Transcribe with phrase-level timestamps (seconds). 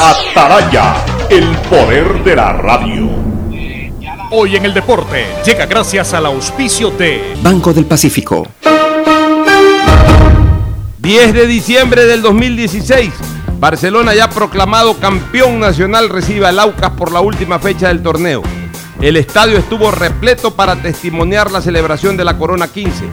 [0.00, 0.94] Ataraya,
[1.28, 3.08] el poder de la radio.
[4.30, 8.46] Hoy en el deporte llega gracias al auspicio de Banco del Pacífico.
[10.98, 13.12] 10 de diciembre del 2016.
[13.58, 18.42] Barcelona ya proclamado campeón nacional recibe al Aucas por la última fecha del torneo.
[19.00, 23.04] El estadio estuvo repleto para testimoniar la celebración de la Corona 15.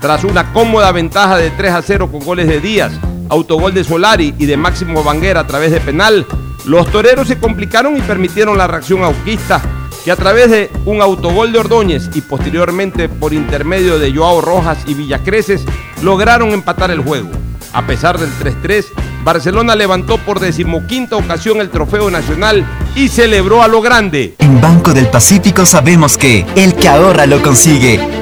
[0.00, 2.92] Tras una cómoda ventaja de 3 a 0 con goles de Díaz,
[3.28, 6.26] autogol de Solari y de Máximo Banguera a través de penal,
[6.64, 9.60] los toreros se complicaron y permitieron la reacción auquista,
[10.04, 14.78] que a través de un autogol de Ordóñez y posteriormente por intermedio de Joao Rojas
[14.86, 15.64] y Villacreces
[16.02, 17.30] lograron empatar el juego.
[17.72, 18.86] A pesar del 3-3,
[19.24, 24.34] Barcelona levantó por decimoquinta ocasión el trofeo nacional y celebró a lo grande.
[24.38, 28.21] En Banco del Pacífico sabemos que el que ahorra lo consigue.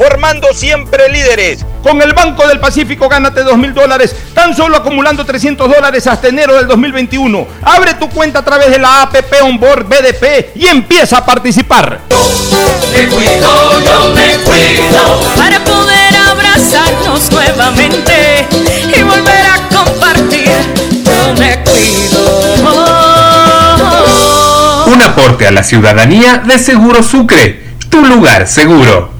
[0.00, 1.66] formando siempre líderes.
[1.82, 6.28] Con el Banco del Pacífico gánate 2 mil dólares, tan solo acumulando 300 dólares hasta
[6.28, 7.46] enero del 2021.
[7.62, 12.00] Abre tu cuenta a través de la APP Onboard BDP y empieza a participar.
[12.94, 18.46] Me cuido, yo me cuido para poder abrazarnos nuevamente
[18.96, 20.48] y volver a compartir.
[21.04, 22.54] Yo me cuido.
[24.86, 29.19] Un aporte a la ciudadanía de Seguro Sucre, tu lugar seguro.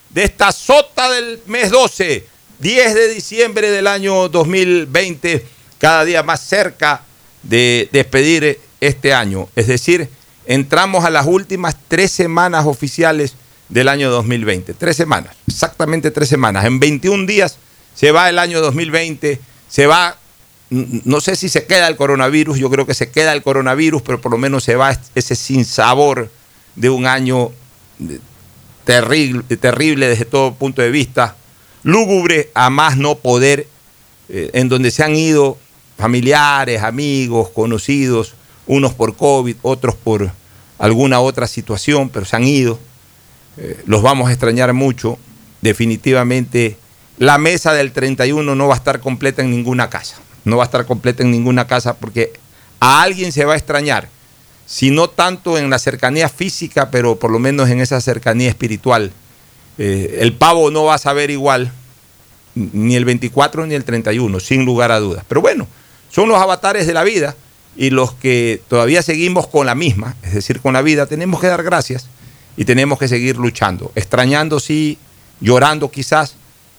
[0.13, 2.25] de esta sota del mes 12,
[2.59, 5.45] 10 de diciembre del año 2020,
[5.79, 7.03] cada día más cerca
[7.43, 9.47] de despedir este año.
[9.55, 10.09] Es decir,
[10.45, 13.35] entramos a las últimas tres semanas oficiales
[13.69, 14.73] del año 2020.
[14.73, 16.65] Tres semanas, exactamente tres semanas.
[16.65, 17.57] En 21 días
[17.95, 19.39] se va el año 2020,
[19.69, 20.17] se va,
[20.69, 24.19] no sé si se queda el coronavirus, yo creo que se queda el coronavirus, pero
[24.19, 26.29] por lo menos se va ese sinsabor
[26.75, 27.51] de un año
[28.83, 31.35] terrible, terrible desde todo punto de vista,
[31.83, 33.67] lúgubre a más no poder,
[34.29, 35.57] eh, en donde se han ido
[35.97, 38.35] familiares, amigos, conocidos,
[38.67, 40.31] unos por COVID, otros por
[40.79, 42.79] alguna otra situación, pero se han ido.
[43.57, 45.17] Eh, los vamos a extrañar mucho.
[45.61, 46.77] Definitivamente
[47.17, 50.17] la mesa del 31 no va a estar completa en ninguna casa.
[50.43, 52.33] No va a estar completa en ninguna casa porque
[52.79, 54.09] a alguien se va a extrañar.
[54.71, 59.11] Si no tanto en la cercanía física, pero por lo menos en esa cercanía espiritual.
[59.77, 61.73] Eh, el pavo no va a saber igual
[62.55, 65.25] ni el 24 ni el 31, sin lugar a dudas.
[65.27, 65.67] Pero bueno,
[66.09, 67.35] son los avatares de la vida
[67.75, 71.47] y los que todavía seguimos con la misma, es decir, con la vida, tenemos que
[71.47, 72.07] dar gracias
[72.55, 74.97] y tenemos que seguir luchando, extrañando sí,
[75.41, 76.35] llorando quizás,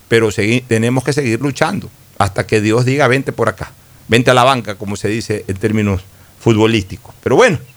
[0.08, 0.30] pero
[0.66, 3.70] tenemos que seguir luchando hasta que Dios diga vente por acá.
[4.08, 6.00] vente a la banca, como se dice en términos
[6.40, 7.14] futbolísticos.
[7.22, 7.71] Pero bueno, en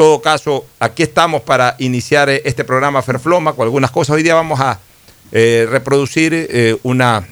[0.00, 4.16] todo caso, aquí estamos para iniciar eh, este programa Ferfloma con algunas cosas.
[4.16, 4.80] Hoy día vamos a
[5.30, 7.28] eh, reproducir eh, una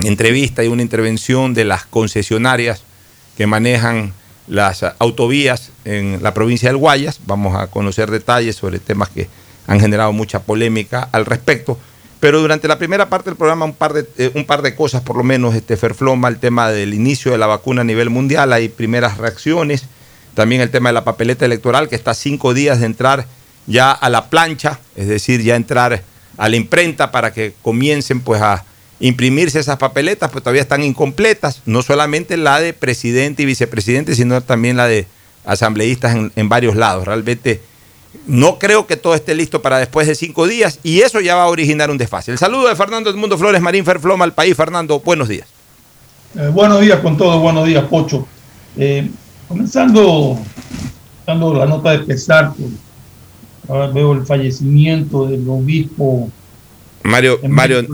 [0.00, 2.82] entrevista y una intervención de las concesionarias
[3.36, 4.12] que manejan
[4.48, 7.20] las autovías en la provincia del Guayas.
[7.24, 9.28] Vamos a conocer detalles sobre temas que
[9.68, 11.78] han generado mucha polémica al respecto.
[12.18, 15.16] Pero durante la primera parte del programa, un par de, un par de cosas, por
[15.16, 18.70] lo menos, este Ferfloma, el tema del inicio de la vacuna a nivel mundial, hay
[18.70, 19.84] primeras reacciones.
[20.36, 23.26] También el tema de la papeleta electoral, que está a cinco días de entrar
[23.66, 26.02] ya a la plancha, es decir, ya entrar
[26.36, 28.62] a la imprenta para que comiencen pues a
[29.00, 34.42] imprimirse esas papeletas, pues todavía están incompletas, no solamente la de presidente y vicepresidente, sino
[34.42, 35.06] también la de
[35.46, 37.06] asambleístas en, varios lados.
[37.06, 37.62] Realmente
[38.26, 41.44] no creo que todo esté listo para después de cinco días y eso ya va
[41.44, 42.30] a originar un desfase.
[42.30, 44.54] El saludo de Fernando Edmundo Flores Marín Ferfloma al país.
[44.54, 45.48] Fernando, buenos días.
[46.38, 48.28] Eh, buenos días con todo, buenos días, Pocho.
[48.76, 49.08] Eh,
[49.48, 50.38] comenzando
[51.26, 52.70] dando la nota de pesar, pues,
[53.68, 56.30] ahora veo el fallecimiento del obispo
[57.02, 57.84] Mario, Mario,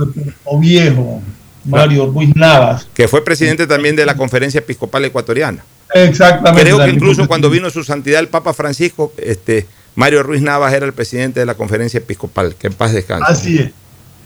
[0.59, 1.23] viejo,
[1.65, 2.89] Mario Ruiz Navas.
[2.95, 5.65] que fue presidente también de la Conferencia Episcopal Ecuatoriana.
[5.95, 6.63] Exactamente.
[6.63, 10.87] Creo que incluso cuando vino su santidad el Papa Francisco, este, Mario Ruiz Navas era
[10.87, 12.55] el presidente de la Conferencia Episcopal.
[12.55, 13.25] Que en paz descanse.
[13.29, 13.71] Así es,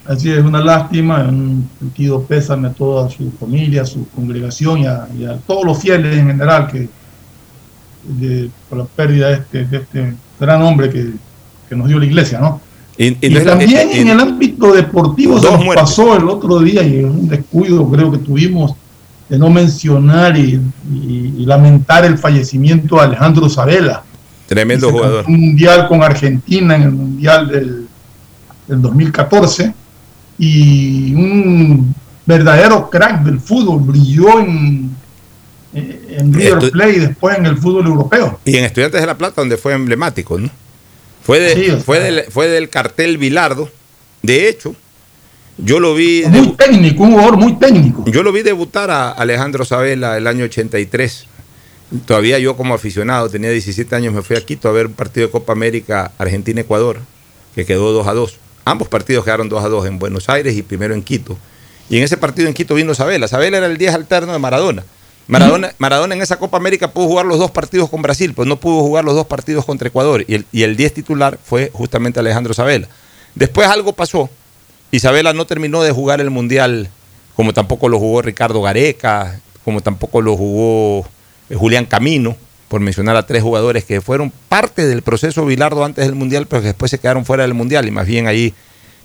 [0.05, 4.81] así es, una lástima, en un sentido pésame a toda su familia, a su congregación
[4.81, 6.89] y a, y a todos los fieles en general que
[8.09, 11.11] de- por la pérdida de este, de este gran hombre que,
[11.69, 12.61] que nos dio la iglesia, ¿no?
[12.99, 13.11] Y,
[13.45, 15.83] también en el ámbito deportivo se nos muertes.
[15.85, 18.73] pasó el otro día y un descuido creo que tuvimos
[19.29, 20.61] de no mencionar y,
[20.93, 24.03] y- y lamentar el fallecimiento de Alejandro Sabela.
[24.47, 25.25] tremendo jugador.
[25.29, 27.87] Un mundial con Argentina en el mundial del,
[28.69, 29.75] del 2014
[30.39, 31.95] y un
[32.25, 34.91] verdadero crack del fútbol, brilló en,
[35.77, 38.41] en River Esto- Plate y después en el fútbol europeo.
[38.45, 40.51] Y en Estudiantes de La Plata, donde fue emblemático, ¿no?
[41.23, 42.07] Fue, de- Sí, o fue, sea.
[42.07, 43.69] del, fue del cartel Bilardo.
[44.23, 44.75] De hecho,
[45.59, 46.25] yo lo vi.
[46.29, 48.05] Muy técnico, un jugador muy técnico.
[48.07, 51.27] Yo lo vi debutar a Alejandro Sabela el año 83.
[52.05, 55.27] Todavía yo como aficionado, tenía 17 años, me fui a Quito a ver un partido
[55.27, 56.99] de Copa América Argentina-Ecuador,
[57.55, 58.39] que quedó 2 a 2.
[58.65, 61.39] Ambos partidos quedaron 2 a 2 en Buenos Aires y primero en Quito.
[61.89, 63.29] Y en ese partido en Quito vino Sabela.
[63.29, 64.85] Sabela era el 10 alterno de Maradona.
[65.29, 68.61] Maradona, Maradona en esa Copa América pudo jugar los dos partidos con Brasil, pues no
[68.61, 70.25] pudo jugar los dos partidos contra Ecuador.
[70.29, 72.89] Y el, y el 10 titular fue justamente Alejandro Sabela.
[73.35, 74.31] Después algo pasó.
[74.93, 76.91] Isabela no terminó de jugar el Mundial
[77.37, 81.07] como tampoco lo jugó Ricardo Gareca, como tampoco lo jugó
[81.51, 82.35] eh, Julián Camino,
[82.69, 86.63] por mencionar a tres jugadores que fueron parte del proceso Bilardo antes del Mundial, pero
[86.63, 88.55] que después se quedaron fuera del Mundial y más bien ahí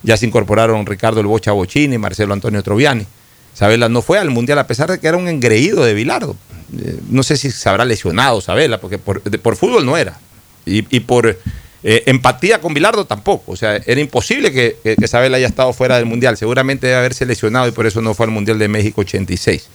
[0.01, 3.05] ya se incorporaron Ricardo El Bocha Bochini y Marcelo Antonio Troviani.
[3.53, 6.35] Sabela no fue al Mundial a pesar de que era un engreído de Bilardo.
[6.77, 9.21] Eh, no sé si se habrá lesionado Sabela, porque por,
[9.55, 10.19] fútbol no era.
[10.65, 11.27] Y, por
[11.83, 13.51] eh, empatía con Bilardo tampoco.
[13.51, 16.37] O sea, era imposible que, que, Sabela haya estado fuera del Mundial.
[16.37, 19.67] Seguramente debe haberse lesionado y por eso no fue al Mundial de México 86.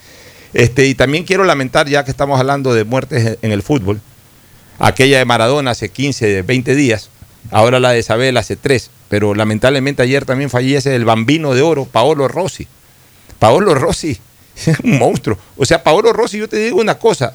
[0.55, 4.01] Este, y también quiero lamentar, ya que estamos hablando de muertes en- el fútbol,
[4.79, 7.11] aquella de Maradona hace 15, 20 días,
[7.51, 11.85] ahora la de Isabel hace 3, pero lamentablemente ayer también fallece el bambino de oro,
[11.85, 12.69] Paolo Rossi.
[13.39, 14.17] Paolo Rossi
[14.67, 15.39] es un monstruo.
[15.57, 17.35] O sea, Paolo Rossi, yo te digo una cosa,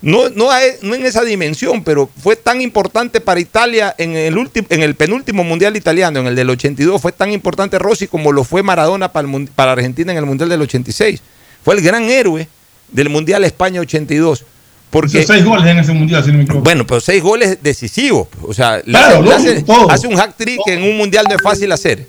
[0.00, 4.38] no, no, hay- no en esa dimensión, pero fue tan importante para Italia en el,
[4.38, 8.30] último, en el penúltimo mundial italiano, en el del 82, fue tan importante Rossi como
[8.32, 11.20] lo fue Maradona para, el para Argentina en el mundial del 86.
[11.64, 12.46] Fue el gran héroe
[12.92, 14.44] del mundial España 82.
[14.90, 16.64] Porque, Hizo seis goles en ese mundial, si no me equivoco.
[16.64, 18.28] bueno, pero seis goles decisivos.
[18.42, 21.70] O sea, Claro, hace, hace- un hack trick que en un mundial no es fácil
[21.72, 22.06] hacer.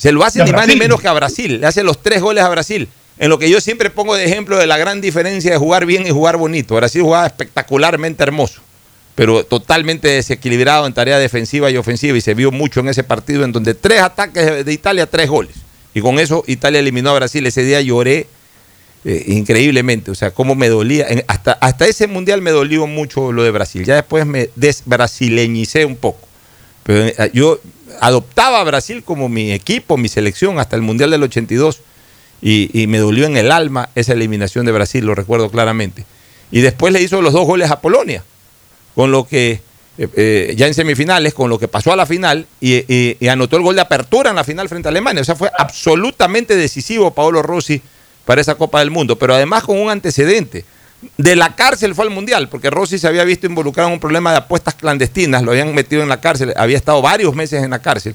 [0.00, 1.60] Se lo hace ni más ni menos que a Brasil.
[1.60, 2.88] Le hace los tres goles a Brasil.
[3.18, 6.06] En lo que yo siempre pongo de ejemplo de la gran diferencia de jugar bien
[6.06, 6.74] y jugar bonito.
[6.76, 8.62] Brasil jugaba espectacularmente hermoso,
[9.14, 12.16] pero totalmente desequilibrado en tarea defensiva y ofensiva.
[12.16, 15.28] Y se vio mucho en ese partido en donde tres ataques de- de Italia, tres
[15.28, 15.54] goles.
[15.92, 17.46] Y con eso Italia eliminó a Brasil.
[17.46, 18.26] Ese día lloré
[19.04, 21.06] eh, increíblemente, o sea, cómo me dolía.
[21.08, 23.84] En- hasta, hasta ese mundial me dolió mucho lo de Brasil.
[23.84, 26.26] Ya después me desbrasileñicé un poco.
[26.82, 27.60] Pero eh, yo
[28.00, 31.80] adoptaba a Brasil como mi equipo, mi selección, hasta el mundial del 82.
[32.42, 36.04] Y, y me dolió en el alma esa eliminación de Brasil, lo recuerdo claramente.
[36.50, 38.24] Y después le hizo los dos goles a Polonia,
[38.94, 39.60] con lo que,
[39.98, 43.28] eh, eh, ya en semifinales, con lo que pasó a la final y, y- y
[43.28, 45.20] anotó el gol de apertura en la final frente a Alemania.
[45.20, 47.82] O sea, fue absolutamente decisivo Paolo Rossi
[48.24, 50.64] para esa Copa del Mundo, pero además con un antecedente.
[51.16, 54.32] De la cárcel fue al Mundial, porque Rossi se había visto involucrado en un problema
[54.32, 57.78] de apuestas clandestinas, lo habían metido en la cárcel, había estado varios meses en la
[57.78, 58.14] cárcel.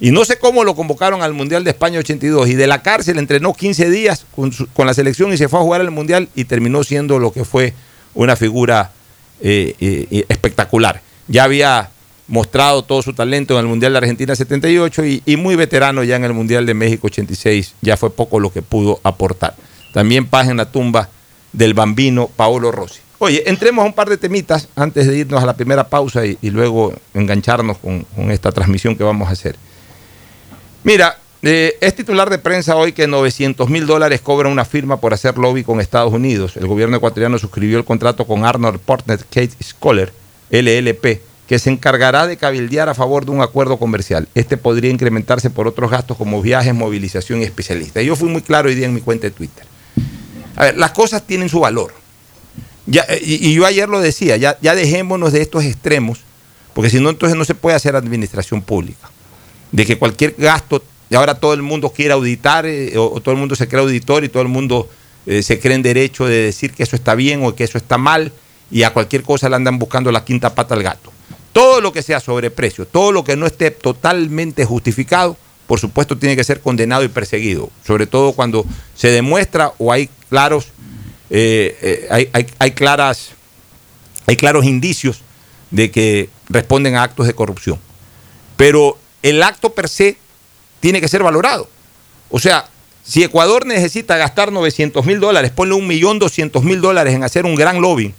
[0.00, 3.18] Y no sé cómo lo convocaron al Mundial de España 82 y de la cárcel
[3.18, 4.52] entrenó 15 días con,
[4.84, 7.72] la selección y se fue a jugar al Mundial y terminó siendo lo que fue
[8.14, 8.90] una figura
[9.40, 11.00] eh, eh, espectacular.
[11.28, 11.90] Ya había
[12.28, 16.16] mostrado todo su talento en el Mundial de Argentina 78 y, y muy veterano ya
[16.16, 17.76] en el Mundial de México 86.
[17.80, 19.54] Ya fue poco lo que pudo aportar.
[19.94, 21.08] También paz en la tumba
[21.52, 23.00] del bambino Paolo Rossi.
[23.18, 26.38] Oye, entremos a un par de temitas antes de irnos a la primera pausa y,
[26.50, 29.56] luego engancharnos con, esta transmisión que vamos a hacer.
[30.84, 35.14] Mira, eh, es titular de prensa hoy que 900 mil dólares cobra una firma por
[35.14, 36.56] hacer lobby con Estados Unidos.
[36.56, 40.12] El gobierno ecuatoriano suscribió el contrato con Arnold Portner Kate Scholar,
[40.50, 44.28] LLP, que se encargará de cabildear a favor de un acuerdo comercial.
[44.34, 48.04] Este podría incrementarse por otros gastos como viajes, movilización y especialistas.
[48.04, 49.64] Yo fui muy claro hoy día en mi cuenta de Twitter.
[50.56, 51.92] A ver, las cosas tienen su valor.
[52.92, 56.20] Eh, y, yo ayer lo decía, ya, ya dejémonos de estos extremos,
[56.72, 59.10] porque si no, entonces no se puede hacer administración pública.
[59.72, 63.32] De que cualquier gasto, y ahora todo el mundo quiere auditar, eh, o, o todo
[63.32, 64.88] el mundo se cree auditor y todo el mundo
[65.26, 67.98] eh, se cree en derecho de decir que eso está bien o que eso está
[67.98, 68.32] mal,
[68.70, 71.12] y a cualquier cosa le andan buscando la quinta pata al gato.
[71.52, 75.36] Todo lo que sea sobreprecio, todo lo que no esté totalmente justificado,
[75.66, 80.08] por supuesto tiene que ser condenado y perseguido, sobre todo cuando se demuestra o hay
[80.28, 80.68] claros,
[81.30, 83.30] eh, eh, hay, hay- claras,
[84.26, 85.20] hay claros indicios
[85.70, 87.78] de que responden a actos de corrupción.
[88.56, 90.16] Pero el acto per se
[90.80, 91.68] tiene que ser valorado.
[92.30, 92.68] O sea,
[93.04, 97.44] si Ecuador necesita gastar 900 mil dólares, ponle un millón doscientos mil dólares en hacer
[97.44, 98.14] un gran lobbying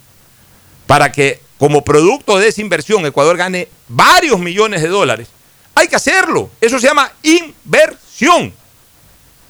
[0.85, 5.27] para que como producto de esa inversión Ecuador gane varios millones de dólares,
[5.75, 6.49] hay que hacerlo.
[6.61, 8.53] Eso se llama inversión.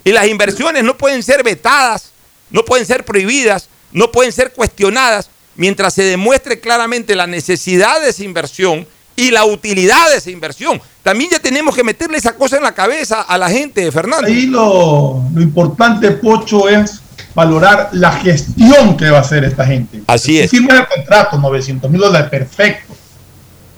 [0.03, 2.11] Y las inversiones no pueden ser vetadas,
[2.49, 8.09] no pueden ser prohibidas, no pueden ser cuestionadas mientras se demuestre claramente la necesidad de
[8.09, 10.79] esa inversión y la utilidad de esa inversión.
[11.01, 14.27] También ya tenemos que meterle esa cosa en la cabeza a la gente, Fernando.
[14.27, 17.01] Ahí lo, lo importante, Pocho, es
[17.33, 20.01] valorar la gestión que va a hacer esta gente.
[20.07, 20.51] Así es.
[20.51, 22.95] Si firman el contrato, 900 mil dólares, perfecto.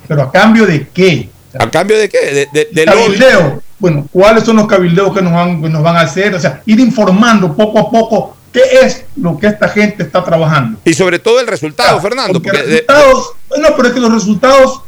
[0.08, 1.30] Pero a cambio de qué?
[1.58, 2.20] ¿A cambio de qué?
[2.20, 2.86] De, de- de.
[2.86, 3.62] Cabildeo.
[3.78, 6.34] Bueno, ¿cuáles son los cabildeos que nos, van, que nos van a hacer?
[6.36, 10.80] O sea, ir informando poco a poco qué es lo que esta gente está trabajando.
[10.86, 12.34] Y sobre todo el resultado, Ah, Fernando.
[12.34, 14.82] porque porque de- resultados, bueno, pero es que los resultados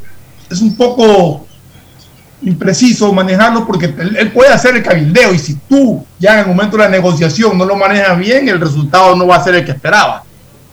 [0.50, 1.48] es un poco
[2.44, 6.48] impreciso manejarlo porque él, él puede hacer el cabildeo y si tú ya en el
[6.48, 9.66] momento de la negociación no lo manejas bien, el resultado no va a ser el
[9.66, 10.24] que esperaba.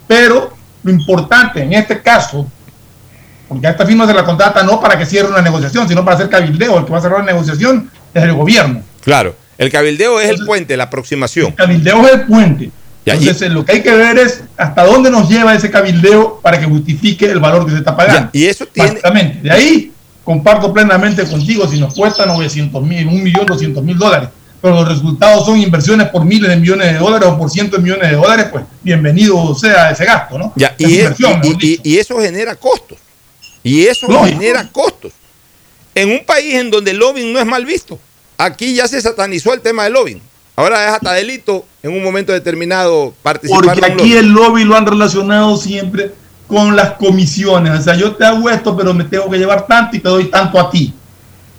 [0.07, 0.51] Pero
[0.83, 2.47] lo importante en este caso,
[3.47, 6.17] porque a esta firma se la contrata no para que cierre una negociación, sino para
[6.17, 8.83] hacer cabildeo, el que va a cerrar la negociación es el gobierno.
[9.03, 11.49] claro, el cabildeo es el puente, la aproximación.
[11.49, 12.71] El cabildeo es el puente.
[13.15, 16.59] Y Entonces, lo que hay que ver es hasta dónde nos lleva ese cabildeo para
[16.59, 18.31] que justifique el valor que se está pagando.
[18.33, 19.39] Ya, y eso tiene- Básicamente.
[19.43, 19.93] De ahí
[20.25, 21.67] comparto plenamente contigo.
[21.69, 24.29] Si nos cuesta 900 mil, 1.200.000 dólares,
[24.61, 27.85] pero los resultados son inversiones por miles de millones de dólares o por cientos de
[27.85, 30.53] millones de dólares, pues bienvenido sea ese gasto, ¿no?
[30.57, 31.11] Ya, y, es-
[31.99, 32.99] eso genera costos.
[33.63, 35.13] Y eso genera costos.
[35.95, 37.99] En un país en donde el lobbying no es mal visto.
[38.37, 40.21] Aquí ya se satanizó el tema del lobbying.
[40.59, 44.87] Ahora es hasta delito en un momento determinado participar Porque aquí el lobby lo han
[44.87, 46.11] relacionado siempre
[46.49, 47.79] con las comisiones.
[47.79, 50.25] O sea, yo te hago esto, pero me tengo que llevar tanto y te doy
[50.25, 50.93] tanto a ti.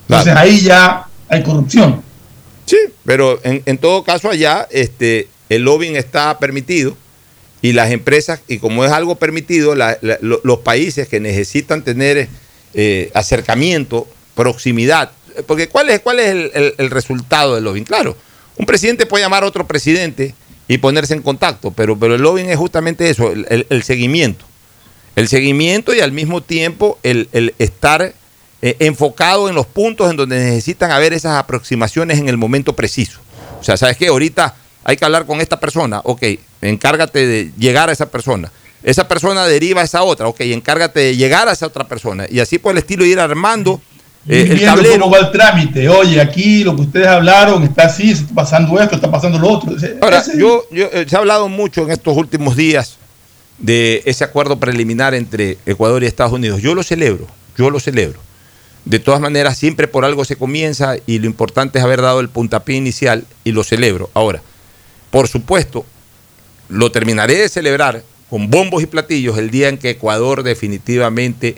[0.02, 0.40] Entonces Claro.
[0.40, 2.02] ahí ya hay corrupción.
[2.66, 2.76] Sí,
[3.06, 6.94] pero en, en todo caso allá este, el lobbying está permitido
[7.62, 11.82] y las empresas, y como es algo permitido, la- la- lo- los países que necesitan
[11.84, 12.28] tener
[12.74, 15.10] eh, acercamiento, proximidad,
[15.46, 17.84] porque ¿cuál es, cuál es el, el- el resultado del lobbying?
[17.84, 18.14] Claro,
[18.56, 20.34] un presidente puede llamar a otro presidente
[20.68, 24.44] y ponerse en contacto, pero, pero el lobbying es justamente eso, el, seguimiento.
[25.16, 28.14] El seguimiento y al mismo tiempo el, el estar
[28.62, 33.18] eh, enfocado en los puntos en donde necesitan haber esas aproximaciones en el momento preciso.
[33.58, 34.08] O sea, ¿sabes qué?
[34.08, 34.54] Ahorita
[34.84, 36.22] hay que hablar con esta persona, ok,
[36.62, 38.52] encárgate de llegar a esa persona.
[38.82, 42.26] Esa persona deriva a esa otra, ok, encárgate de llegar a esa otra persona.
[42.30, 43.80] Y así por el estilo ir armando
[44.28, 45.00] eh, el tablero.
[45.00, 45.88] cómo va el trámite.
[45.88, 49.72] Oye, aquí lo que ustedes hablaron está así, está pasando esto, está pasando lo otro.
[50.00, 52.98] Ahora, ese- yo, yo, eh, se ha hablado mucho en estos últimos días
[53.58, 56.60] de ese acuerdo preliminar entre Ecuador y Estados Unidos.
[56.62, 58.18] Yo lo celebro, yo lo celebro.
[58.86, 62.30] De todas maneras, siempre por algo se comienza y lo importante es haber dado el
[62.30, 64.08] puntapié inicial y lo celebro.
[64.14, 64.42] Ahora,
[65.10, 65.84] por supuesto,
[66.68, 71.56] lo terminaré de celebrar con bombos y platillos el día en que Ecuador definitivamente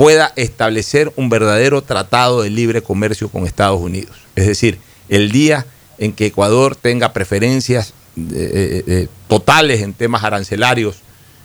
[0.00, 4.16] pueda establecer un verdadero tratado de libre comercio con Estados Unidos.
[4.34, 4.78] Es decir,
[5.10, 5.66] el día
[5.98, 11.00] en que Ecuador tenga preferencias eh, eh, eh, totales en temas arancelarios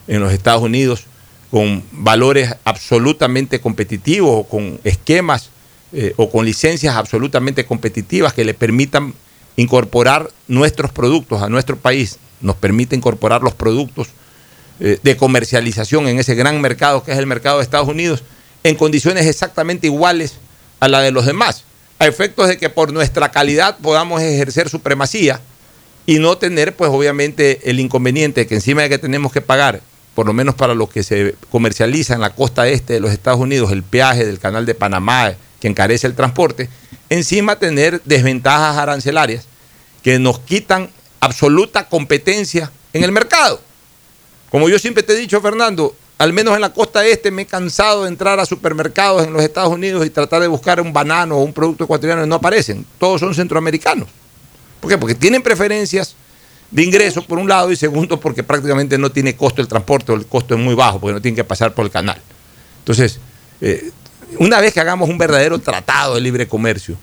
[0.07, 1.03] en los Estados Unidos,
[1.51, 5.49] con valores absolutamente competitivos o con esquemas
[6.15, 9.13] o con licencias absolutamente competitivas que le permitan
[9.57, 14.07] incorporar nuestros productos a nuestro país, nos permite incorporar los productos
[14.79, 18.23] de comercialización en ese gran mercado que es el mercado de Estados Unidos
[18.65, 20.33] en condiciones exactamente iguales
[20.79, 21.65] a la de los demás,
[21.99, 25.39] a efectos de que por nuestra calidad podamos ejercer supremacía
[26.07, 29.81] y no tener, pues obviamente, el inconveniente que encima de que tenemos que pagar,
[30.15, 33.39] por lo menos para lo que se comercializa en la costa este de los Estados
[33.39, 36.67] Unidos, el peaje del canal de Panamá, que encarece el transporte,
[37.09, 39.45] encima tener desventajas arancelarias
[40.01, 43.61] que nos quitan absoluta competencia en el mercado.
[44.49, 47.45] Como yo siempre te he dicho, Fernando, al menos en la costa este me he
[47.45, 51.37] cansado de entrar a supermercados en los Estados Unidos y tratar de buscar un banano
[51.37, 52.85] o un producto ecuatoriano y no aparecen.
[52.99, 54.07] Todos son centroamericanos.
[54.79, 54.97] ¿Por qué?
[54.97, 56.15] Porque tienen preferencias
[56.71, 60.15] de ingreso por un lado y segundo porque prácticamente no tiene costo el transporte o
[60.15, 62.21] el costo es muy bajo porque no tienen que pasar por el canal.
[62.79, 63.19] Entonces,
[63.61, 63.91] eh,
[64.39, 66.97] una vez que hagamos un verdadero tratado de libre comercio,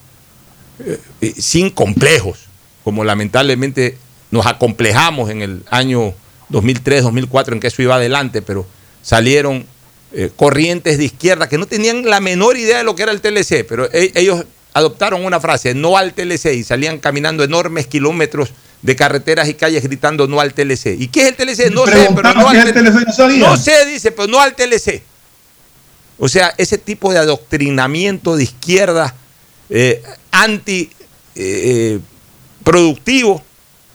[1.20, 2.46] eh, sin complejos,
[2.82, 3.98] como lamentablemente
[4.30, 6.14] nos acomplejamos en el año
[6.48, 8.66] 2003, 2004, en que eso iba adelante, pero
[9.02, 9.66] salieron
[10.12, 13.20] eh, corrientes de izquierda que no tenían la menor idea de lo que era el
[13.20, 14.44] TLC, pero e, ellos
[14.74, 18.50] adoptaron una frase, no al TLC, y salían caminando enormes kilómetros
[18.82, 20.96] de carreteras y calles gritando no al TLC.
[20.98, 21.70] ¿Y qué es el TLC?
[21.72, 23.38] No sé, pero no al TLC.
[23.38, 25.02] No, sé, dice, pero no al TLC.
[26.18, 29.14] O sea, ese tipo de adoctrinamiento de izquierda
[29.70, 30.90] eh, anti
[31.34, 31.98] eh,
[32.64, 33.42] productivo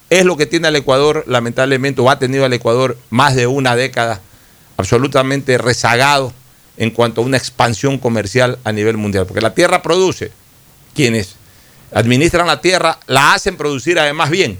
[0.10, 3.76] es lo que tiene el Ecuador, lamentablemente, o ha tenido el Ecuador más de una
[3.76, 4.22] década
[4.78, 6.32] absolutamente rezagado
[6.78, 9.26] en cuanto a una expansión comercial a nivel mundial.
[9.26, 10.32] Porque la tierra produce,
[10.94, 11.36] quienes
[11.92, 14.58] administran la tierra la hacen producir además bien,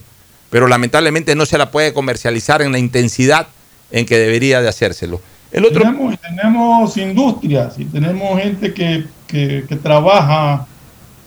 [0.50, 3.48] pero lamentablemente no se la puede comercializar en la intensidad
[3.92, 5.22] en que debería de hacérselo.
[5.52, 5.82] El otro...
[6.22, 10.68] tenemos, industrias y tenemos gente que, que trabaja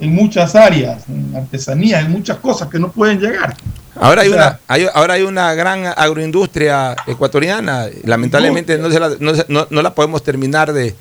[0.00, 3.54] en muchas áreas, en artesanía, en muchas cosas que no pueden llegar.
[3.97, 4.61] Ahora hay, una,
[4.95, 10.95] ahora hay una gran agroindustria ecuatoriana, lamentablemente no, la, no, la podemos terminar de,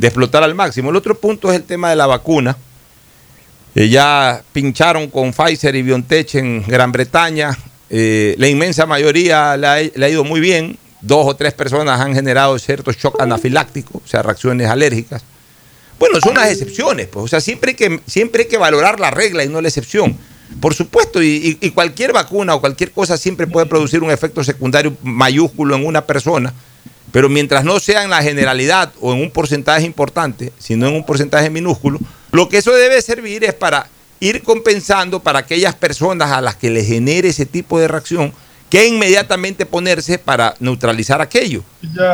[0.00, 0.90] explotar al máximo.
[0.90, 2.56] El otro punto es el tema de la vacuna.
[3.74, 7.56] Eh, ya pincharon con Pfizer y BioNTech en Gran Bretaña.
[7.90, 10.78] Eh, la inmensa mayoría le ha, ido muy bien.
[11.00, 15.22] Dos o tres personas han generado cierto shock anafiláctico, o sea, reacciones alérgicas.
[15.98, 17.24] Bueno, son las excepciones, pues.
[17.24, 20.16] O sea, siempre que, siempre hay que valorar la regla y no la excepción.
[20.60, 25.74] Por supuesto, y, cualquier vacuna o cualquier cosa siempre puede producir un efecto secundario mayúsculo
[25.74, 26.52] en una persona,
[27.12, 31.04] pero mientras no sea en la generalidad o en un porcentaje importante, sino en un
[31.04, 31.98] porcentaje minúsculo,
[32.30, 33.88] lo que eso debe servir es para
[34.20, 38.32] ir compensando para aquellas personas a las que les genere ese tipo de reacción,
[38.70, 41.62] que inmediatamente ponerse para neutralizar aquello.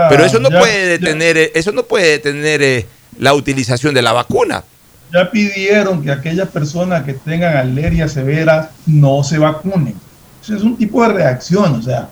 [0.09, 2.87] pero eso no puede detener, eso no puede detener eh,
[3.18, 4.64] la utilización de la vacuna
[5.12, 9.94] ya pidieron que aquellas personas que tengan alergias severas no se vacunen.
[10.42, 12.09] Eso es un tipo de reacción, o sea,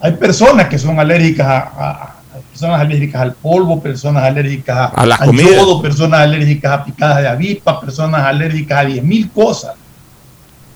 [0.00, 2.14] hay personas que son alérgicas a,
[2.50, 7.28] personas alérgicas al polvo, personas alérgicas a, la al yodo, personas alérgicas a picadas de
[7.28, 9.74] avispa, personas alérgicas a 10.000 cosas.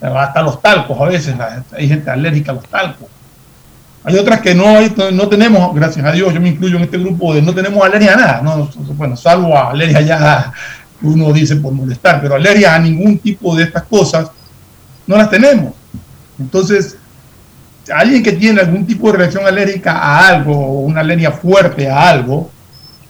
[0.00, 1.34] Hasta los talcos, a veces
[1.72, 3.08] hay gente alérgica a los talcos.
[4.08, 4.78] Hay otras que no,
[5.10, 8.14] no tenemos, gracias a Dios, yo me incluyo en este grupo de no tenemos alergia
[8.14, 10.52] a nada, no, bueno, salvo a alergia ya
[11.02, 14.30] uno dice por molestar, pero alergia a ningún tipo de estas cosas
[15.08, 15.74] no las tenemos.
[16.38, 16.96] Entonces,
[17.92, 22.08] alguien que tiene algún tipo de reacción alérgica a algo o una alergia fuerte a
[22.08, 22.48] algo,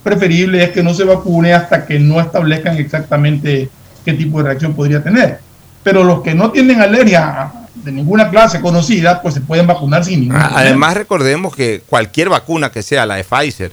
[0.02, 3.68] preferible es que no se vacune hasta que no establezcan exactamente
[4.02, 5.40] qué tipo de reacción podría tener.
[5.86, 10.18] Pero los que no tienen alergia de ninguna clase conocida, pues se pueden vacunar sin
[10.18, 13.70] ningún ah, Además, recordemos que cualquier vacuna que sea, la de Pfizer,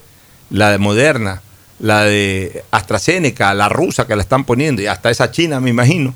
[0.51, 1.41] la de Moderna,
[1.79, 6.13] la de AstraZeneca, la rusa que la están poniendo, y hasta esa china, me imagino,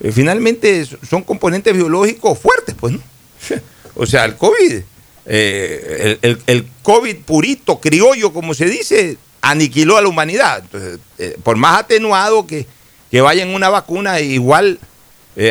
[0.00, 3.00] eh, finalmente son componentes biológicos fuertes, pues, ¿no?
[3.94, 4.80] O sea, el COVID,
[5.26, 10.58] eh, el, COVID purito, criollo, como se dice, aniquiló a la humanidad.
[10.64, 12.66] Entonces, eh, por más atenuado que,
[13.12, 14.80] que vaya en una vacuna, igual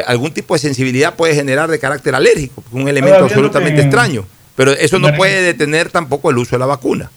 [0.06, 4.26] algún tipo de sensibilidad puede generar de carácter alérgico, un elemento absolutamente extraño.
[4.56, 7.12] Pero eso no puede detener tampoco el uso de la vacuna.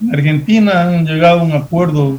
[0.00, 2.18] En Argentina han llegado a un acuerdo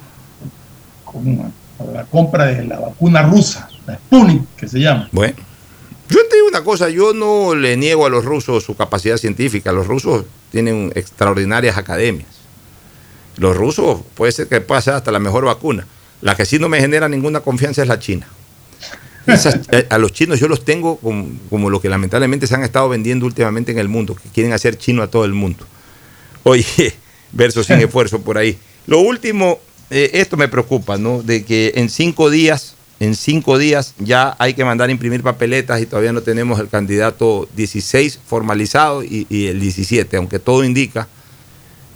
[1.05, 1.53] con
[1.93, 5.09] la compra de la vacuna rusa, la Sputnik, que se llama.
[5.11, 5.35] Bueno,
[6.09, 9.71] yo te digo una cosa, yo no le niego a los rusos su capacidad científica.
[9.71, 12.29] Los rusos tienen extraordinarias academias.
[13.37, 15.87] Los rusos puede ser que pueda ser hasta la mejor vacuna.
[16.21, 18.27] La que sí no me genera ninguna confianza es la China.
[19.25, 22.89] Eh, a los chinos yo los tengo como, como, lo que lamentablemente se han estado
[22.89, 25.65] vendiendo últimamente en el mundo, que quieren hacer chino a todo el mundo.
[26.43, 26.93] Oye,
[27.31, 28.57] verso sin esfuerzo por ahí.
[28.85, 29.59] Lo último,
[29.89, 31.23] eh, esto me preocupa, ¿no?
[31.23, 35.81] De que en cinco días en cinco días ya hay que mandar a imprimir papeletas
[35.81, 41.09] y todavía no tenemos el candidato 16 formalizado y, y el 17, aunque todo indica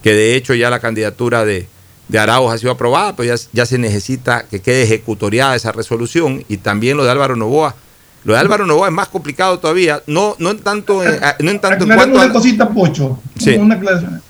[0.03, 1.67] que de hecho ya la candidatura de,
[2.07, 6.43] de Arauz ha sido aprobada, pero ya, ya se necesita que quede ejecutoriada esa resolución
[6.47, 7.75] y también lo de Álvaro Novoa.
[8.23, 11.59] Lo de Álvaro Novoa es más complicado todavía, no, no en tanto, en- no en,
[11.59, 12.23] tanto en cuanto a...
[12.25, 13.19] una cosita, Pocho.
[13.39, 13.51] Sí.
[13.55, 14.21] Una aclaración.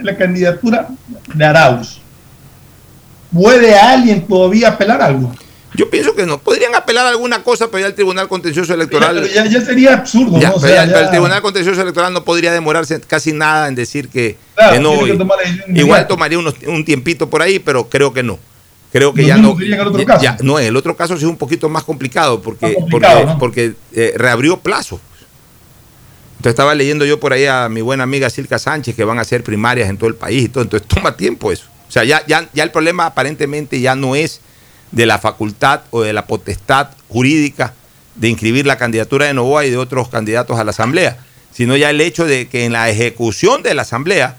[0.00, 0.88] La candidatura
[1.34, 2.00] de Arauz.
[3.32, 5.32] ¿Puede alguien todavía apelar algo?
[5.74, 6.38] Yo pienso que no.
[6.38, 9.26] Podrían apelar alguna cosa, pero ya el Tribunal Contencioso Electoral...
[9.32, 10.56] Ya, ya sería absurdo, Ya, ¿no?
[10.56, 14.72] O sea, el Tribunal Contencioso Electoral no podría demorarse casi nada en decir que, Claro,
[14.74, 15.04] que no.
[15.04, 15.38] que tomar
[15.74, 18.38] igual tomaría unos- un tiempito por ahí, pero creo que no.
[18.92, 19.52] Creo que ya no.
[19.52, 19.64] otro
[19.98, 20.22] ya- caso.
[20.22, 23.38] ya- no, el otro caso sí es un poquito más complicado porque, complicado, porque, ¿no?
[23.38, 25.00] porque, eh, reabrió plazo.
[26.32, 29.22] Entonces estaba leyendo yo por ahí a mi buena amiga Silka Sánchez que van a
[29.22, 30.64] hacer primarias en todo el país y todo.
[30.64, 31.64] Entonces toma tiempo eso.
[31.88, 34.40] O sea, ya, ya, ya el problema aparentemente ya no es
[34.92, 37.74] de la facultad o de la potestad jurídica
[38.14, 41.18] de inscribir la candidatura de Novoa y de otros candidatos a la Asamblea,
[41.52, 44.36] sino ya el hecho de que en la ejecución de la Asamblea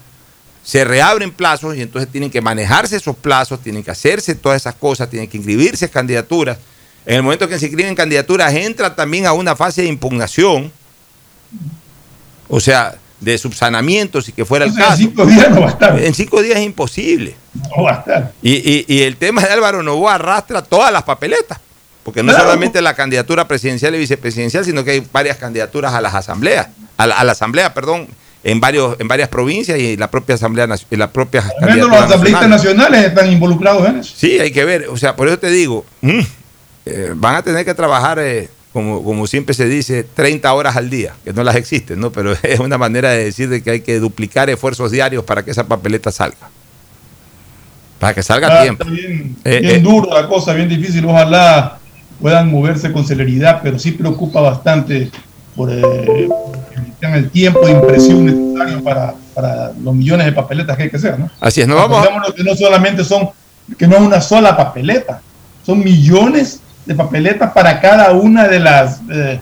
[0.62, 4.74] se reabren plazos y entonces tienen que manejarse esos plazos, tienen que hacerse todas esas
[4.74, 6.58] cosas, tienen que inscribirse candidaturas.
[7.04, 10.72] En el momento que se inscriben candidaturas entra también a una fase de impugnación,
[12.48, 14.98] o sea, de subsanamiento, si que fuera el O sea, en caso.
[15.02, 15.98] cinco días no va a estar.
[16.02, 17.34] En cinco días es imposible.
[17.76, 18.32] No va a estar.
[18.42, 21.58] Y, y- y el tema de Álvaro Novoa arrastra todas las papeletas,
[22.02, 22.44] porque no Claro.
[22.44, 27.06] solamente la candidatura presidencial y vicepresidencial, sino que hay varias candidaturas a las asambleas, a
[27.06, 28.08] la, a la asamblea, perdón,
[28.42, 31.96] en varios en varias provincias y la propia asamblea y la propia Al menos candidatura
[31.96, 34.12] los asambleístas nacionales están involucrados en eso.
[34.14, 36.20] Sí, hay que ver, o sea, por eso te digo, mm,
[36.86, 40.90] eh, van a tener que trabajar eh, como, como siempre se dice, 30 horas al
[40.90, 42.10] día, que no las existen, ¿no?
[42.10, 45.52] Pero es una manera de decir de que hay que duplicar esfuerzos diarios para que
[45.52, 46.50] esa papeleta salga.
[48.00, 48.84] Para que salga a tiempo.
[48.84, 49.78] bien, Eh, bien eh.
[49.78, 51.04] duro la cosa, bien difícil.
[51.04, 51.78] Ojalá
[52.20, 55.08] puedan moverse con celeridad, pero sí preocupa bastante
[55.54, 56.28] por eh,
[57.00, 61.16] el tiempo de impresión necesario para, para los millones de papeletas que hay que hacer.
[61.16, 61.30] ¿no?
[61.38, 63.30] Así es, nos vamos que no solamente son,
[63.78, 65.22] que no es una sola papeleta,
[65.64, 69.40] son millones de papeletas para cada una de las eh,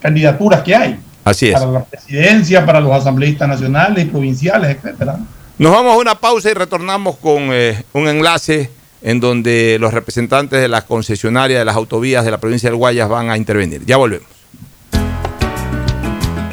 [0.00, 1.00] candidaturas que hay.
[1.24, 1.54] Así es.
[1.54, 5.18] Para la presidencia, para los asambleístas nacionales y provinciales, etcétera.
[5.18, 5.26] ¿no?
[5.58, 8.70] Nos vamos a una pausa y retornamos con eh, un enlace
[9.02, 13.08] en donde los representantes de las concesionarias de las autovías de la provincia del Guayas
[13.08, 13.84] van a intervenir.
[13.84, 14.28] Ya volvemos.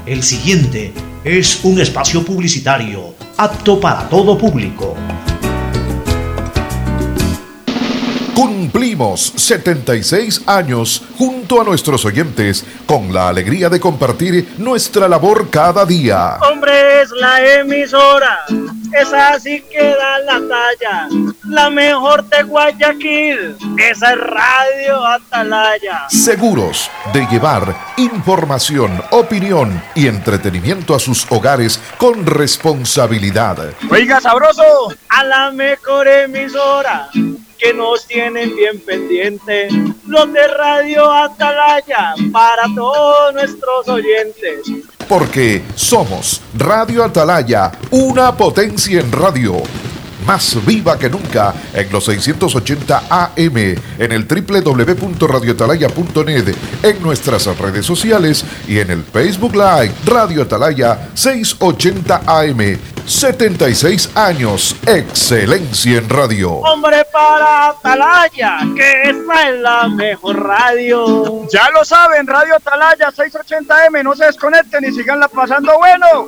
[0.05, 4.95] El siguiente es un espacio publicitario apto para todo público.
[8.35, 15.85] Cumplimos 76 años junto a nuestros oyentes con la alegría de compartir nuestra labor cada
[15.85, 16.37] día.
[16.41, 18.43] Hombre, es la emisora.
[18.93, 21.07] Esa sí que da la talla.
[21.49, 23.55] La mejor de Guayaquil.
[23.77, 26.05] Esa es Radio Atalaya.
[26.09, 33.73] Seguros de llevar información, opinión y entretenimiento a sus hogares con responsabilidad.
[33.89, 34.93] Oiga, sabroso.
[35.09, 37.09] A la mejor emisora.
[37.57, 39.69] Que nos tienen bien pendiente.
[40.07, 42.13] Los de Radio Atalaya.
[42.31, 44.61] Para todos nuestros oyentes.
[45.07, 49.61] Porque somos Radio Atalaya, una potencia en radio.
[50.25, 58.43] Más viva que nunca en los 680 AM, en el www.radioatalaya.net, en nuestras redes sociales
[58.67, 62.77] y en el Facebook Live Radio Atalaya 680 AM.
[63.05, 66.53] 76 años, excelencia en radio.
[66.53, 71.47] Hombre para Atalaya, que esta es la mejor radio.
[71.51, 76.27] Ya lo saben, Radio Atalaya 680M, no se desconecten y siganla pasando bueno.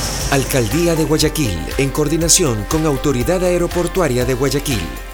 [0.31, 5.10] Alcaldía de Guayaquil, en coordinación con Autoridad Aeroportuaria de Guayaquil.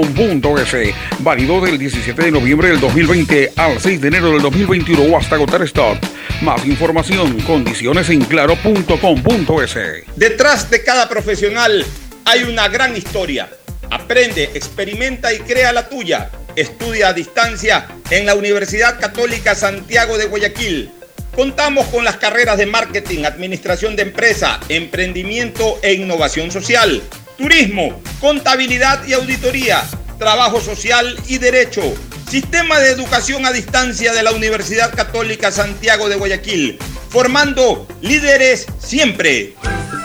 [0.00, 0.94] claro.com.es.
[1.18, 5.34] Válido del 17 de noviembre del 2020 al 6 de enero del 2021 o hasta
[5.34, 5.98] agotar stock.
[6.42, 9.76] Más información, condiciones en claro.com.es.
[10.16, 11.84] Detrás de cada profesional
[12.24, 13.48] hay una gran historia.
[13.90, 16.30] Aprende, experimenta y crea la tuya.
[16.56, 20.90] Estudia a distancia en la Universidad Católica Santiago de Guayaquil.
[21.34, 27.00] Contamos con las carreras de marketing, administración de empresa, emprendimiento e innovación social,
[27.40, 29.82] turismo, contabilidad y auditoría,
[30.18, 31.80] trabajo social y derecho.
[32.28, 39.54] Sistema de educación a distancia de la Universidad Católica Santiago de Guayaquil, formando líderes siempre.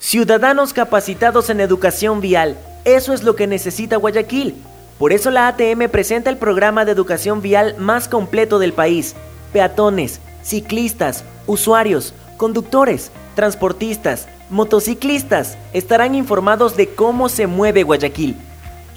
[0.00, 4.54] Ciudadanos capacitados en educación vial, eso es lo que necesita Guayaquil.
[4.96, 9.16] Por eso la ATM presenta el programa de educación vial más completo del país.
[9.52, 18.36] Peatones, ciclistas, usuarios, conductores, transportistas, motociclistas estarán informados de cómo se mueve Guayaquil.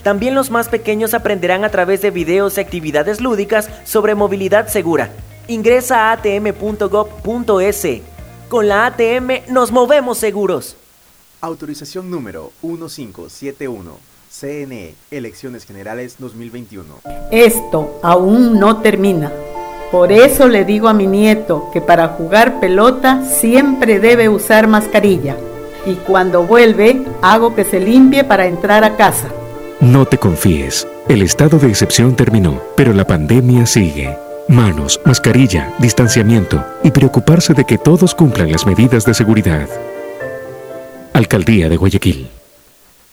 [0.04, 5.10] También los más pequeños aprenderán a través de videos y actividades lúdicas sobre movilidad segura.
[5.48, 7.88] Ingresa a atm.gov.es.
[8.50, 10.78] Con la ATM nos movemos seguros.
[11.42, 14.12] Autorización número 1571.
[14.30, 17.02] CNE, Elecciones Generales 2021.
[17.32, 19.32] Esto aún no termina.
[19.92, 25.36] Por eso le digo a mi nieto que para jugar pelota siempre debe usar mascarilla.
[25.86, 29.28] Y cuando vuelve, hago que se limpie para entrar a casa.
[29.82, 30.88] No te confíes.
[31.10, 34.16] El estado de excepción terminó, pero la pandemia sigue.
[34.48, 39.68] Manos, mascarilla, distanciamiento y preocuparse de que todos cumplan las medidas de seguridad.
[41.14, 42.28] Alcaldía de Guayaquil.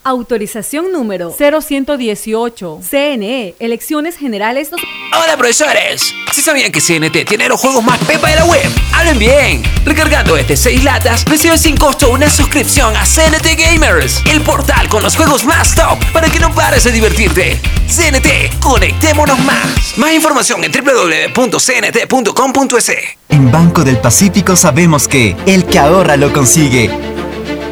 [0.04, 2.78] Autorización número 0118.
[2.88, 4.70] CNE, Elecciones Generales.
[4.70, 4.80] dos-
[5.12, 8.62] Hola profesores, ¿sí sabían que CNT tiene los juegos más pepa de la web?
[8.92, 9.62] ¡Hablen bien!
[9.84, 15.02] Recargando este 6 latas, recibes sin costo una suscripción a CNT Gamers, el portal con
[15.02, 17.60] los juegos más top para que no pares de divertirte.
[17.88, 19.98] CNT, conectémonos más.
[19.98, 22.92] Más información en www.cnt.com.es.
[23.28, 26.90] En Banco del Pacífico sabemos que el que ahorra lo consigue.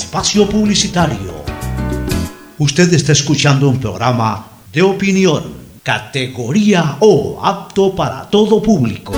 [0.00, 1.44] espacio publicitario.
[2.56, 5.42] Usted está escuchando un programa de opinión,
[5.82, 9.12] categoría O, apto para todo público.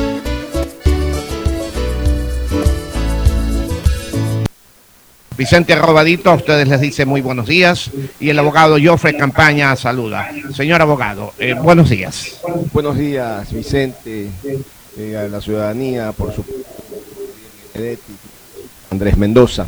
[5.38, 10.30] Vicente Robadito, a ustedes les dice muy buenos días y el abogado Joffre Campaña saluda.
[10.52, 12.40] Señor abogado, eh, buenos días.
[12.72, 14.28] Buenos días, Vicente,
[14.98, 16.44] eh, a la ciudadanía, por su
[18.90, 19.66] Andrés Mendoza.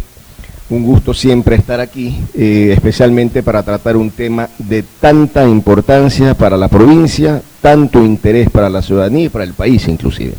[0.71, 6.57] Un gusto siempre estar aquí, eh, especialmente para tratar un tema de tanta importancia para
[6.57, 10.35] la provincia, tanto interés para la ciudadanía y para el país inclusive.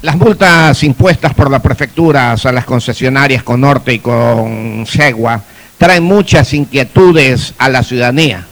[0.00, 5.42] Las multas impuestas por la prefectura a las concesionarias con Norte y con Segua
[5.76, 8.46] traen muchas inquietudes a la ciudadanía,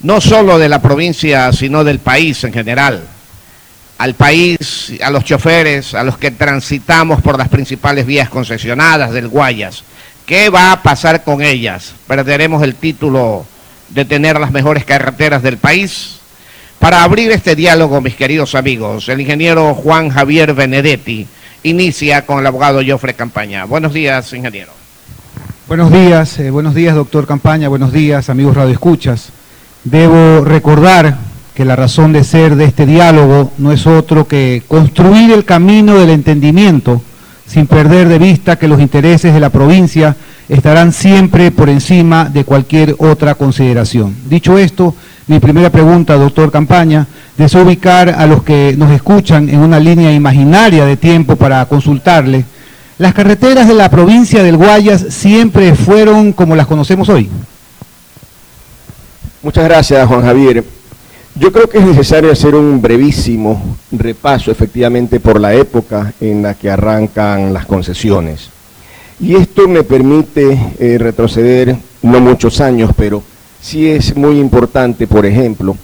[0.00, 3.02] no solo de la provincia, sino del país en general.
[3.96, 9.28] Al país, a los choferes, a los que transitamos por las principales vías concesionadas del
[9.28, 9.84] Guayas.
[10.28, 11.94] ¿Qué va a pasar con ellas?
[12.06, 13.46] ¿Perderemos el título
[13.88, 16.18] de tener las mejores carreteras del país?
[16.78, 21.26] Para abrir este diálogo, mis queridos amigos, el ingeniero Juan Javier Benedetti
[21.62, 23.64] inicia con el abogado Joffre Campaña.
[23.64, 24.70] Buenos días, ingeniero.
[25.66, 29.30] Buenos días, eh, buenos días, doctor Campaña, buenos días, amigos radioescuchas.
[29.82, 31.16] Debo recordar
[31.54, 35.96] que la razón de ser de este diálogo no es otro que construir el camino
[35.98, 37.00] del entendimiento
[37.48, 40.14] sin perder de vista que los intereses de la provincia
[40.48, 44.14] estarán siempre por encima de cualquier otra consideración.
[44.28, 44.94] Dicho esto,
[45.26, 47.06] mi primera pregunta, doctor Campaña,
[47.36, 52.44] deseo ubicar a los que nos escuchan en una línea imaginaria de tiempo para consultarle.
[52.98, 57.28] ¿Las carreteras de la provincia del Guayas siempre fueron como las conocemos hoy?
[59.42, 60.64] Muchas gracias, Juan Javier.
[61.38, 66.54] Yo creo que es necesario hacer un brevísimo repaso efectivamente por la época en la
[66.54, 68.50] que arrancan las concesiones.
[69.20, 73.22] Y esto me permite eh, retroceder no muchos años, pero
[73.60, 75.76] sí es muy importante, por ejemplo,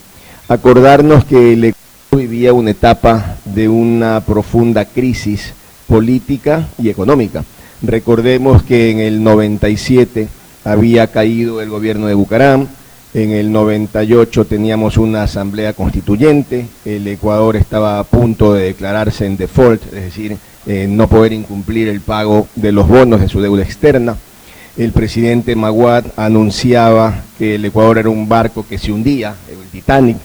[0.49, 5.53] acordarnos que el Ecuador vivía una etapa de una profunda crisis
[5.87, 7.45] política y económica.
[7.81, 10.27] Recordemos que en el 97
[10.65, 12.67] había caído el gobierno de Bucaram,
[13.15, 19.37] en el 98 teníamos una asamblea constituyente, el Ecuador estaba a punto de declararse en
[19.37, 23.63] default, es decir, eh, no poder incumplir el pago de los bonos de su deuda
[23.63, 24.17] externa
[24.77, 30.17] el presidente Maguad anunciaba que el Ecuador era un barco que se hundía, el Titanic.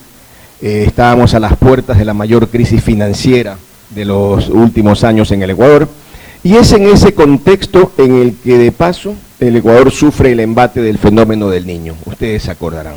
[0.60, 3.56] Eh, estábamos a las puertas de la mayor crisis financiera
[3.90, 5.88] de los últimos años en el Ecuador.
[6.42, 10.80] Y es en ese contexto en el que de paso el Ecuador sufre el embate
[10.80, 11.94] del fenómeno del niño.
[12.06, 12.94] Ustedes se acordarán.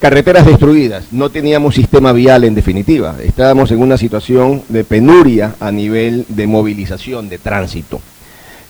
[0.00, 5.72] Carreteras destruidas, no teníamos sistema vial en definitiva, estábamos en una situación de penuria a
[5.72, 8.00] nivel de movilización, de tránsito.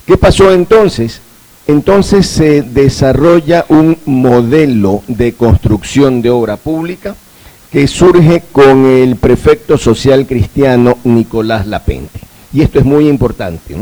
[0.06, 1.20] ¿Qué pasó entonces?
[1.66, 7.16] entonces se desarrolla un modelo de construcción de obra pública
[7.70, 12.20] que surge con el prefecto social cristiano Nicolás Lapenti.
[12.52, 13.74] Y esto es muy importante.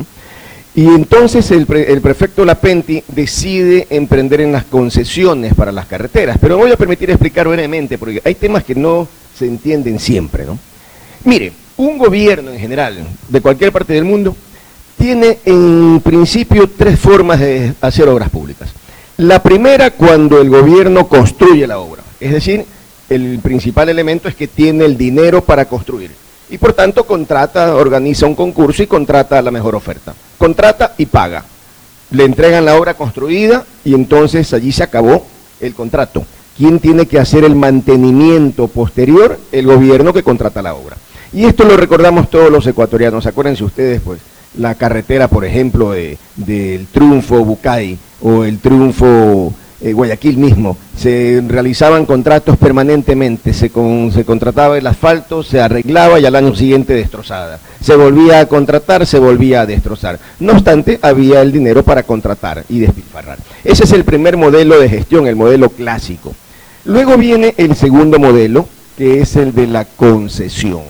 [0.77, 6.37] Y entonces el, prefecto Lapenti decide emprender en las concesiones para las carreteras.
[6.41, 9.07] Pero voy a permitir explicar brevemente, porque hay temas que no
[9.39, 10.45] se entienden siempre.
[10.45, 10.59] ¿no?
[11.25, 14.37] Mire, un gobierno en general, de cualquier parte del mundo,
[14.99, 18.71] tiene en principio tres formas de hacer obras públicas.
[19.19, 22.65] La primera, cuando el gobierno construye la obra, es decir,
[23.09, 26.11] el principal elemento es que tiene el dinero para construir
[26.51, 30.15] y por tanto contrata, organiza un concurso y contrata la mejor oferta.
[30.39, 31.45] Contrata y paga.
[32.11, 35.27] Le entregan la obra construida y entonces allí se acabó
[35.61, 36.25] el contrato.
[36.57, 39.39] ¿Quién tiene que hacer el mantenimiento posterior?
[39.51, 40.97] El gobierno que contrata la obra.
[41.33, 43.27] Y esto lo recordamos todos los ecuatorianos.
[43.27, 44.21] Acuérdense ustedes, pues,
[44.57, 50.77] la carretera, por ejemplo, del de, Triunfo Bucay o el Triunfo eh, Guayaquil mismo.
[50.97, 53.71] Se realizaban contratos permanentemente, se,
[54.13, 57.59] se contrataba el asfalto, se arreglaba y al año siguiente destrozada.
[57.81, 60.19] Se volvía a contratar, se volvía a destrozar.
[60.41, 63.39] No obstante, había el dinero para contratar y despilfarrar.
[63.63, 66.35] Ese es el primer modelo de gestión, el modelo clásico.
[66.85, 70.83] Luego viene el segundo modelo, que es el de la concesión.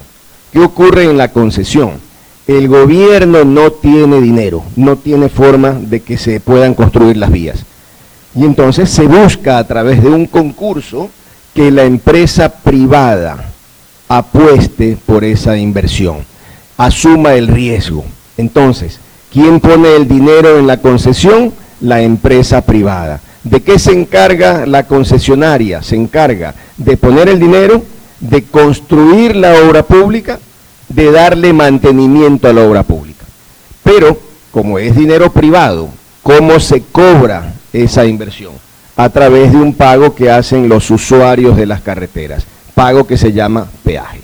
[0.53, 2.05] ¿Qué ocurre en la concesión?
[2.47, 7.65] el gobierno no tiene dinero, no tiene forma de que se puedan construir las vías.
[8.35, 11.11] Y entonces se busca a través de un concurso
[11.55, 13.45] que la empresa privada
[14.09, 16.19] apueste por esa inversión,
[16.77, 18.05] asuma el riesgo.
[18.37, 18.99] Entonces,
[19.33, 21.53] ¿quién pone el dinero en la concesión?
[21.81, 23.21] La empresa privada.
[23.45, 25.83] ¿De qué se encarga la concesionaria?
[25.83, 27.83] Se encarga de poner el dinero,
[28.21, 30.39] de construir la obra pública
[30.89, 33.25] de darle mantenimiento a la obra pública.
[33.83, 34.19] Pero,
[34.51, 35.89] como es dinero privado,
[36.23, 38.53] ¿cómo se cobra esa inversión?
[38.97, 43.33] A través de un pago que hacen los usuarios de las carreteras, pago que se
[43.33, 44.21] llama peaje.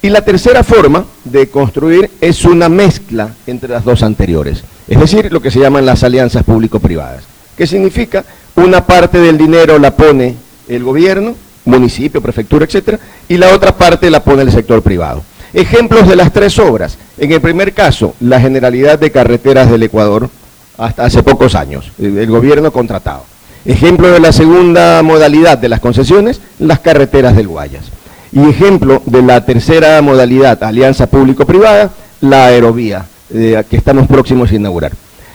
[0.00, 5.32] Y la tercera forma de construir es una mezcla entre las dos anteriores, es decir,
[5.32, 7.24] lo que se llaman las alianzas público-privadas,
[7.56, 8.24] que significa
[8.54, 10.36] una parte del dinero la pone
[10.68, 15.22] el gobierno, municipio, prefectura, etcétera, y la otra parte la pone el sector privado.
[15.52, 16.98] Ejemplos de las tres obras.
[17.16, 20.30] En el primer caso, la Generalidad de Carreteras del Ecuador,
[20.78, 23.24] hasta hace pocos años, el gobierno contratado.
[23.64, 27.86] Ejemplo de la segunda modalidad de las concesiones, las carreteras del Guayas.
[28.32, 34.54] Y ejemplo de la tercera modalidad, alianza público-privada, la aerovía, eh, que estamos próximos a
[34.54, 34.92] inaugurar.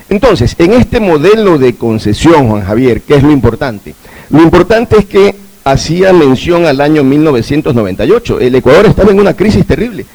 [0.09, 3.95] Entonces, en este modelo de concesión, Juan Javier, ¿qué es lo importante?
[4.29, 8.39] Lo importante es que hacía mención al año 1998.
[8.39, 10.05] El Ecuador estaba en una crisis terrible,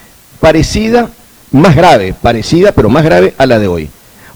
[0.40, 1.08] parecida,
[1.52, 3.90] más grave, parecida, pero más grave a la de hoy.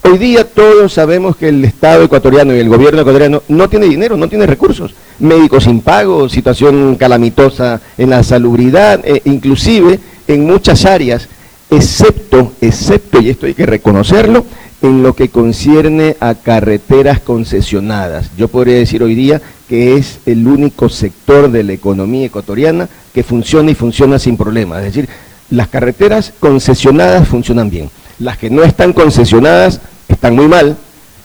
[0.05, 4.17] Hoy día todos sabemos que el Estado ecuatoriano y el gobierno ecuatoriano no tiene dinero,
[4.17, 4.93] no tiene recursos.
[5.19, 11.29] Médicos sin pago, situación calamitosa en la salubridad, e inclusive en muchas áreas,
[11.69, 14.45] excepto, excepto, y esto hay que reconocerlo,
[14.81, 18.29] en lo que concierne a carreteras concesionadas.
[18.37, 23.23] Yo podría decir hoy día que es el único sector de la economía ecuatoriana que
[23.23, 24.79] funciona y funciona sin problemas.
[24.79, 25.07] Es decir,
[25.49, 27.89] las carreteras concesionadas funcionan bien.
[28.19, 30.77] Las que no están concesionadas están muy mal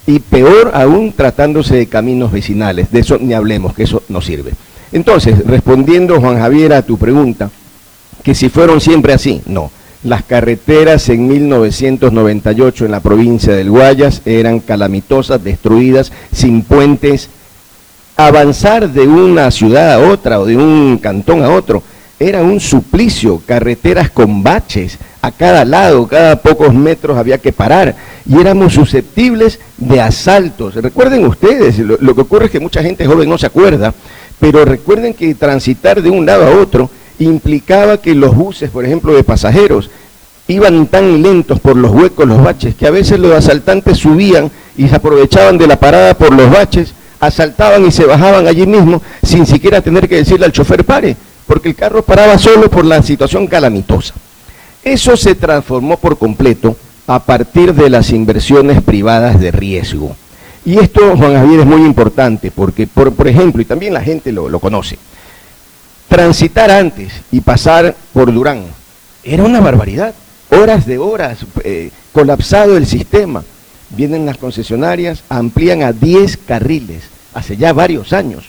[0.06, 2.90] y peor aún tratándose de caminos vecinales.
[2.90, 4.52] De eso ni hablemos, que eso no sirve.
[4.90, 7.50] Entonces, respondiendo Juan Javier a tu pregunta,
[8.22, 9.70] que si fueron siempre así, no.
[10.04, 17.28] Las carreteras en 1998 en la provincia del Guayas eran calamitosas, destruidas, sin puentes.
[18.16, 21.82] Avanzar de una ciudad a otra o de un cantón a otro
[22.20, 24.98] era un suplicio, carreteras con baches.
[25.22, 27.94] A cada lado, cada pocos metros había que parar.
[28.26, 30.74] Y éramos susceptibles de asaltos.
[30.74, 33.94] Recuerden ustedes, lo, que ocurre es que mucha gente joven no se acuerda,
[34.40, 39.12] pero recuerden que transitar de un lado a otro implicaba que los buses, por ejemplo,
[39.14, 39.90] de pasajeros,
[40.48, 44.88] iban tan lentos por los huecos, los baches, que a veces los asaltantes subían y
[44.88, 49.44] se aprovechaban de la parada por los baches, asaltaban y se bajaban allí mismo sin
[49.46, 51.16] siquiera tener que decirle al chofer pare,
[51.48, 54.14] porque el carro paraba solo por la situación calamitosa.
[54.84, 56.76] Eso se transformó por completo
[57.08, 60.14] a partir de las inversiones privadas de riesgo.
[60.64, 64.48] Y esto, Juan Javier, es muy importante porque, por, ejemplo, y también la gente lo,
[64.48, 64.98] lo conoce,
[66.08, 68.66] transitar antes y pasar por Durán
[69.24, 70.14] era una barbaridad.
[70.50, 73.42] Horas de horas, eh, colapsado el sistema.
[73.90, 78.44] Vienen las concesionarias, amplían a 10 carriles, hace ya varios años.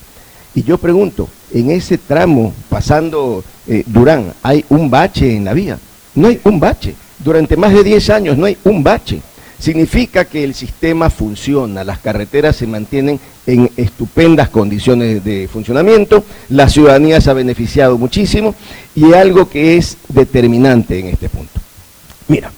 [0.53, 5.77] Y yo pregunto, en ese tramo pasando eh, Durán, ¿hay un bache en la vía?
[6.15, 6.95] No hay un bache.
[7.23, 9.21] Durante más de 10 años no hay un bache
[9.59, 16.69] significa que el sistema funciona, las carreteras se mantienen en estupendas condiciones de funcionamiento, la
[16.69, 18.55] ciudadanía se ha beneficiado muchísimo
[18.95, 21.59] y algo que es determinante en este punto.
[22.27, 22.51] Mira,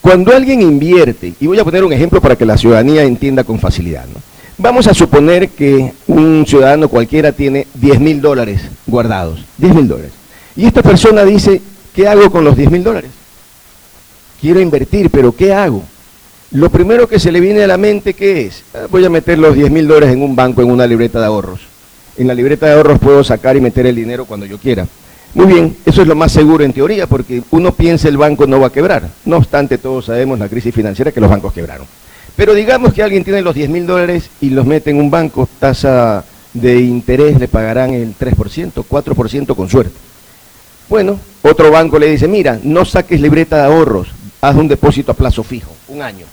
[0.00, 3.58] cuando alguien invierte, y voy a poner un ejemplo para que la ciudadanía entienda con
[3.58, 4.20] facilidad, ¿no?
[4.58, 10.12] Vamos a suponer que un ciudadano cualquiera tiene 10 mil dólares guardados, 10 mil dólares,
[10.56, 11.60] y esta persona dice,
[11.94, 13.10] ¿qué hago con los 10 mil dólares?
[14.40, 15.82] Quiero invertir, pero ¿qué hago?
[16.52, 18.62] Lo primero que se le viene a la mente, ¿qué es?
[18.72, 21.26] Ah, voy a meter los 10 mil dólares en un banco, en una libreta de
[21.26, 21.60] ahorros.
[22.16, 24.86] En la libreta de ahorros puedo sacar y meter el dinero cuando yo quiera.
[25.34, 28.60] Muy bien, eso es lo más seguro en teoría, porque uno piensa el banco no
[28.60, 29.08] va a quebrar.
[29.24, 31.86] No obstante, todos sabemos la crisis financiera que los bancos quebraron.
[32.36, 35.48] Pero digamos que alguien tiene los 10 mil dólares y los mete en un banco,
[35.58, 39.94] tasa de interés le pagarán el 3%, 4% con suerte.
[40.88, 44.08] Bueno, otro banco le dice, mira, no saques libreta de ahorros,
[44.40, 46.26] haz un depósito a plazo fijo, un año.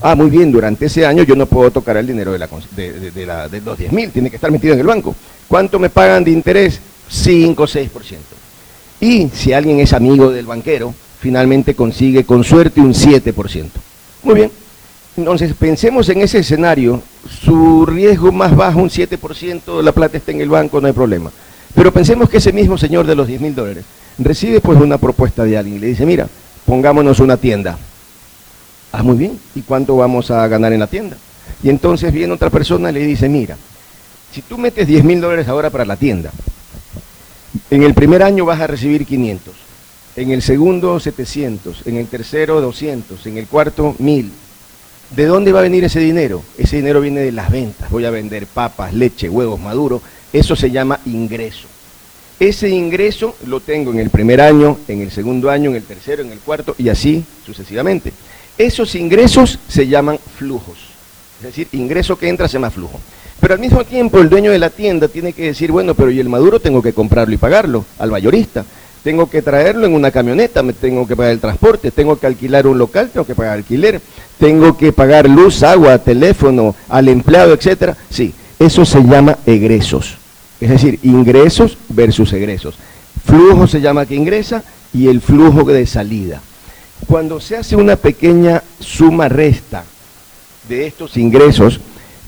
[0.00, 2.38] Ah, muy bien, durante ese año yo no puedo tocar el dinero de,
[3.26, 5.14] la, de, los 10 mil, tiene que estar metido en el banco.
[5.48, 6.80] ¿Cuánto me pagan de interés?
[7.08, 7.88] 5 o 6%.
[9.00, 13.70] Y si alguien es amigo del banquero, finalmente consigue con suerte un 7%.
[14.22, 14.50] Muy bien.
[15.18, 17.02] Entonces, pensemos en ese escenario,
[17.44, 21.30] su riesgo más bajo, un 7%, la plata está en el banco, no hay problema.
[21.74, 23.84] Pero pensemos que ese mismo señor de los 10 mil dólares
[24.18, 26.26] recibe pues una propuesta de alguien y le dice, mira,
[26.64, 27.76] pongámonos una tienda
[28.92, 29.38] Ah, muy bien.
[29.54, 31.16] ¿Y cuánto vamos a ganar en la tienda?
[31.62, 33.56] Y entonces viene otra persona y le dice, mira,
[34.32, 36.30] si tú metes 10 mil dólares ahora para la tienda,
[37.70, 39.54] en el primer año vas a recibir 500,
[40.16, 44.30] en el segundo 700, en el tercero 200, en el cuarto 1000.
[45.10, 46.42] ¿De dónde va a venir ese dinero?
[46.58, 47.90] Ese dinero viene de las ventas.
[47.90, 50.02] Voy a vender papas, leche, huevos maduros.
[50.32, 51.66] Eso se llama ingreso.
[52.38, 56.22] Ese ingreso lo tengo en el primer año, en el segundo año, en el tercero,
[56.22, 58.12] en el cuarto y así sucesivamente.
[58.58, 60.78] Esos ingresos se llaman flujos.
[61.38, 63.00] Es decir, ingreso que entra se llama flujo.
[63.40, 66.20] Pero al mismo tiempo el dueño de la tienda tiene que decir, bueno, pero y
[66.20, 68.64] el maduro tengo que comprarlo y pagarlo al mayorista.
[69.02, 72.66] Tengo que traerlo en una camioneta, me tengo que pagar el transporte, tengo que alquilar
[72.66, 74.00] un local, tengo que pagar alquiler,
[74.38, 77.96] tengo que pagar luz, agua, teléfono, al empleado, etcétera.
[78.10, 80.16] Sí, eso se llama egresos.
[80.60, 82.74] Es decir, ingresos versus egresos.
[83.24, 86.40] Flujo se llama que ingresa y el flujo de salida.
[87.06, 89.84] Cuando se hace una pequeña suma resta
[90.68, 91.80] de estos ingresos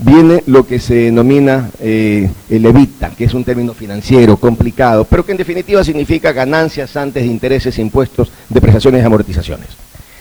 [0.03, 5.25] viene lo que se denomina eh, el evita, que es un término financiero complicado, pero
[5.25, 9.69] que en definitiva significa ganancias antes de intereses, impuestos, depreciaciones y amortizaciones.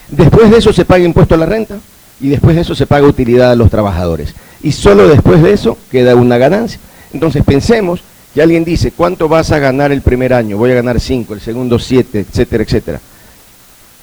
[0.09, 1.77] Después de eso se paga impuesto a la renta
[2.19, 4.33] y después de eso se paga utilidad a los trabajadores.
[4.61, 6.79] Y solo después de eso queda una ganancia.
[7.13, 8.01] Entonces pensemos
[8.33, 10.57] que alguien dice, ¿cuánto vas a ganar el primer año?
[10.57, 13.01] Voy a ganar 5, el segundo 7, etcétera, etcétera.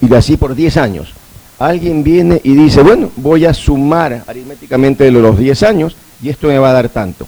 [0.00, 1.12] Y así por 10 años
[1.58, 6.58] alguien viene y dice, bueno, voy a sumar aritméticamente los 10 años y esto me
[6.58, 7.26] va a dar tanto.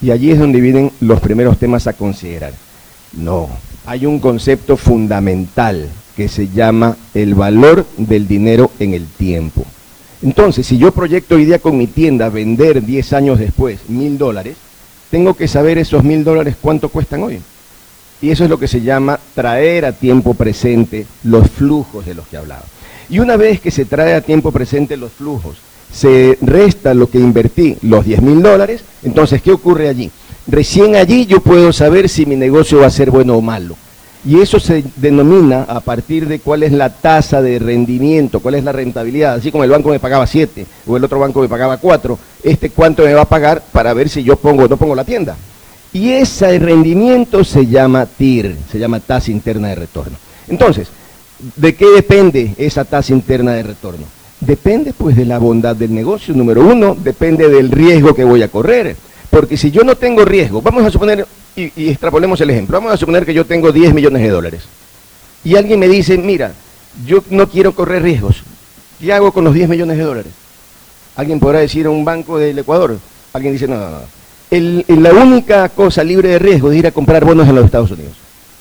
[0.00, 2.52] Y allí es donde vienen los primeros temas a considerar.
[3.12, 3.48] No,
[3.86, 9.64] hay un concepto fundamental que se llama el valor del dinero en el tiempo.
[10.22, 14.56] Entonces, si yo proyecto hoy día con mi tienda vender 10 años después mil dólares,
[15.10, 17.40] tengo que saber esos mil dólares cuánto cuestan hoy.
[18.22, 22.26] Y eso es lo que se llama traer a tiempo presente los flujos de los
[22.26, 22.64] que hablaba.
[23.08, 25.56] Y una vez que se trae a tiempo presente los flujos,
[25.92, 30.10] se resta lo que invertí, los 10 mil dólares, entonces, ¿qué ocurre allí?
[30.46, 33.76] Recién allí yo puedo saber si mi negocio va a ser bueno o malo.
[34.26, 38.64] Y eso se denomina a partir de cuál es la tasa de rendimiento, cuál es
[38.64, 39.34] la rentabilidad.
[39.34, 42.70] Así como el banco me pagaba 7 o el otro banco me pagaba 4, este
[42.70, 45.36] cuánto me va a pagar para ver si yo pongo o no pongo la tienda.
[45.92, 50.16] Y ese rendimiento se llama TIR, se llama tasa interna de retorno.
[50.48, 50.88] Entonces,
[51.38, 54.06] ¿De qué depende esa tasa interna de retorno?
[54.40, 58.48] Depende pues de la bondad del negocio, número uno, depende del riesgo que voy a
[58.48, 58.96] correr.
[59.30, 61.26] Porque si yo no tengo riesgo, vamos a suponer,
[61.56, 64.62] y, extrapolemos el ejemplo, vamos a suponer que yo tengo 10 millones de dólares.
[65.42, 66.52] Y alguien me dice, mira,
[67.04, 68.42] yo no quiero correr riesgos.
[69.00, 70.32] ¿Qué hago con los 10 millones de dólares?
[71.16, 72.98] Alguien podrá decir a un banco del Ecuador.
[73.32, 75.02] Alguien dice, no, no, no.
[75.02, 78.12] la única cosa libre de riesgo es ir a comprar bonos en los Estados Unidos.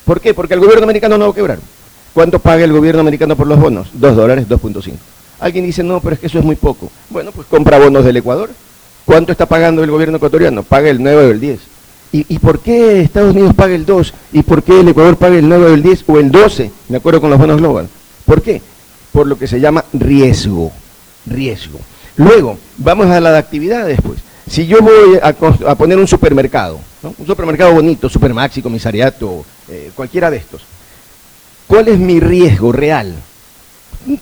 [0.05, 0.33] ¿Por qué?
[0.33, 1.59] Porque el gobierno americano no va a quebrar.
[2.13, 3.87] ¿Cuánto paga el gobierno americano por los bonos?
[3.93, 4.93] Dos dólares, 2.5.
[5.39, 6.89] Alguien dice, no, pero es que eso es muy poco.
[7.09, 8.49] Bueno, pues compra bonos del Ecuador.
[9.03, 10.63] ¿Cuánto está pagando el gobierno ecuatoriano?
[10.63, 11.59] Paga el 9 o el 10.
[12.15, 14.13] ¿Y, por qué Estados Unidos paga el 2?
[14.33, 16.71] ¿Y por qué el Ecuador paga el 9 o el 10 o el 12?
[16.87, 17.89] De acuerdo con los bonos global.
[18.25, 18.61] ¿Por qué?
[19.11, 20.71] Por lo que se llama riesgo.
[21.25, 21.79] Riesgo.
[22.17, 24.19] Luego, vamos a la actividad después.
[24.47, 25.33] Si yo voy a,
[25.75, 30.61] poner un supermercado, un supermercado bonito, Supermaxi, comisariato, eh, cualquiera de estos,
[31.73, 33.15] ¿Cuál es mi riesgo real?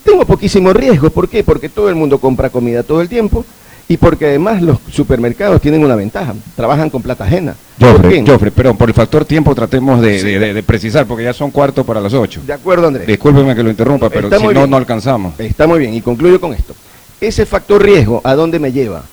[0.05, 1.09] Tengo poquísimo riesgo.
[1.09, 1.43] ¿Por qué?
[1.43, 3.43] Porque todo el mundo compra comida todo el tiempo
[3.89, 7.53] y porque además los supermercados tienen una ventaja, trabajan con plata ajena.
[7.77, 11.99] Jofre, Jofre perdón, por el factor tiempo tratemos de, precisar, porque ya son cuartos para
[11.99, 12.39] las ocho.
[12.47, 13.05] De acuerdo, Andrés.
[13.05, 15.37] Discúlpeme que lo interrumpa, pero si no, no alcanzamos.
[15.37, 16.73] Está muy bien, y concluyo con esto.
[17.19, 19.03] Ese factor riesgo, ¿a dónde me lleva?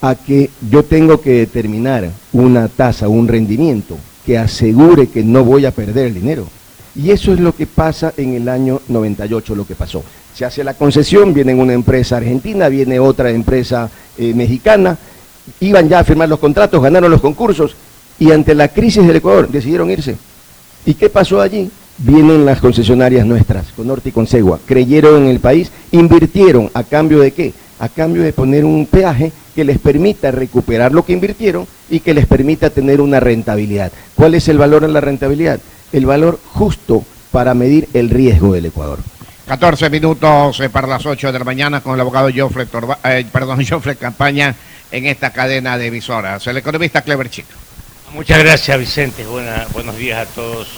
[0.00, 5.64] A que yo tengo que determinar una tasa, un rendimiento que asegure que no voy
[5.64, 6.48] a perder el dinero.
[6.96, 10.02] Y eso es lo que pasa en el año 98, lo que pasó.
[10.34, 14.96] Se hace la concesión, viene una empresa argentina, viene otra empresa eh, mexicana,
[15.60, 17.74] iban ya a firmar los contratos, ganaron los concursos
[18.18, 20.16] y ante la crisis del Ecuador decidieron irse.
[20.86, 21.70] ¿Y qué pasó allí?
[21.98, 26.82] Vienen las concesionarias nuestras, con Norte y con Segua, creyeron en el país, invirtieron a
[26.84, 27.52] cambio de qué?
[27.78, 32.14] A cambio de poner un peaje que les permita recuperar lo que invirtieron y que
[32.14, 33.92] les permita tener una rentabilidad.
[34.14, 35.60] ¿Cuál es el valor en la rentabilidad?
[35.94, 38.98] El valor justo para medir el riesgo del Ecuador.
[39.46, 42.66] 14 minutos eh, para las 8 de la mañana con el abogado Joffre,
[43.04, 44.54] eh, perdón, Joffre Campaña
[44.90, 46.44] en esta cadena de emisoras.
[46.48, 47.52] El economista Clever Chico.
[48.12, 49.24] Muchas gracias, Vicente.
[49.72, 50.68] buenos días a todos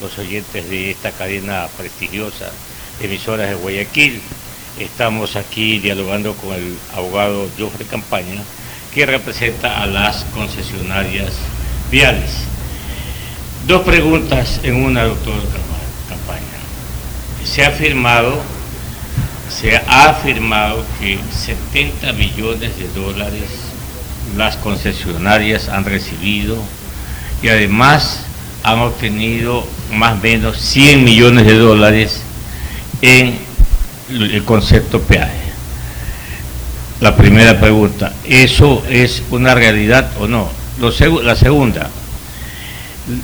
[0.00, 2.50] los oyentes de esta cadena prestigiosa
[3.00, 4.20] de emisoras de Guayaquil.
[4.78, 8.42] Estamos aquí dialogando con el abogado Joffre Campaña,
[8.94, 11.32] que representa a las concesionarias
[11.90, 12.57] viales.
[13.68, 15.34] Dos preguntas en una, doctor
[16.08, 16.40] Campaña.
[17.44, 18.40] Se ha afirmado,
[19.50, 23.44] se ha afirmado que 70 millones de dólares
[24.38, 26.56] las concesionarias han recibido
[27.42, 28.20] y además
[28.62, 32.22] han obtenido más o menos 100 millones de dólares
[33.02, 33.38] en
[34.10, 35.52] el concepto peaje.
[37.02, 40.48] La primera pregunta, ¿eso es una realidad o no?
[40.80, 41.90] la segunda,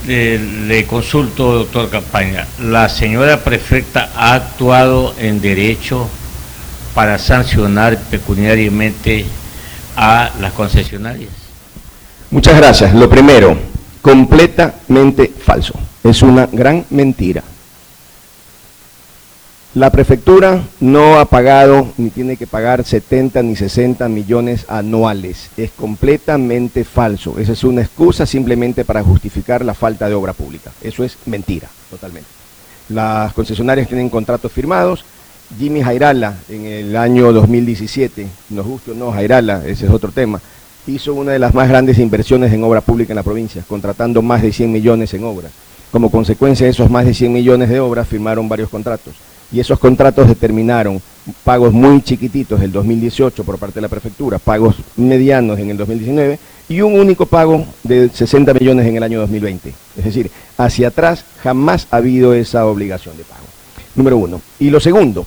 [0.07, 2.47] Le, consulto, doctor Campaña.
[2.63, 6.09] ¿La señora prefecta ha actuado en derecho
[6.95, 9.27] para sancionar pecuniariamente
[9.97, 11.31] a las concesionarias?
[12.31, 12.95] Muchas gracias.
[12.95, 13.57] Lo primero,
[14.01, 15.75] completamente falso.
[16.03, 17.43] Es una gran mentira.
[19.75, 25.51] La prefectura no ha pagado ni tiene que pagar 70 ni 60 millones anuales.
[25.57, 27.41] Es completamente falso.
[27.41, 30.71] Esa es una excusa simplemente para justificar la falta de obra pública.
[30.81, 32.29] Eso es mentira, totalmente.
[32.89, 35.05] Las concesionarias tienen contratos firmados.
[35.59, 40.41] Jimmy Jairala, en el año 2017, nos guste o no, Jairala, ese es otro tema,
[40.87, 44.41] hizo una de las más grandes inversiones en obra pública en la provincia, contratando más
[44.41, 45.51] de 100 millones en obras.
[45.91, 49.15] Como consecuencia de esos más de 100 millones de obras, firmaron varios contratos
[49.53, 51.01] y esos contratos determinaron
[51.43, 56.39] pagos muy chiquititos del 2018 por parte de la prefectura, pagos medianos en el 2019
[56.69, 59.75] y un único pago de 60 millones en el año 2020.
[59.97, 63.45] Es decir, hacia atrás jamás ha habido esa obligación de pago.
[63.95, 64.41] Número uno.
[64.59, 65.27] Y lo segundo,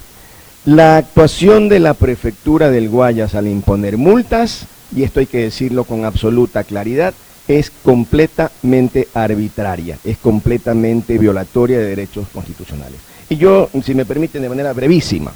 [0.65, 4.65] la actuación de la prefectura del Guayas al imponer multas,
[4.95, 7.13] y esto hay que decirlo con absoluta claridad,
[7.47, 12.99] es completamente arbitraria, es completamente violatoria de derechos constitucionales.
[13.30, 15.32] Y yo, si me permiten, de manera brevísima,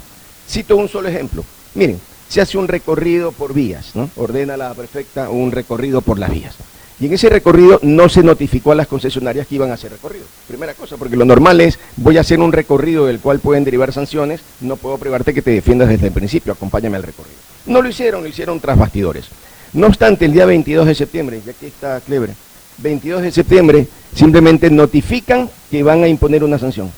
[0.48, 1.44] cito un solo ejemplo.
[1.74, 4.08] Miren, se hace un recorrido por vías, ¿no?
[4.16, 6.54] Ordena la prefecta un recorrido por las vías.
[6.98, 10.24] Y en ese recorrido no se notificó a las concesionarias que iban a hacer recorrido.
[10.46, 13.92] Primera cosa, porque lo normal es, voy a hacer un recorrido del cual pueden derivar
[13.92, 17.36] sanciones, no puedo privarte que te defiendas desde el principio, acompáñame al recorrido.
[17.66, 19.26] No lo hicieron, lo hicieron tras bastidores.
[19.72, 22.34] No obstante, el día 22 de septiembre, y aquí está Clebre,
[22.78, 26.90] 22 de septiembre simplemente notifican que van a imponer una sanción.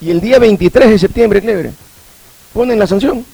[0.00, 1.72] Y el día 23 de septiembre, Clebre,
[2.52, 3.24] ponen la sanción.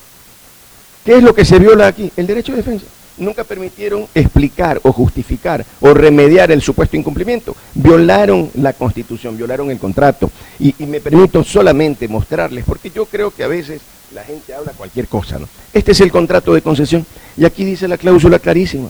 [1.05, 2.11] ¿Qué es lo que se viola aquí?
[2.17, 2.87] El derecho de defensa.
[3.19, 7.55] Nunca permitieron explicar o justificar o remediar el supuesto incumplimiento.
[7.75, 10.31] Violaron la constitución, violaron el contrato.
[10.59, 13.83] Y, y me permito solamente mostrarles, porque yo creo que a veces
[14.15, 15.39] la gente habla cualquier cosa.
[15.39, 15.49] ¿no?
[15.73, 17.07] Este es el contrato de concesión.
[17.37, 18.89] Y aquí dice la cláusula clarísima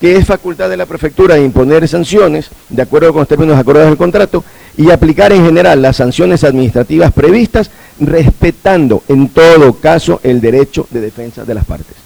[0.00, 3.98] que es facultad de la prefectura imponer sanciones de acuerdo con los términos acordados del
[3.98, 4.44] contrato
[4.76, 11.00] y aplicar en general las sanciones administrativas previstas respetando en todo caso el derecho de
[11.00, 11.96] defensa de las partes.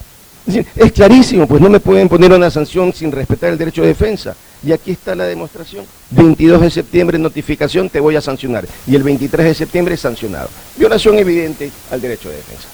[0.46, 3.88] Es, es clarísimo, pues no me pueden poner una sanción sin respetar el derecho de
[3.88, 4.34] defensa.
[4.64, 5.84] Y aquí está la demostración.
[6.10, 8.66] 22 de septiembre notificación, te voy a sancionar.
[8.86, 10.48] Y el 23 de septiembre sancionado.
[10.76, 12.68] Violación evidente al derecho de defensa.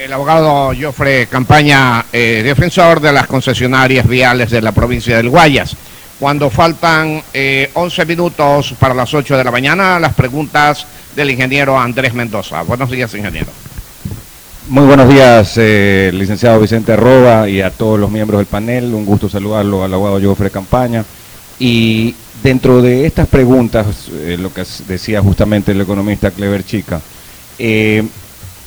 [0.00, 5.76] El abogado Joffre Campaña, eh, defensor de las concesionarias viales de la provincia del Guayas.
[6.18, 11.78] Cuando faltan eh, 11 minutos para las 8 de la mañana, las preguntas del ingeniero
[11.78, 12.62] Andrés Mendoza.
[12.62, 13.48] Buenos días, ingeniero.
[14.68, 18.94] Muy buenos días, eh, licenciado Vicente Arroba y a todos los miembros del panel.
[18.94, 21.04] Un gusto saludarlo al abogado Joffre Campaña.
[21.58, 27.00] Y dentro de estas preguntas, eh, lo que decía justamente el economista Clever Chica,
[27.58, 28.02] eh,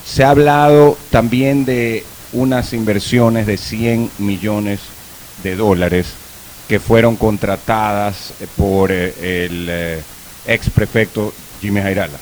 [0.06, 2.04] se ha hablado también de
[2.34, 4.80] unas inversiones de 100 millones
[5.44, 6.08] de dólares
[6.68, 10.02] que fueron contratadas eh, por eh, el eh,
[10.48, 12.18] ex prefecto Jimmy Jairala.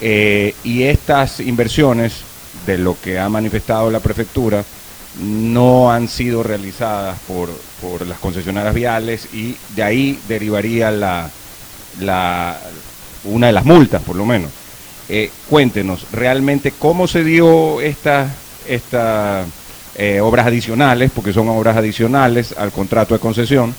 [0.00, 2.12] Y estas inversiones,
[2.66, 4.62] de lo que ha manifestado la prefectura,
[5.22, 7.48] no han sido realizadas por,
[7.80, 11.30] por las concesionarias viales y de ahí derivaría la,
[12.00, 12.60] la,
[13.24, 14.50] una de las multas, por lo menos.
[15.08, 18.30] Eh, cuéntenos realmente cómo se dio estas
[18.68, 19.44] esta,
[19.96, 23.74] eh, obras adicionales, porque son obras adicionales al contrato de concesión,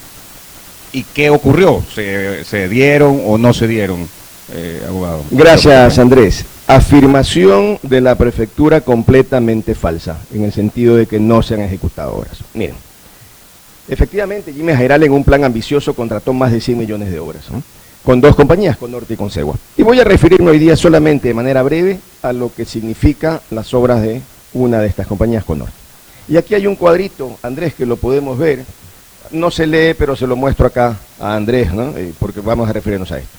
[0.94, 4.08] y qué ocurrió, se, se dieron o no se dieron,
[4.54, 5.24] eh, abogado.
[5.32, 6.46] Gracias, Andrés.
[6.68, 12.16] Afirmación de la prefectura completamente falsa, en el sentido de que no se han ejecutado
[12.16, 12.38] obras.
[12.54, 12.76] Miren,
[13.90, 17.44] efectivamente, Jimmy Jairal en un plan ambicioso contrató más de 100 millones de obras.
[18.06, 19.56] Con dos compañías, con Norte y con Segua.
[19.76, 23.74] Y voy a referirme hoy día solamente de manera breve a lo que significa las
[23.74, 24.22] obras de
[24.54, 25.74] una de estas compañías con Norte.
[26.28, 28.64] Y aquí hay un cuadrito, Andrés, que lo podemos ver.
[29.32, 31.98] No se lee, pero se lo muestro acá a Andrés, ¿no?
[31.98, 33.38] Eh, porque vamos a referirnos a esto.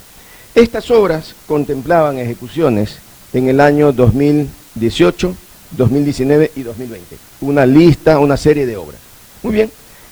[0.53, 2.99] Estas obras contemplaban ejecuciones
[3.33, 5.35] en el año 2018,
[5.77, 7.17] 2019 y 2020.
[7.43, 9.01] Una lista, una serie de obras.
[9.45, 9.71] Muy bien.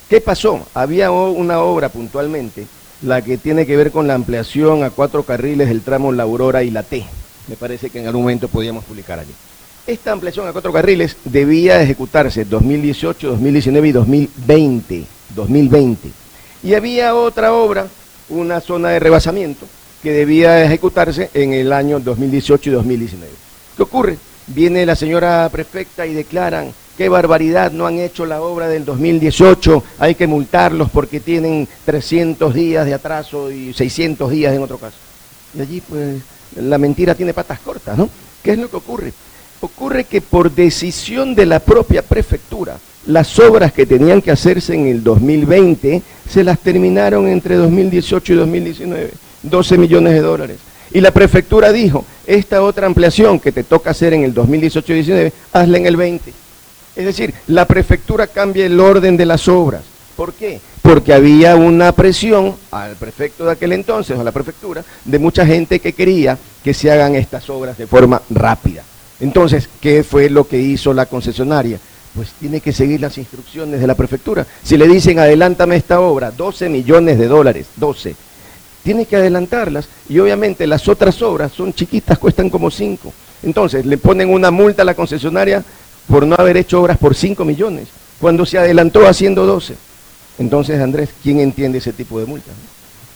[0.09, 0.65] ¿Qué pasó?
[0.73, 2.67] Había una obra puntualmente,
[3.01, 6.63] la que tiene que ver con la ampliación a cuatro carriles del tramo La Aurora
[6.63, 7.05] y la T.
[7.47, 9.33] Me parece que en algún momento podíamos publicar allí.
[9.85, 15.05] Esta ampliación a cuatro carriles debía ejecutarse 2018, 2019 y 2020.
[15.35, 16.09] 2020.
[16.63, 17.87] Y había otra obra,
[18.29, 19.67] una zona de rebasamiento,
[20.01, 23.33] que debía ejecutarse en el año 2018 y 2019.
[23.75, 24.17] ¿Qué ocurre?
[24.47, 29.83] Viene la señora prefecta y declaran qué barbaridad, no han hecho la obra del 2018,
[29.99, 34.97] hay que multarlos porque tienen 300 días de atraso y 600 días en otro caso.
[35.53, 36.21] Y allí pues
[36.55, 38.09] la mentira tiene patas cortas, ¿no?
[38.43, 39.13] ¿Qué es lo que ocurre?
[39.61, 42.77] Ocurre que por decisión de la propia prefectura,
[43.07, 48.35] las obras que tenían que hacerse en el 2020 se las terminaron entre 2018 y
[48.35, 49.11] 2019,
[49.43, 50.57] 12 millones de dólares.
[50.91, 54.97] Y la prefectura dijo, esta otra ampliación que te toca hacer en el 2018 y
[54.97, 56.44] 2019, hazla en el 20.
[56.95, 59.81] Es decir, la prefectura cambia el orden de las obras.
[60.15, 60.61] ¿Por qué?
[60.81, 65.79] Porque había una presión al prefecto de aquel entonces, a la prefectura, de mucha gente
[65.79, 68.83] que quería que se hagan estas obras de forma rápida.
[69.19, 71.79] Entonces, ¿qué fue lo que hizo la concesionaria?
[72.15, 74.45] Pues tiene que seguir las instrucciones de la prefectura.
[74.63, 78.15] Si le dicen, adelántame esta obra, 12 millones de dólares, 12,
[78.83, 83.11] tiene que adelantarlas y obviamente las otras obras son chiquitas, cuestan como 5.
[83.43, 85.63] Entonces, le ponen una multa a la concesionaria
[86.07, 87.87] por no haber hecho obras por 5 millones,
[88.19, 89.75] cuando se adelantó haciendo 12.
[90.37, 92.53] Entonces, Andrés, ¿quién entiende ese tipo de multas?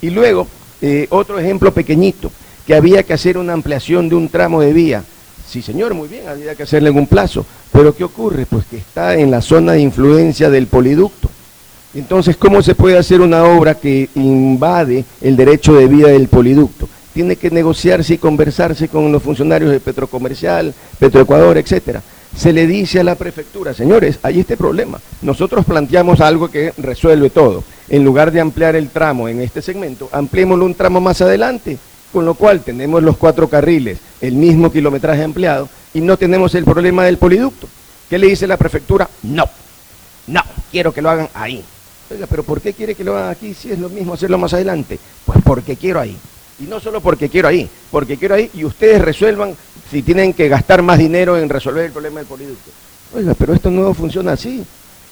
[0.01, 0.47] Y luego,
[0.81, 2.31] eh, otro ejemplo pequeñito,
[2.65, 5.03] que había que hacer una ampliación de un tramo de vía.
[5.47, 7.45] Sí, señor, muy bien, había que hacerle en un plazo.
[7.71, 8.45] Pero ¿qué ocurre?
[8.45, 11.29] Pues que está en la zona de influencia del poliducto.
[11.93, 16.87] Entonces, ¿cómo se puede hacer una obra que invade el derecho de vía del poliducto?
[17.13, 22.01] Tiene que negociarse y conversarse con los funcionarios de Petrocomercial, Petroecuador, etcétera
[22.35, 24.99] se le dice a la prefectura, señores, hay este problema.
[25.21, 27.63] Nosotros planteamos algo que resuelve todo.
[27.89, 31.77] En lugar de ampliar el tramo en este segmento, ampliémoslo un tramo más adelante,
[32.13, 36.65] con lo cual tenemos los cuatro carriles, el mismo kilometraje ampliado, y no tenemos el
[36.65, 37.67] problema del poliducto.
[38.09, 39.09] ¿Qué le dice la prefectura?
[39.23, 39.45] No,
[40.27, 41.63] no, quiero que lo hagan ahí.
[42.11, 44.53] Oiga, pero ¿por qué quiere que lo hagan aquí si es lo mismo hacerlo más
[44.53, 44.99] adelante?
[45.25, 46.17] Pues porque quiero ahí.
[46.59, 49.55] Y no solo porque quiero ahí, porque quiero ahí y ustedes resuelvan
[49.89, 52.69] si tienen que gastar más dinero en resolver el problema del poliducto.
[53.15, 54.63] Oiga, pero esto no funciona así.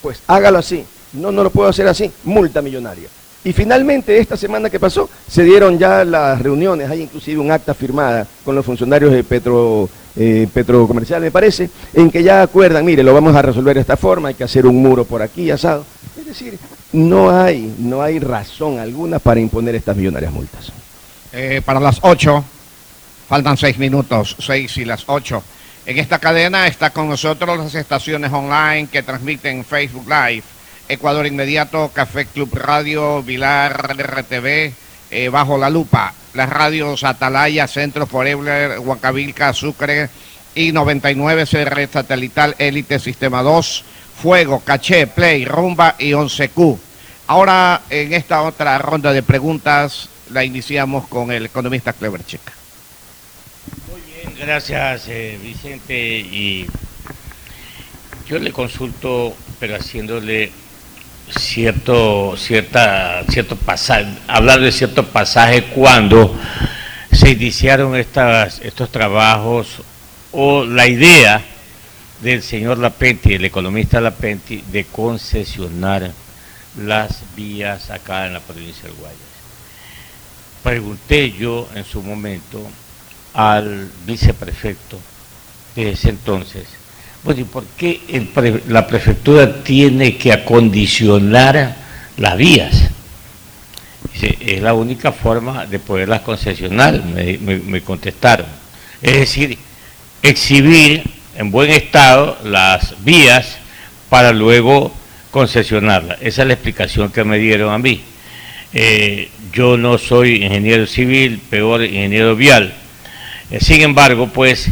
[0.01, 0.85] Pues hágalo así.
[1.13, 2.11] No, no lo puedo hacer así.
[2.25, 3.07] Multa millonaria.
[3.43, 7.73] Y finalmente, esta semana que pasó, se dieron ya las reuniones, hay inclusive un acta
[7.73, 13.03] firmada con los funcionarios de Petro, eh, Petrocomercial, me parece, en que ya acuerdan, mire,
[13.03, 15.85] lo vamos a resolver de esta forma, hay que hacer un muro por aquí, asado.
[16.19, 16.59] Es decir,
[16.91, 20.71] no hay, no hay razón alguna para imponer estas millonarias multas.
[21.31, 22.43] Eh, para las 8,
[23.27, 25.43] faltan 6 minutos, 6 y las 8.
[25.85, 30.43] En esta cadena está con nosotros las estaciones online que transmiten Facebook Live,
[30.89, 34.73] Ecuador Inmediato, Café Club Radio, Vilar RTV,
[35.11, 40.09] eh, Bajo la Lupa, las radios Atalaya, Centro Forever, Huancavilca, Sucre
[40.55, 43.83] y 99 CR Satelital, Élite, Sistema 2,
[44.21, 46.77] Fuego, Caché, Play, Rumba y 11Q.
[47.27, 52.56] Ahora, en esta otra ronda de preguntas, la iniciamos con el economista Clever Checa.
[54.35, 56.19] Gracias eh, Vicente.
[56.19, 56.67] Y
[58.27, 60.51] yo le consulto, pero haciéndole
[61.29, 66.35] cierto, cierta, cierto pasaje, hablar de cierto pasaje cuando
[67.11, 69.81] se iniciaron estas, estos trabajos
[70.31, 71.41] o la idea
[72.21, 76.11] del señor Lapenti, el economista Lapenti, de concesionar
[76.77, 79.27] las vías acá en la provincia del Guayas
[80.67, 82.61] pregunté yo en su momento
[83.37, 84.99] al viceprefecto
[85.75, 86.65] de ese entonces,
[87.23, 88.01] bueno, ¿y por qué
[88.67, 91.75] la prefectura tiene que acondicionar
[92.17, 92.89] las vías?
[94.19, 98.47] Es la única forma de poderlas concesionar, me, contestaron.
[99.03, 99.55] Es decir,
[100.23, 101.03] exhibir
[101.35, 103.59] en buen estado las vías
[104.09, 104.91] para luego
[105.29, 106.17] concesionarlas.
[106.21, 108.01] Esa es la explicación que me dieron a mí.
[108.73, 112.73] Eh, yo no soy ingeniero civil, peor ingeniero vial.
[113.51, 114.69] Eh, sin embargo, pues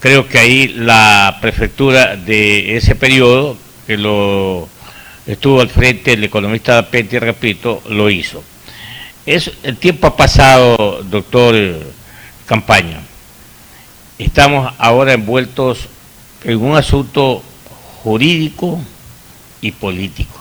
[0.00, 3.56] creo que ahí la prefectura de ese periodo,
[3.86, 4.68] que lo
[5.26, 8.42] estuvo al frente el economista Penti, repito, lo hizo.
[9.26, 11.54] Es, el tiempo ha pasado, doctor
[12.46, 13.00] Campaña.
[14.18, 15.88] Estamos ahora envueltos
[16.44, 17.42] en un asunto
[18.02, 18.80] jurídico
[19.60, 20.40] y político.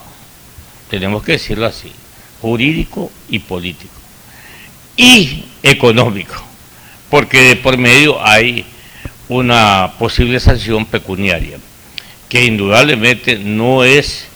[0.89, 1.91] Tenemos que decirlo así
[2.41, 3.93] jurídico y político.
[4.95, 6.35] Y económico,
[7.09, 8.65] porque de por medio hay
[9.29, 11.57] una posible sanción pecuniaria,
[12.29, 14.27] que indudablemente no es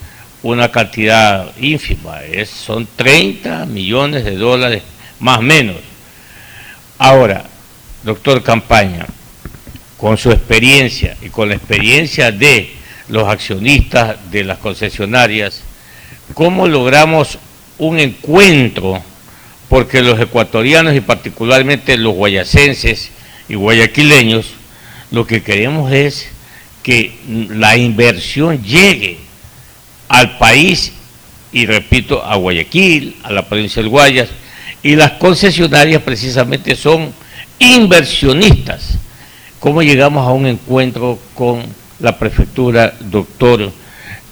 [0.43, 4.83] una cantidad ínfima, es, son 30 millones de dólares
[5.19, 5.77] más o menos.
[6.97, 7.45] Ahora,
[8.03, 9.05] doctor Campaña,
[9.97, 12.71] con su experiencia y con la experiencia de
[13.07, 15.61] los accionistas de las concesionarias,
[16.33, 17.37] ¿cómo logramos
[17.77, 19.01] un encuentro,
[19.71, 23.09] porque los ecuatorianos y particularmente los guayacenses
[23.47, 24.47] y guayaquileños,
[25.11, 26.27] lo que queremos es
[26.83, 27.15] que
[27.47, 29.17] la inversión llegue
[30.09, 30.91] al país
[31.53, 34.27] y repito, a Guayaquil, a la provincia del Guayas,
[34.83, 37.13] y las concesionarias precisamente son
[37.57, 38.97] inversionistas.
[39.61, 41.63] ¿Cómo llegamos a un encuentro con
[42.01, 43.71] la prefectura, doctor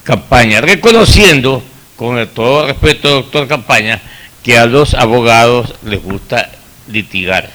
[0.03, 0.59] Campaña?
[0.59, 1.63] Reconociendo,
[1.95, 4.01] con todo respeto, doctor Campaña,
[4.43, 6.49] que a los abogados les gusta
[6.87, 7.49] litigar.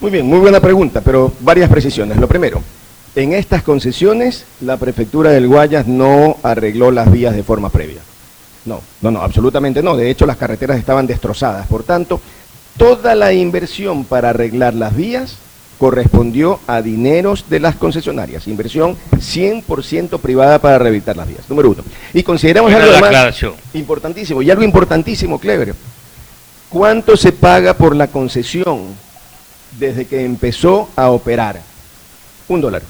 [0.00, 2.18] Muy bien, muy buena pregunta, pero varias precisiones.
[2.18, 2.62] Lo primero,
[3.14, 8.00] en estas concesiones la prefectura del Guayas no arregló las vías de forma previa.
[8.66, 9.96] No, no, no, absolutamente no.
[9.96, 11.66] De hecho, las carreteras estaban destrozadas.
[11.66, 12.20] Por tanto,
[12.76, 15.36] toda la inversión para arreglar las vías
[15.78, 18.46] correspondió a dineros de las concesionarias.
[18.46, 21.48] Inversión 100% privada para rehabilitar las vías.
[21.48, 21.82] Número uno.
[22.14, 25.74] Y consideramos algo más importantísimo, y algo importantísimo, Clever.
[26.68, 28.82] ¿Cuánto se paga por la concesión
[29.78, 31.60] desde que empezó a operar?
[32.48, 32.82] Un dólar.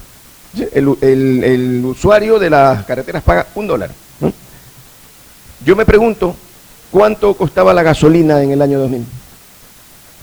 [0.73, 3.91] El, usuario de las carreteras paga un dólar.
[5.65, 6.35] Yo me pregunto,
[6.91, 9.05] ¿cuánto costaba la gasolina en el año 2000?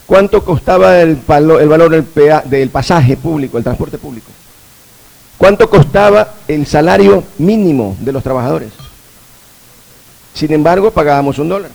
[0.07, 2.07] ¿Cuánto costaba el, el valor del,
[2.45, 4.31] del pasaje público, el transporte público?
[5.39, 8.71] ¿Cuánto costaba el salario mínimo de los trabajadores?
[10.35, 11.71] Sin embargo, pagábamos un dólar.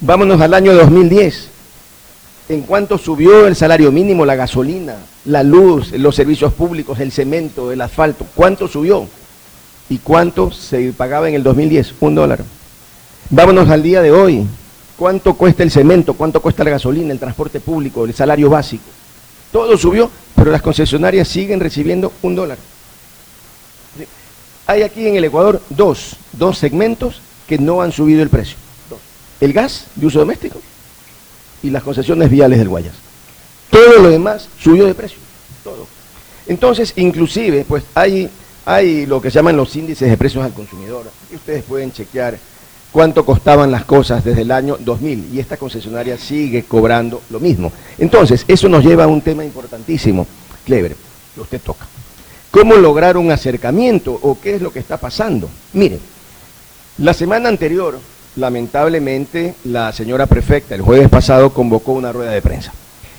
[0.00, 1.48] Vámonos al año 2010.
[2.50, 4.96] ¿En cuánto subió el salario mínimo, la gasolina,
[5.26, 8.24] la luz, los servicios públicos, el cemento, el asfalto?
[8.34, 9.06] ¿Cuánto subió?
[9.90, 11.94] ¿Y cuánto se pagaba en el 2010?
[12.00, 12.40] Un dólar.
[13.30, 14.46] Vámonos al día de hoy.
[14.98, 16.14] ¿Cuánto cuesta el cemento?
[16.14, 18.82] ¿Cuánto cuesta la gasolina, el transporte público, el salario básico?
[19.52, 22.58] Todo subió, pero las concesionarias siguen recibiendo un dólar.
[24.66, 28.56] Hay aquí en el Ecuador dos, dos segmentos que no han subido el precio.
[29.40, 30.60] El gas de uso doméstico
[31.62, 32.94] y las concesiones viales del Guayas.
[33.70, 35.18] Todo lo demás subió de precio.
[35.62, 35.86] Todo.
[36.48, 38.28] Entonces, inclusive, pues hay,
[38.66, 41.04] hay lo que se llaman los índices de precios al consumidor.
[41.30, 42.36] Y ustedes pueden chequear
[42.92, 47.72] cuánto costaban las cosas desde el año 2000 y esta concesionaria sigue cobrando lo mismo.
[47.98, 50.26] Entonces, eso nos lleva a un tema importantísimo,
[50.64, 50.96] Clever,
[51.34, 51.86] que usted toca.
[52.50, 55.50] ¿Cómo lograr un acercamiento o qué es lo que está pasando?
[55.74, 56.00] Miren,
[56.98, 57.98] la semana anterior,
[58.36, 62.72] lamentablemente, la señora prefecta el jueves pasado convocó una rueda de prensa.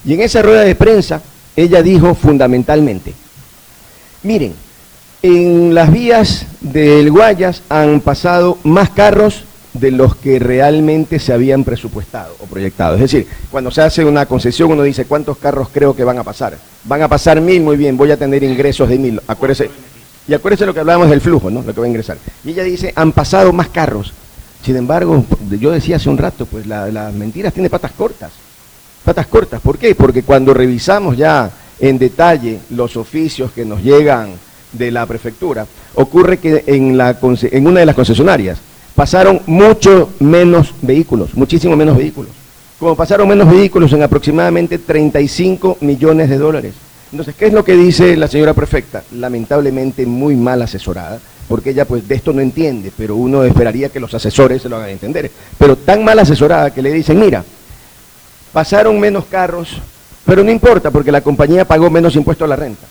[0.04, 1.22] Y en esa rueda de prensa,
[1.56, 3.14] ella dijo fundamentalmente,
[4.24, 4.54] miren,
[5.22, 9.44] en las vías del Guayas han pasado más carros
[9.80, 12.96] de los que realmente se habían presupuestado o proyectado.
[12.96, 16.24] Es decir, cuando se hace una concesión uno dice, ¿cuántos carros creo que van a
[16.24, 16.58] pasar?
[16.84, 19.22] Van a pasar mil, muy bien, voy a tener ingresos de mil.
[19.28, 19.70] Acuérdese,
[20.28, 21.64] y acuérdese lo que hablábamos del flujo, ¿no?
[21.64, 22.18] Lo que va a ingresar.
[22.44, 24.14] Y ella dice, han pasado más carros.
[24.64, 25.26] Sin embargo,
[25.60, 28.32] yo decía hace un rato, pues las la mentiras tiene patas cortas.
[29.04, 29.96] Patas cortas, ¿por qué?
[29.96, 31.50] Porque cuando revisamos ya
[31.80, 34.34] en detalle los oficios que nos llegan
[34.74, 35.66] de la prefectura,
[35.96, 38.60] ocurre que en, la, en una de las concesionarias,
[39.00, 42.34] pasaron mucho menos vehículos, muchísimo menos vehículos.
[42.78, 46.74] Como pasaron menos vehículos en aproximadamente 35 millones de dólares.
[47.10, 49.04] Entonces, ¿qué es lo que dice la señora prefecta?
[49.14, 54.02] Lamentablemente muy mal asesorada, porque ella pues de esto no entiende, pero uno esperaría que
[54.02, 55.32] los asesores se lo hagan entender.
[55.58, 57.46] Pero tan mal asesorada que le dicen, mira,
[58.52, 59.78] pasaron menos carros,
[60.26, 62.86] pero no importa porque la compañía pagó menos impuesto a la renta.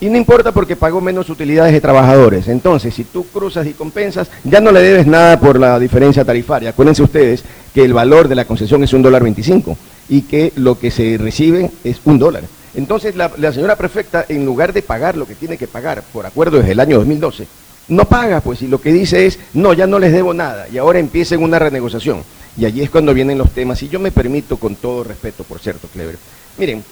[0.00, 2.48] Y no importa porque pagó menos utilidades de trabajadores.
[2.48, 6.70] Entonces, si tú cruzas y compensas, ya no le debes nada por la diferencia tarifaria.
[6.70, 9.76] Acuérdense ustedes que el valor de la concesión es un dólar 25
[10.08, 12.42] y que lo que se recibe es un dólar.
[12.74, 16.26] Entonces, la, la, señora prefecta, en lugar de pagar lo que tiene que pagar por
[16.26, 17.46] acuerdo desde el año 2012,
[17.88, 20.78] no paga, pues, y lo que dice es, no, ya no les debo nada, y
[20.78, 22.22] ahora empiecen una renegociación.
[22.56, 25.58] Y allí es cuando vienen los temas, y yo me permito, con todo respeto, por
[25.60, 26.16] cierto, Clever.
[26.58, 26.82] Miren,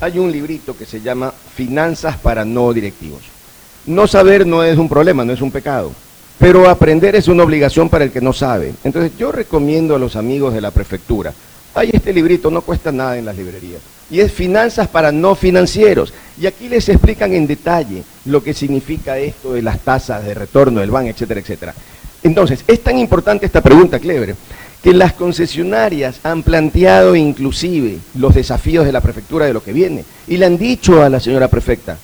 [0.00, 3.22] hay un librito que se llama Finanzas para no directivos.
[3.86, 5.92] No saber no es un problema, no es un pecado,
[6.38, 8.74] pero aprender es una obligación para el que no sabe.
[8.84, 11.32] Entonces yo recomiendo a los amigos de la prefectura,
[11.74, 13.80] hay este librito, no cuesta nada en las librerías,
[14.10, 16.12] y es Finanzas para no financieros.
[16.40, 20.80] Y aquí les explican en detalle lo que significa esto de las tasas de retorno
[20.80, 21.74] del banco, etcétera, etcétera.
[22.22, 24.34] Entonces, es tan importante esta pregunta, Clever,
[24.82, 30.04] que las concesionarias han planteado inclusive los desafíos de la prefectura de lo que viene
[30.26, 31.98] y le han dicho a la señora prefecta,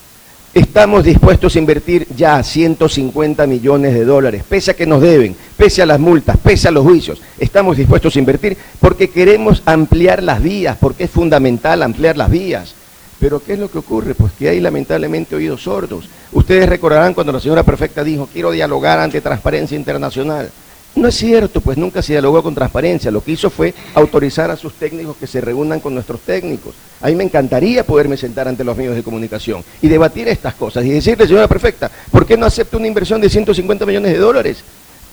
[0.52, 5.82] estamos dispuestos a invertir ya 150 millones de dólares, pese a que nos deben, pese
[5.82, 10.42] a las multas, pese a los juicios, estamos dispuestos a invertir porque queremos ampliar las
[10.42, 12.74] vías, porque es fundamental ampliar las vías.
[13.20, 14.14] Pero ¿qué es lo que ocurre?
[14.14, 16.10] Pues que hay lamentablemente oídos sordos.
[16.32, 20.50] Ustedes recordarán cuando la señora prefecta dijo, quiero dialogar ante Transparencia Internacional
[20.96, 23.10] No es cierto, pues nunca se dialogó con transparencia.
[23.10, 26.74] Lo que hizo fue autorizar a sus técnicos que se reúnan con nuestros técnicos.
[27.00, 30.84] A mí me encantaría poderme sentar ante los medios de comunicación y debatir estas cosas
[30.84, 34.58] y decirle, señora prefecta, ¿por qué no acepta una inversión de 150 millones de dólares?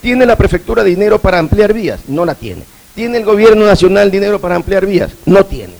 [0.01, 2.01] ¿Tiene la prefectura dinero para ampliar vías?
[2.07, 2.63] No la tiene.
[2.93, 5.11] ¿Tiene el gobierno nacional dinero para ampliar vías?
[5.25, 5.73] No tiene.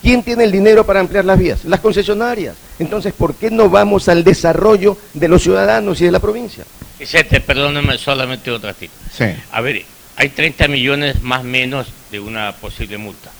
[0.00, 1.64] ¿Quién tiene el dinero para ampliar las vías?
[1.64, 2.54] Las concesionarias.
[2.78, 6.64] Entonces, ¿por qué no vamos al desarrollo de los ciudadanos y de la provincia?
[6.98, 8.92] Vicente, perdóname solamente otra ratito.
[9.12, 9.24] Sí.
[9.52, 9.84] A ver,
[10.16, 13.30] hay 30 millones más menos de una posible multa.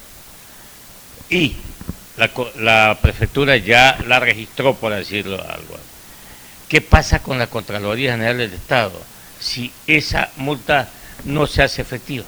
[1.30, 1.56] Y
[2.16, 5.76] la, la prefectura ya la registró, por decirlo algo.
[6.68, 9.00] ¿Qué pasa con la Contraloría General del Estado
[9.38, 10.88] si esa multa
[11.24, 12.24] no se hace efectiva?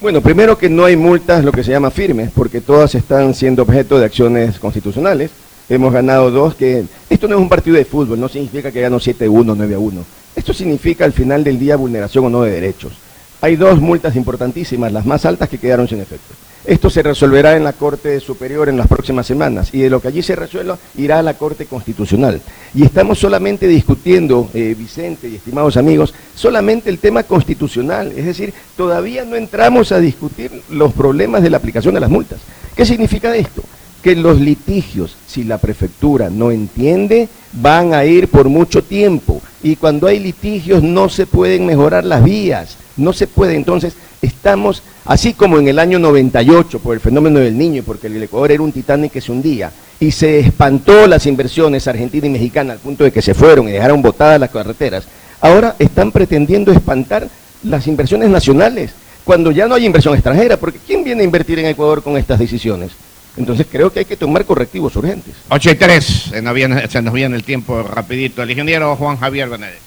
[0.00, 3.62] Bueno, primero que no hay multas, lo que se llama firmes, porque todas están siendo
[3.62, 5.32] objeto de acciones constitucionales.
[5.68, 8.98] Hemos ganado dos, que esto no es un partido de fútbol, no significa que ganó
[9.00, 10.04] 7-1, 9-1.
[10.38, 12.92] Esto significa al final del día vulneración o no de derechos.
[13.40, 16.32] Hay dos multas importantísimas, las más altas que quedaron sin efecto.
[16.64, 20.06] Esto se resolverá en la Corte Superior en las próximas semanas y de lo que
[20.06, 22.40] allí se resuelva irá a la Corte Constitucional.
[22.72, 28.54] Y estamos solamente discutiendo, eh, Vicente y estimados amigos, solamente el tema constitucional, es decir,
[28.76, 32.38] todavía no entramos a discutir los problemas de la aplicación de las multas.
[32.76, 33.64] ¿Qué significa esto?
[34.02, 39.40] Que los litigios, si la prefectura no entiende, van a ir por mucho tiempo.
[39.62, 43.56] Y cuando hay litigios no se pueden mejorar las vías, no se puede.
[43.56, 48.22] Entonces, estamos, así como en el año 98 por el fenómeno del niño, porque el
[48.22, 52.72] Ecuador era un Titanic que se hundía, y se espantó las inversiones argentina y mexicana
[52.72, 55.04] al punto de que se fueron y dejaron botadas las carreteras,
[55.40, 57.28] ahora están pretendiendo espantar
[57.64, 58.92] las inversiones nacionales,
[59.24, 62.38] cuando ya no hay inversión extranjera, porque ¿quién viene a invertir en Ecuador con estas
[62.38, 62.92] decisiones?
[63.38, 65.34] Entonces creo que hay que tomar correctivos urgentes.
[65.48, 68.42] 8 y 3, se nos viene, se nos viene el tiempo rapidito.
[68.42, 69.78] El ingeniero Juan Javier Benedetti.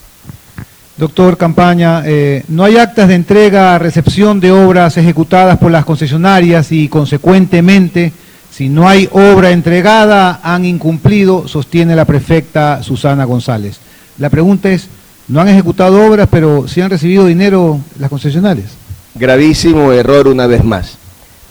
[0.97, 6.71] Doctor Campaña, eh, no hay actas de entrega, recepción de obras ejecutadas por las concesionarias
[6.71, 8.13] y consecuentemente,
[8.51, 13.79] si no hay obra entregada, han incumplido, sostiene la prefecta Susana González.
[14.19, 14.87] La pregunta es,
[15.27, 18.69] ¿no han ejecutado obras pero sí han recibido dinero las concesionarias?
[19.15, 21.00] Gravísimo error una vez más.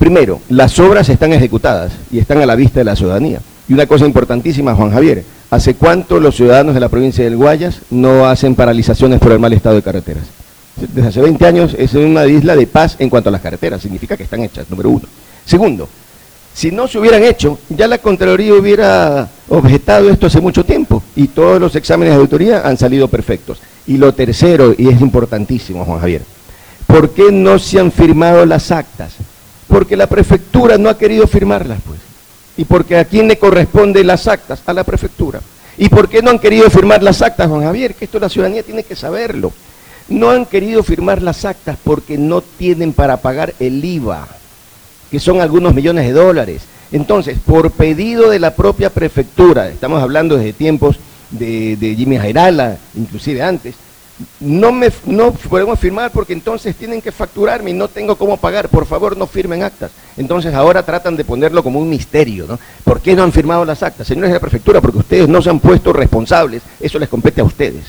[0.01, 3.38] Primero, las obras están ejecutadas y están a la vista de la ciudadanía.
[3.68, 7.82] Y una cosa importantísima, Juan Javier, ¿hace cuánto los ciudadanos de la provincia del Guayas
[7.90, 10.24] no hacen paralizaciones por el mal estado de carreteras?
[10.94, 14.16] Desde hace 20 años es una isla de paz en cuanto a las carreteras, significa
[14.16, 15.05] que están hechas, número uno.
[15.44, 15.86] Segundo,
[16.55, 21.28] si no se hubieran hecho, ya la Contraloría hubiera objetado esto hace mucho tiempo y
[21.28, 23.61] todos los exámenes de auditoría han salido perfectos.
[23.86, 26.22] Y lo tercero, y es importantísimo, Juan Javier,
[26.86, 29.12] ¿por qué no se han firmado las actas?
[29.71, 32.01] Porque la prefectura no ha querido firmarlas, pues.
[32.57, 34.61] ¿Y porque a quién le corresponde las actas?
[34.66, 35.41] A la prefectura.
[35.79, 37.95] ¿Y por qué no han querido firmar las actas, Juan Javier?
[37.95, 39.53] Que esto la ciudadanía tiene que saberlo.
[40.09, 44.27] No han querido firmar las actas porque no tienen para pagar el IVA,
[45.11, 46.62] que son algunos millones de dólares.
[46.93, 50.97] Entonces, por pedido de la propia prefectura, estamos hablando desde tiempos
[51.31, 53.77] de, de Jimmy Jairala, inclusive antes,
[54.41, 58.68] no me no podemos firmar porque entonces tienen que facturarme y no tengo cómo pagar.
[58.68, 59.91] Por favor, no firmen actas.
[60.16, 62.59] Entonces ahora tratan de ponerlo como un misterio, ¿no?
[62.85, 64.07] ¿Por qué no han firmado las actas?
[64.07, 66.62] Señores de la prefectura, porque ustedes no se han puesto responsables.
[66.81, 67.85] Eso les compete a ustedes.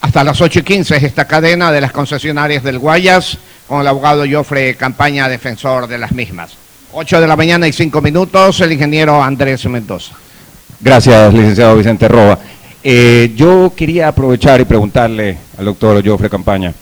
[0.00, 3.86] Hasta las 8 y 15 es esta cadena de las concesionarias del Guayas con el
[3.86, 6.52] abogado Joffre Campaña, defensor de las mismas.
[6.92, 10.14] 8 de la mañana y 5 minutos, el ingeniero Andrés Mendoza.
[10.80, 12.38] Gracias, licenciado Vicente Roa.
[12.82, 16.72] Eh, yo quería aprovechar y preguntarle al doctor Joffre Campaña.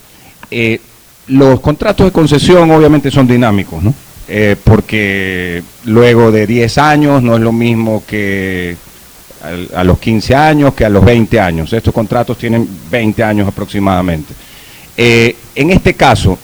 [0.51, 0.81] eh,
[1.27, 3.93] los contratos de concesión obviamente son dinámicos, ¿no?
[4.29, 8.77] Eh, porque luego de 10 años no es lo mismo que
[9.75, 11.71] a, los 15 años que a los 20 años.
[11.73, 14.33] Estos contratos tienen 20 años aproximadamente.
[14.97, 16.39] En este caso,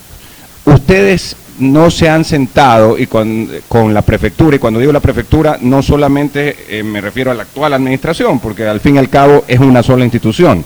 [0.67, 5.59] ustedes no se han sentado y con, con la prefectura, y cuando digo la prefectura,
[5.61, 9.45] no solamente eh, me refiero a la actual administración, porque al fin y al cabo
[9.47, 10.65] es una sola institución.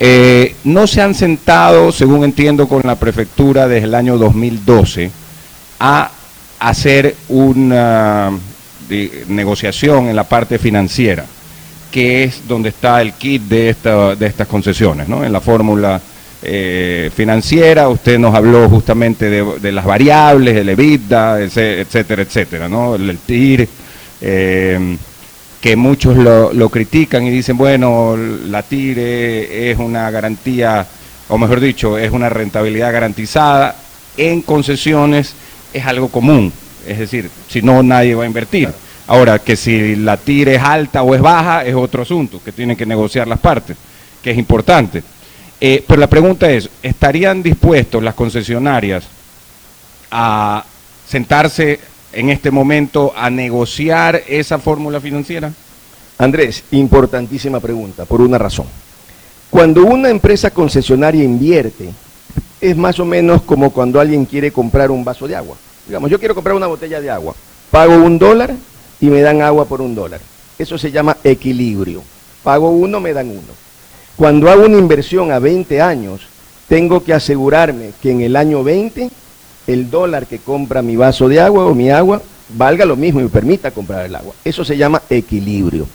[0.00, 5.10] Eh, no se han sentado, según entiendo, con la prefectura desde el año 2012
[5.80, 6.10] a
[6.58, 8.30] hacer una
[9.28, 11.24] negociación en la parte financiera,
[11.90, 15.24] que es donde está el kit de, esta, de estas concesiones, ¿no?
[15.24, 16.00] En la fórmula
[16.46, 22.94] eh, financiera, usted nos habló justamente de, de las variables, el EBITDA, etcétera, etcétera, ¿no?
[22.96, 23.68] El, el TIR,
[24.20, 24.96] eh,
[25.60, 30.86] que muchos lo, lo critican y dicen, bueno, la TIR es, es una garantía,
[31.28, 33.74] o mejor dicho, es una rentabilidad garantizada
[34.16, 35.34] en concesiones,
[35.72, 36.52] es algo común,
[36.86, 38.68] es decir, si no nadie va a invertir.
[39.06, 42.76] Ahora, que si la TIR es alta o es baja es otro asunto, que tienen
[42.76, 43.76] que negociar las partes,
[44.22, 45.02] que es importante.
[45.66, 49.04] Eh, pero la pregunta es, ¿estarían dispuestos las concesionarias
[50.10, 50.62] a
[51.08, 51.80] sentarse
[52.12, 55.50] en este momento a negociar esa fórmula financiera?
[56.18, 58.66] Andrés, importantísima pregunta, por una razón.
[59.48, 61.88] Cuando una empresa concesionaria invierte,
[62.60, 65.56] es más o menos como cuando alguien quiere comprar un vaso de agua.
[65.86, 67.34] Digamos, yo quiero comprar una botella de agua,
[67.70, 68.52] pago un dólar
[69.00, 70.20] y me dan agua por un dólar.
[70.58, 72.02] Eso se llama equilibrio.
[72.42, 73.63] Pago uno, me dan uno.
[74.16, 76.20] Cuando hago una inversión a 20 años,
[76.68, 79.10] tengo que asegurarme que en el año 20
[79.66, 83.24] el dólar que compra mi vaso de agua o mi agua valga lo mismo y
[83.24, 84.34] me permita comprar el agua.
[84.44, 85.86] Eso se llama equilibrio.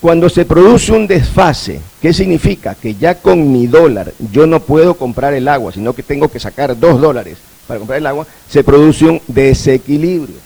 [0.00, 2.74] Cuando se produce un desfase, ¿qué significa?
[2.74, 6.40] Que ya con mi dólar yo no puedo comprar el agua, sino que tengo que
[6.40, 10.36] sacar dos dólares para comprar el agua, se produce un desequilibrio.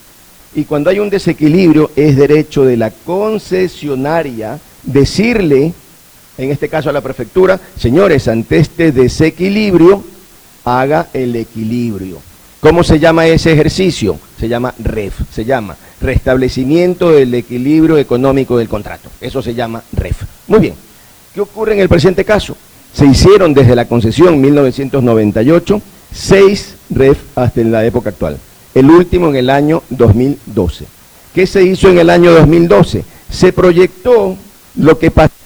[0.55, 5.73] Y cuando hay un desequilibrio es derecho de la concesionaria decirle,
[6.39, 10.03] en este caso a la prefectura, señores, ante este desequilibrio,
[10.65, 12.19] haga el equilibrio.
[12.61, 14.19] ¿Cómo se llama ese ejercicio?
[14.39, 19.11] Se llama REF, se llama restablecimiento del equilibrio económico del contrato.
[19.21, 20.23] Eso se llama REF.
[20.47, 20.75] Muy bien.
[21.35, 22.57] ¿Qué ocurre en el presente caso?
[22.93, 25.83] Se hicieron desde la concesión 1998
[26.13, 28.39] seis REF hasta la época actual.
[28.75, 30.87] El último en el año 2012.
[31.35, 33.05] ¿Qué se hizo en el año 2012?
[33.31, 34.37] Se proyectó
[34.77, 35.37] lo que pasaría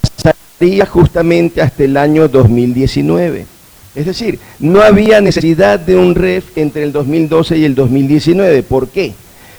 [0.88, 3.46] justamente hasta el año 2019
[3.94, 8.62] es decir, no había necesidad de un REF entre el 2012 y el 2019.
[8.62, 9.12] ¿Por qué?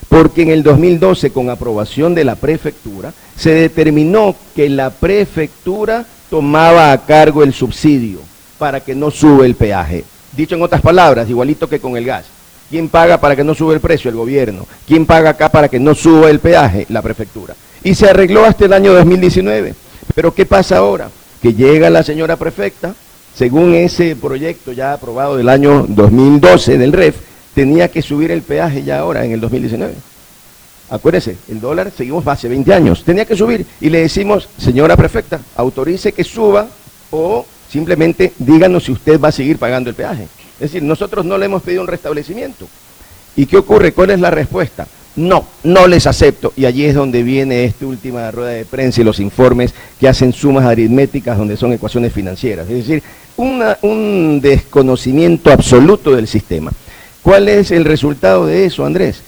[0.10, 6.92] Porque en el 2012, con aprobación de la prefectura, se determinó que la prefectura tomaba
[6.92, 8.20] a cargo el subsidio
[8.58, 10.04] para que no sube el peaje.
[10.36, 12.26] Dicho en otras palabras, igualito que con el gas.
[12.72, 14.10] ¿Quién paga para que no sube el precio?
[14.10, 14.66] El gobierno.
[14.88, 16.88] ¿Quién paga acá para que no suba el peaje?
[16.90, 17.56] La prefectura.
[17.84, 19.76] Y se arregló hasta el año 2019.
[20.16, 21.10] Pero ¿qué pasa ahora?
[21.42, 22.96] Que llega la señora prefecta,
[23.36, 27.16] según ese proyecto ya aprobado del año 2012 del REF,
[27.54, 29.94] tenía que subir el peaje ya ahora en el 2019.
[30.90, 35.40] Acuérdese, el dólar seguimos hace 20 años, tenía que subir y le decimos, señora prefecta,
[35.56, 36.68] autorice que suba
[37.10, 40.28] o simplemente díganos si usted va a seguir pagando el peaje.
[40.56, 42.68] Es decir, nosotros no le hemos pedido un restablecimiento.
[43.36, 43.94] ¿Y qué ocurre?
[43.94, 44.88] ¿Cuál es la respuesta?
[45.16, 46.54] No, no les acepto.
[46.56, 50.34] Y allí es donde viene esta última rueda de prensa y los informes que hacen
[50.34, 52.68] sumas aritméticas donde son ecuaciones financieras.
[52.70, 53.04] Es decir,
[53.38, 56.72] un desconocimiento absoluto del sistema.
[57.22, 59.22] ¿Cuál es el resultado de eso, Andrés?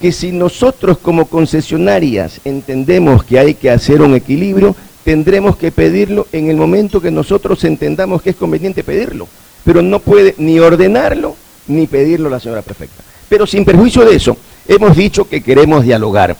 [0.00, 6.26] Que si nosotros como concesionarias entendemos que hay que hacer un equilibrio, tendremos que pedirlo
[6.32, 9.26] en el momento que nosotros entendamos que es conveniente pedirlo.
[9.64, 13.02] Pero no puede ni ordenarlo ni pedirlo la señora prefecta.
[13.28, 14.36] Pero sin perjuicio de eso,
[14.66, 16.36] Hemos dicho que queremos dialogar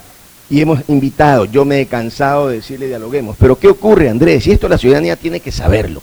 [0.49, 4.47] y hemos invitado, yo me he cansado de decirle dialoguemos, pero ¿qué ocurre Andrés?
[4.47, 6.03] Y esto la ciudadanía tiene que saberlo.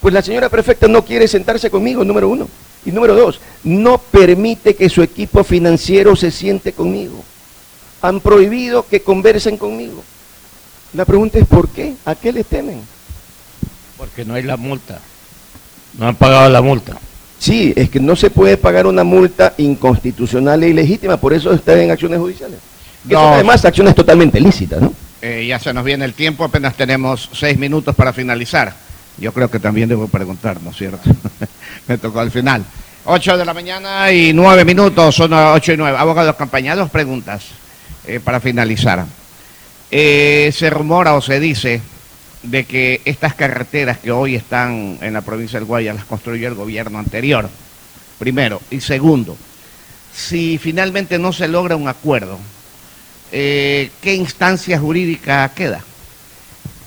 [0.00, 2.48] Pues la señora prefecta no quiere sentarse conmigo, número uno.
[2.86, 7.22] Y número dos, no permite que su equipo financiero se siente conmigo.
[8.00, 10.04] Han prohibido que conversen conmigo.
[10.94, 11.94] La pregunta es ¿por qué?
[12.04, 12.80] ¿A qué le temen?
[13.96, 15.00] Porque no hay la multa.
[15.98, 16.98] No han pagado la multa.
[17.38, 21.80] Sí, es que no se puede pagar una multa inconstitucional e ilegítima, por eso está
[21.80, 22.58] en acciones judiciales.
[23.06, 24.92] Que son además acciones totalmente lícitas, ¿no?
[25.22, 28.74] Eh, ya se nos viene el tiempo, apenas tenemos seis minutos para finalizar.
[29.18, 31.10] Yo creo que también debo preguntar, ¿no es cierto?
[31.88, 32.64] Me tocó al final.
[33.04, 35.96] Ocho de la mañana y nueve minutos, son ocho y nueve.
[35.96, 37.46] Abogados campaña, dos preguntas
[38.06, 39.04] eh, para finalizar.
[39.90, 41.80] Eh, se rumora o se dice
[42.50, 46.54] de que estas carreteras que hoy están en la provincia del Guayas las construyó el
[46.54, 47.48] gobierno anterior,
[48.18, 48.60] primero.
[48.70, 49.36] Y segundo,
[50.14, 52.38] si finalmente no se logra un acuerdo,
[53.32, 55.82] eh, ¿qué instancia jurídica queda?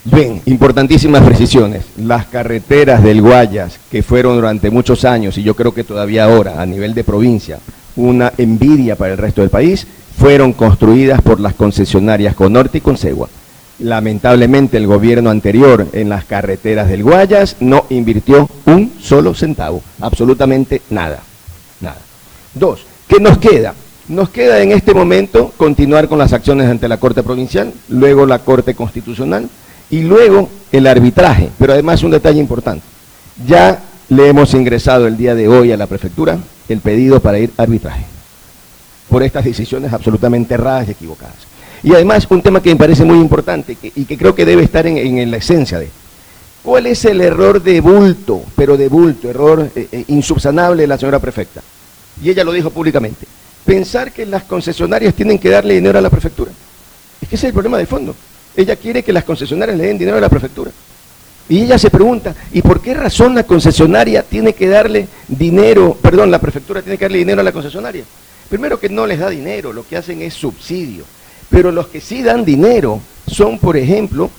[0.03, 1.85] Bien, importantísimas precisiones.
[1.97, 6.59] Las carreteras del Guayas, que fueron durante muchos años, y yo creo que todavía ahora,
[6.59, 7.59] a nivel de provincia,
[7.95, 9.85] una envidia para el resto del país,
[10.17, 13.29] fueron construidas por las concesionarias Conorte y Consegua.
[13.81, 20.81] Lamentablemente el gobierno anterior en las carreteras del Guayas no invirtió un solo centavo, absolutamente
[20.91, 21.19] nada,
[21.79, 21.97] nada.
[22.53, 23.73] Dos, ¿qué nos queda?
[24.07, 28.39] Nos queda en este momento continuar con las acciones ante la Corte Provincial, luego la
[28.39, 29.49] Corte Constitucional
[29.89, 31.49] y luego el arbitraje.
[31.57, 32.85] Pero además un detalle importante,
[33.47, 33.79] ya
[34.09, 36.37] le hemos ingresado el día de hoy a la prefectura
[36.69, 38.05] el pedido para ir a arbitraje
[39.09, 41.50] por estas decisiones absolutamente erradas y equivocadas.
[41.83, 44.85] Y además, un tema que me parece muy importante y que creo que debe estar
[44.85, 45.89] en, la esencia de
[46.63, 50.97] ¿Cuál es el error de bulto, pero de bulto, error eh, eh, insubsanable de la
[50.97, 51.61] señora prefecta?
[52.21, 53.25] Y ella lo dijo públicamente.
[53.65, 56.51] Pensar que las concesionarias tienen que darle dinero a la prefectura.
[57.19, 58.15] Es que ese es el problema de fondo.
[58.55, 60.71] Ella quiere que las concesionarias le den dinero a la prefectura.
[61.49, 66.29] Y ella se pregunta, ¿y por qué razón la concesionaria tiene que darle dinero, perdón,
[66.29, 68.03] la prefectura tiene que darle dinero a la concesionaria?
[68.49, 71.05] Primero que no les da dinero, lo que hacen es subsidio.
[71.51, 74.31] Pero los que sí dan dinero son, por ejemplo,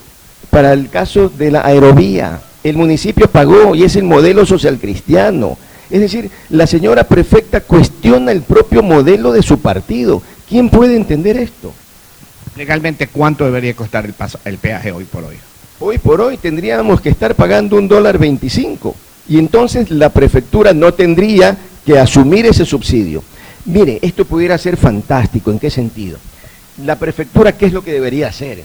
[0.51, 2.41] para el caso de la aerovía.
[2.65, 5.57] El municipio pagó y es el modelo social cristiano.
[5.91, 10.23] Es decir, la señora prefecta cuestiona el propio modelo de su partido.
[10.49, 11.73] ¿Quién puede entender esto?
[12.57, 14.15] Legalmente, ¿cuánto debería costar el,
[14.45, 15.37] el peaje hoy por hoy?
[15.81, 18.95] Hoy por hoy tendríamos que estar pagando un dólar 25
[19.29, 23.23] y entonces la prefectura no tendría que asumir ese subsidio.
[23.65, 25.51] Mire, esto pudiera ser fantástico.
[25.51, 26.19] ¿En qué sentido?
[26.79, 28.65] La prefectura, ¿qué es lo que debería hacer?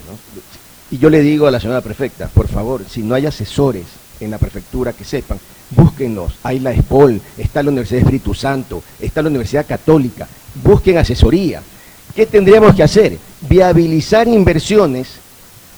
[0.90, 3.84] Y yo le digo a la señora prefecta, por favor, si no hay asesores
[4.20, 5.38] en la prefectura que sepan,
[5.70, 6.34] búsquenlos.
[6.42, 10.26] Hay la ESPOL, está la Universidad Espíritu Santo, está la Universidad Católica.
[10.64, 11.62] Busquen asesoría.
[12.14, 13.18] ¿Qué tendríamos que hacer?
[13.42, 15.08] Viabilizar inversiones,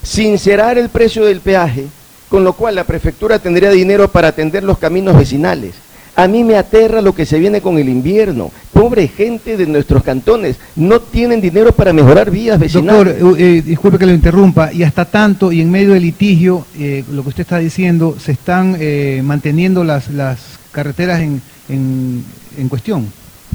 [0.01, 1.85] sincerar el precio del peaje,
[2.29, 5.73] con lo cual la prefectura tendría dinero para atender los caminos vecinales
[6.15, 8.51] a mí me aterra lo que se viene con el invierno.
[8.73, 13.19] Pobre gente de nuestros cantones, no tienen dinero para mejorar vías vecinales.
[13.19, 16.65] Doctor, eh, eh, disculpe que lo interrumpa, y hasta tanto, y en medio del litigio,
[16.77, 18.77] eh, lo que usted está diciendo, se están
[19.23, 20.39] manteniendo las, las
[20.71, 23.07] carreteras en, en, cuestión.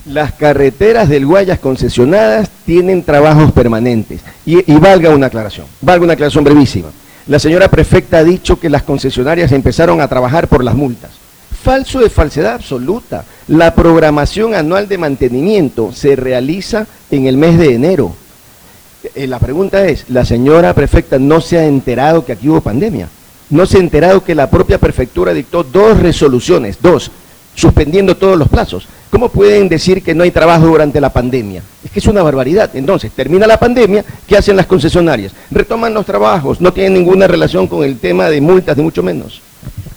[0.06, 4.20] Las carreteras del Guayas concesionadas tienen trabajos permanentes.
[4.44, 6.88] Y, y valga una aclaración, valga una aclaración brevísima.
[7.26, 11.25] La señora prefecta ha dicho que las concesionarias empezaron a trabajar por las multas
[11.66, 13.24] falso de falsedad absoluta.
[13.48, 18.14] La programación anual de mantenimiento se realiza en el mes de enero.
[19.16, 23.08] Eh, la pregunta es, ¿la señora prefecta no se ha enterado que aquí hubo pandemia?
[23.50, 27.10] ¿No se ha enterado que la propia prefectura dictó dos resoluciones, dos,
[27.56, 28.86] suspendiendo todos los plazos?
[29.10, 31.62] ¿Cómo pueden decir que no hay trabajo durante la pandemia?
[31.84, 32.70] Es que es una barbaridad.
[32.74, 35.32] Entonces, termina la pandemia, ¿qué hacen las concesionarias?
[35.50, 39.42] Retoman los trabajos, no tienen ninguna relación con el tema de multas, ni mucho menos.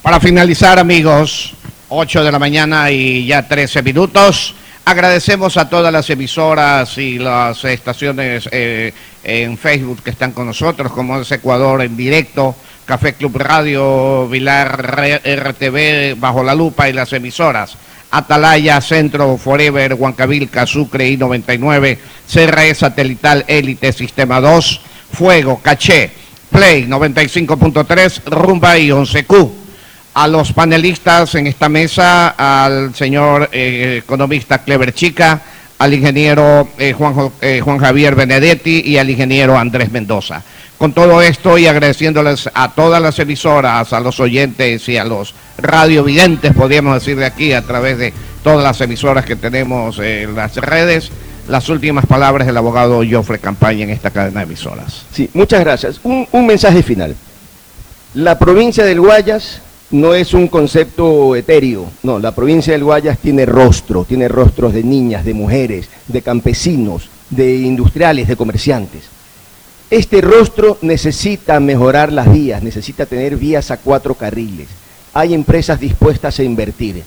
[0.02, 1.54] Para finalizar, amigos,
[1.90, 4.54] 8 de la mañana y ya 13 minutos.
[4.84, 8.92] Agradecemos a todas las emisoras y las estaciones eh,
[9.24, 12.54] en Facebook que están con nosotros, como es Ecuador en directo,
[12.86, 17.76] Café Club Radio, Vilar RTV, Bajo la Lupa y las emisoras.
[18.12, 21.98] Atalaya, Centro, Forever, Huancavilca, Sucre y 99,
[22.32, 24.80] CRE Satelital Élite, Sistema 2,
[25.12, 26.10] Fuego, Caché,
[26.50, 29.59] Play 95.3, Rumba y 11Q
[30.14, 35.40] a los panelistas en esta mesa, al señor eh, economista Clever Chica,
[35.78, 40.42] al ingeniero eh, Juan, eh, Juan Javier Benedetti y al ingeniero Andrés Mendoza.
[40.76, 45.34] Con todo esto y agradeciéndoles a todas las emisoras, a los oyentes y a los
[45.58, 48.12] radiovidentes, podríamos decir de aquí, a través de
[48.42, 51.10] todas las emisoras que tenemos en las redes,
[51.48, 55.04] las últimas palabras del abogado Joffre Campaña en esta cadena de emisoras.
[55.12, 56.00] Sí, muchas gracias.
[56.02, 57.14] Un mensaje final.
[58.14, 59.60] La provincia del Guayas
[59.90, 64.84] no es un concepto etéreo, no, la provincia del Guayas tiene rostro, tiene rostros de
[64.84, 69.02] niñas, de mujeres, de campesinos, de industriales, de comerciantes.
[69.90, 74.68] Este rostro necesita mejorar las vías, necesita tener vías a cuatro carriles.
[75.12, 77.02] Hay empresas dispuestas a invertir.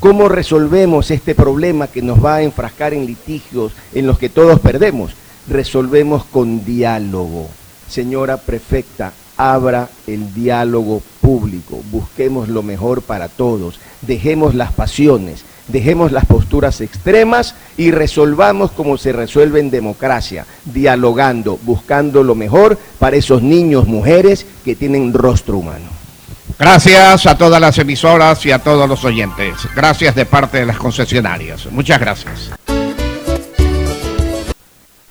[0.00, 4.60] ¿Cómo resolvemos este problema que nos va a enfrascar en litigios en los que todos
[4.60, 5.12] perdemos?
[5.48, 7.48] Resolvemos con diálogo.
[7.88, 16.12] Señora prefecta, abra el diálogo público, busquemos lo mejor para todos, dejemos las pasiones, dejemos
[16.12, 23.16] las posturas extremas y resolvamos como se resuelve en democracia, dialogando, buscando lo mejor para
[23.16, 25.96] esos niños, mujeres que tienen rostro humano.
[26.58, 29.68] Gracias a todas las emisoras y a todos los oyentes.
[29.74, 31.66] Gracias de parte de las concesionarias.
[31.70, 32.50] Muchas gracias.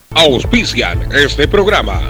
[0.09, 2.09] Auspician este programa.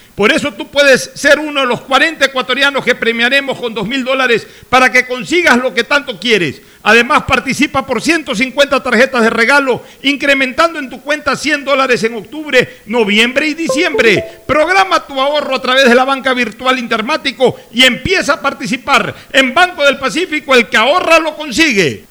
[0.15, 4.03] Por eso tú puedes ser uno de los 40 ecuatorianos que premiaremos con 2 mil
[4.03, 6.61] dólares para que consigas lo que tanto quieres.
[6.83, 12.81] Además, participa por 150 tarjetas de regalo, incrementando en tu cuenta 100 dólares en octubre,
[12.87, 14.41] noviembre y diciembre.
[14.45, 19.13] Programa tu ahorro a través de la banca virtual Intermático y empieza a participar.
[19.31, 22.10] En Banco del Pacífico, el que ahorra lo consigue.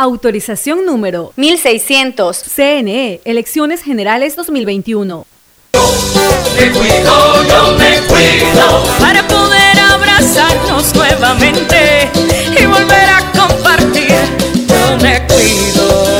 [0.00, 2.34] Autorización número 1600.
[2.34, 5.26] CNE, Elecciones Generales 2021.
[6.56, 12.08] Me cuido, yo me cuido para poder abrazarnos nuevamente
[12.58, 14.14] y volver a compartir.
[14.66, 16.16] Yo me cuido.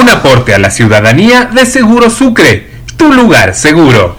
[0.00, 4.16] Un aporte a la ciudadanía de Seguro Sucre, tu lugar seguro.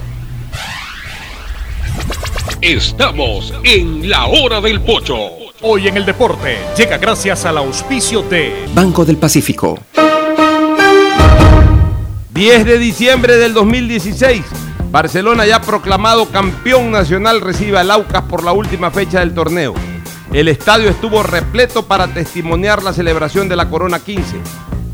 [2.61, 5.44] Estamos en la hora del pocho.
[5.61, 9.79] Hoy en el deporte llega gracias al auspicio de Banco del Pacífico.
[12.31, 14.43] 10 de diciembre del 2016.
[14.91, 19.73] Barcelona ya proclamado campeón nacional recibe al Aucas por la última fecha del torneo.
[20.33, 24.35] El estadio estuvo repleto para testimoniar la celebración de la Corona 15.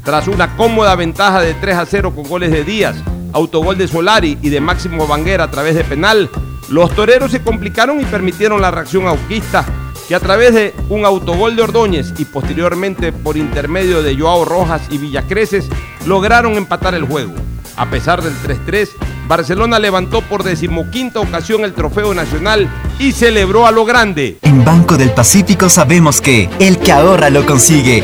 [0.03, 2.97] Tras una cómoda ventaja de 3 a 0 con goles de Díaz,
[3.33, 6.29] autogol de Solari y de Máximo Banguera a través de penal,
[6.69, 9.65] los toreros se complicaron y permitieron la reacción auquista,
[10.11, 14.81] que a través de un autogol de Ordóñez y posteriormente por intermedio de Joao Rojas
[14.89, 15.69] y Villacreces,
[16.05, 17.31] lograron empatar el juego.
[17.77, 18.89] A pesar del 3-3,
[19.29, 22.69] Barcelona levantó por decimoquinta ocasión el trofeo nacional
[22.99, 24.37] y celebró a lo grande.
[24.41, 28.03] En Banco del Pacífico sabemos que el que ahorra lo consigue.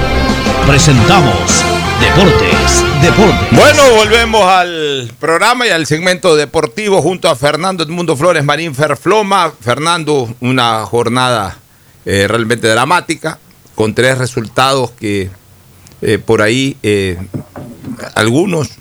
[0.65, 1.63] presentamos
[1.99, 3.51] Deportes, Deportes.
[3.51, 9.53] Bueno, volvemos al programa y al segmento deportivo junto a Fernando Edmundo Flores Marín Ferfloma.
[9.59, 11.59] Fernando, una jornada
[12.05, 13.39] eh, realmente dramática,
[13.75, 15.29] con tres resultados que
[16.01, 17.17] eh, por ahí eh,
[18.15, 18.71] algunos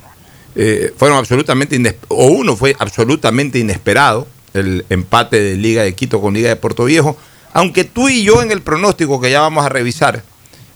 [0.97, 6.51] fueron absolutamente o uno fue absolutamente inesperado, el empate de Liga de Quito con Liga
[6.51, 7.17] de Puerto Viejo,
[7.55, 10.23] aunque tú y yo en el pronóstico que ya vamos a revisar,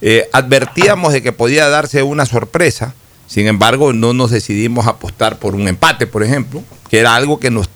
[0.07, 2.95] eh, advertíamos de que podía darse una sorpresa,
[3.27, 7.51] sin embargo no nos decidimos apostar por un empate, por ejemplo, que era algo que
[7.51, 7.71] nos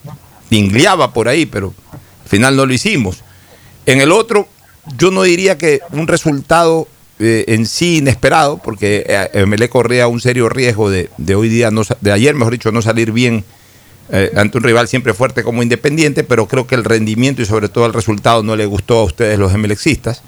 [0.51, 3.25] tingleaba por ahí, pero al final no lo hicimos.
[3.87, 4.47] En el otro,
[4.99, 6.87] yo no diría que un resultado
[7.19, 11.71] eh, en sí inesperado, porque eh, MLE corría un serio riesgo de, de hoy día,
[11.71, 13.43] no, de ayer mejor dicho, no salir bien
[14.37, 17.87] ante un rival siempre fuerte como Independiente, pero creo que el rendimiento y sobre todo
[17.87, 20.23] el resultado no le gustó a ustedes los MLexistas.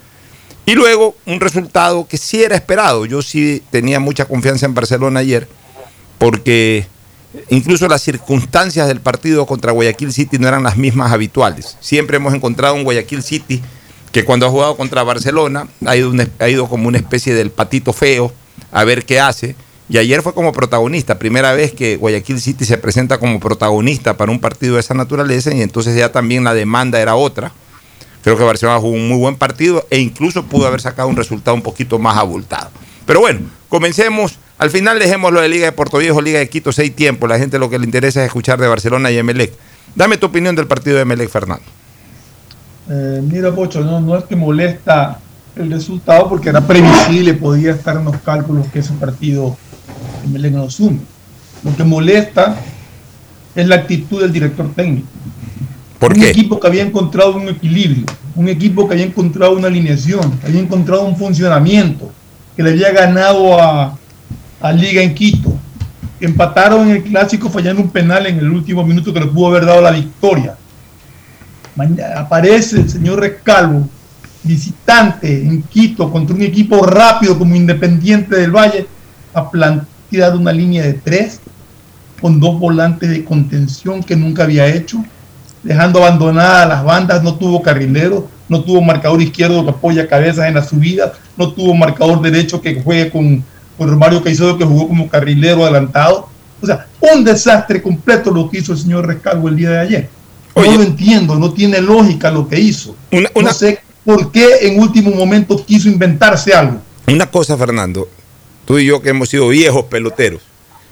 [0.66, 3.06] Y luego un resultado que sí era esperado.
[3.06, 5.48] Yo sí tenía mucha confianza en Barcelona ayer,
[6.18, 6.86] porque
[7.48, 11.76] incluso las circunstancias del partido contra Guayaquil City no eran las mismas habituales.
[11.80, 13.62] Siempre hemos encontrado un Guayaquil City
[14.12, 18.32] que cuando ha jugado contra Barcelona ha ido, como una especie del patito feo
[18.72, 19.54] a ver qué hace.
[19.88, 24.30] Y ayer fue como protagonista, primera vez que Guayaquil City se presenta como protagonista para
[24.30, 27.52] un partido de esa naturaleza y entonces ya también la demanda era otra.
[28.22, 31.54] Creo que Barcelona jugó un muy buen partido e incluso pudo haber sacado un resultado
[31.54, 32.70] un poquito más abultado.
[33.06, 34.38] Pero bueno, comencemos.
[34.58, 37.28] Al final dejemos lo de Liga de Puerto Viejo, Liga de Quito, seis tiempos.
[37.28, 39.52] La gente lo que le interesa es escuchar de Barcelona y Emelec.
[39.94, 41.64] Dame tu opinión del partido de Emelec, Fernando.
[42.90, 45.18] Eh, mira, Pocho, no, es que molesta
[45.56, 49.56] el resultado porque era previsible, podía estar en los cálculos que ese partido
[50.24, 51.00] Emelec no asume.
[51.64, 52.56] Lo que molesta
[53.54, 55.08] es la actitud del director técnico.
[56.00, 56.30] ¿Por un qué?
[56.30, 60.60] equipo que había encontrado un equilibrio, un equipo que había encontrado una alineación, que había
[60.60, 62.10] encontrado un funcionamiento,
[62.56, 63.98] que le había ganado a,
[64.62, 65.52] a Liga en Quito.
[66.18, 69.66] Empataron en el clásico fallando un penal en el último minuto que le pudo haber
[69.66, 70.56] dado la victoria.
[72.16, 73.86] Aparece el señor Rescalvo,
[74.42, 78.86] visitante en Quito, contra un equipo rápido como Independiente del Valle,
[79.34, 81.40] a plantear una línea de tres
[82.20, 85.04] con dos volantes de contención que nunca había hecho,
[85.62, 90.54] dejando abandonadas las bandas, no tuvo carrilero, no tuvo marcador izquierdo que apoya cabezas en
[90.54, 93.44] la subida, no tuvo marcador derecho que juegue con,
[93.78, 96.28] con Romario Caicedo que jugó como carrilero adelantado.
[96.62, 100.08] O sea, un desastre completo lo que hizo el señor Rescalvo el día de ayer.
[100.54, 102.94] no lo entiendo, no tiene lógica lo que hizo.
[103.10, 106.80] No sé por qué en último momento quiso inventarse algo.
[107.06, 108.08] Una cosa, Fernando,
[108.66, 110.42] tú y yo que hemos sido viejos peloteros,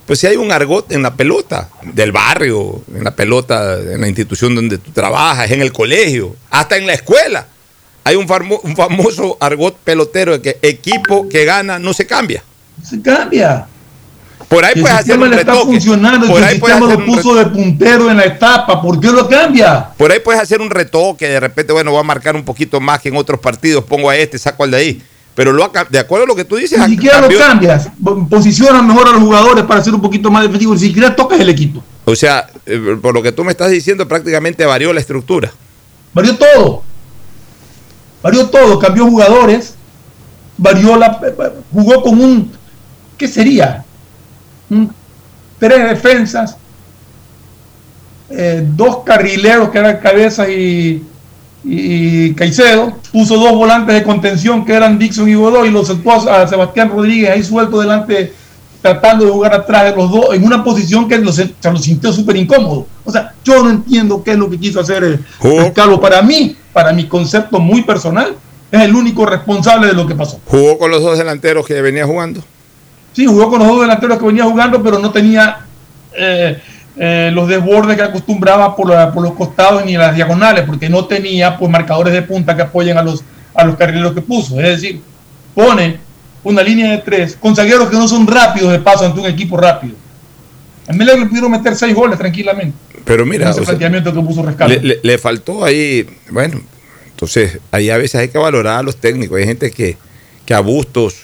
[0.09, 4.09] pues si hay un argot en la pelota del barrio, en la pelota, en la
[4.09, 7.47] institución donde tú trabajas, en el colegio, hasta en la escuela,
[8.05, 12.43] hay un, famo- un famoso argot pelotero de que equipo que gana no se cambia.
[12.83, 13.67] Se cambia.
[14.49, 15.73] Por ahí el puedes hacer un le está retoque.
[15.73, 18.99] funcionando, Por el ahí puedes hacer lo un puso de puntero en la etapa, ¿por
[18.99, 19.91] qué lo cambia?
[19.99, 23.01] Por ahí puedes hacer un retoque, de repente, bueno, voy a marcar un poquito más
[23.03, 25.03] que en otros partidos, pongo a este, saco al de ahí.
[25.39, 27.89] Pero lo, de acuerdo a lo que tú dices, Ni siquiera lo cambias,
[28.28, 31.48] posiciona mejor a los jugadores para ser un poquito más defensivo, ni siquiera tocas el
[31.48, 31.81] equipo.
[32.06, 35.52] O sea, eh, por lo que tú me estás diciendo, prácticamente varió la estructura.
[36.12, 36.82] Varió todo.
[38.20, 39.77] Varió todo, cambió jugadores,
[40.56, 41.20] varió la
[41.73, 42.51] jugó con un
[43.16, 43.85] ¿qué sería?
[44.69, 44.93] Un-
[45.60, 46.56] tres defensas,
[48.28, 51.05] eh, dos carrileros que eran Cabezas y,
[51.65, 56.13] y Caicedo, puso dos volantes de contención que eran Dixon y Godoy y los soltó
[56.31, 58.33] a Sebastián Rodríguez ahí suelto delante
[58.81, 62.37] tratando de jugar atrás de los dos en una posición que se, lo sintió súper
[62.37, 62.87] incómodo.
[63.05, 65.25] O sea, yo no entiendo qué es lo que quiso hacer el
[65.75, 65.99] Carlos.
[66.01, 68.37] Para mí, para mi concepto muy personal,
[68.71, 70.41] es el único responsable de lo que pasó.
[70.47, 72.41] Jugó con los dos delanteros que venía jugando.
[73.13, 75.67] Sí, jugó con los dos delanteros que venía jugando, pero no tenía
[76.17, 76.61] eh,
[76.99, 81.05] eh, los desbordes que acostumbraba por, la- por los costados ni las diagonales, porque no
[81.07, 83.23] tenía pues marcadores de punta que apoyen a los,
[83.55, 84.59] a los carrileros que puso.
[84.61, 85.01] Es decir,
[85.55, 85.99] pone
[86.45, 89.57] una línea de tres con zagueros que no son rápidos de paso ante un equipo
[89.57, 89.95] rápido.
[90.89, 92.77] A mí le pudieron meter seis goles tranquilamente.
[93.05, 96.61] Pero mira, ese o sea, planteamiento que puso le, le- le faltó ahí, bueno,
[97.11, 99.39] entonces ahí a veces hay que valorar a los técnicos.
[99.39, 99.97] Hay gente que,
[100.45, 101.15] que a Bustos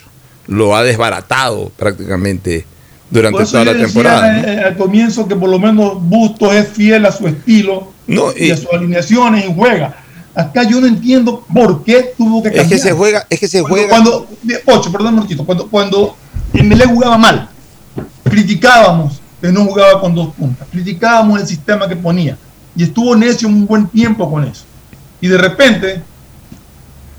[0.46, 2.64] lo ha desbaratado prácticamente
[3.10, 4.32] durante Por eso toda yo la decía, temporada.
[4.32, 4.48] ¿no?
[4.48, 8.47] eh, al comienzo que por lo menos Bustos es fiel a su estilo No, y,
[8.47, 9.97] y- a sus alineaciones y juega.
[10.35, 12.81] Acá yo no entiendo por qué tuvo que Es cambiar.
[12.81, 13.89] que se juega, es que se Cuando- juega.
[13.90, 14.26] Cuando,
[14.66, 16.16] Ocho, perdón, Marquito, cuando, cuando
[16.52, 17.48] Emelec jugaba mal,
[18.24, 22.36] criticábamos que no jugaba con dos puntas, criticábamos el sistema que ponía
[22.76, 24.64] y estuvo necio un buen tiempo con eso.
[25.20, 26.02] Y de repente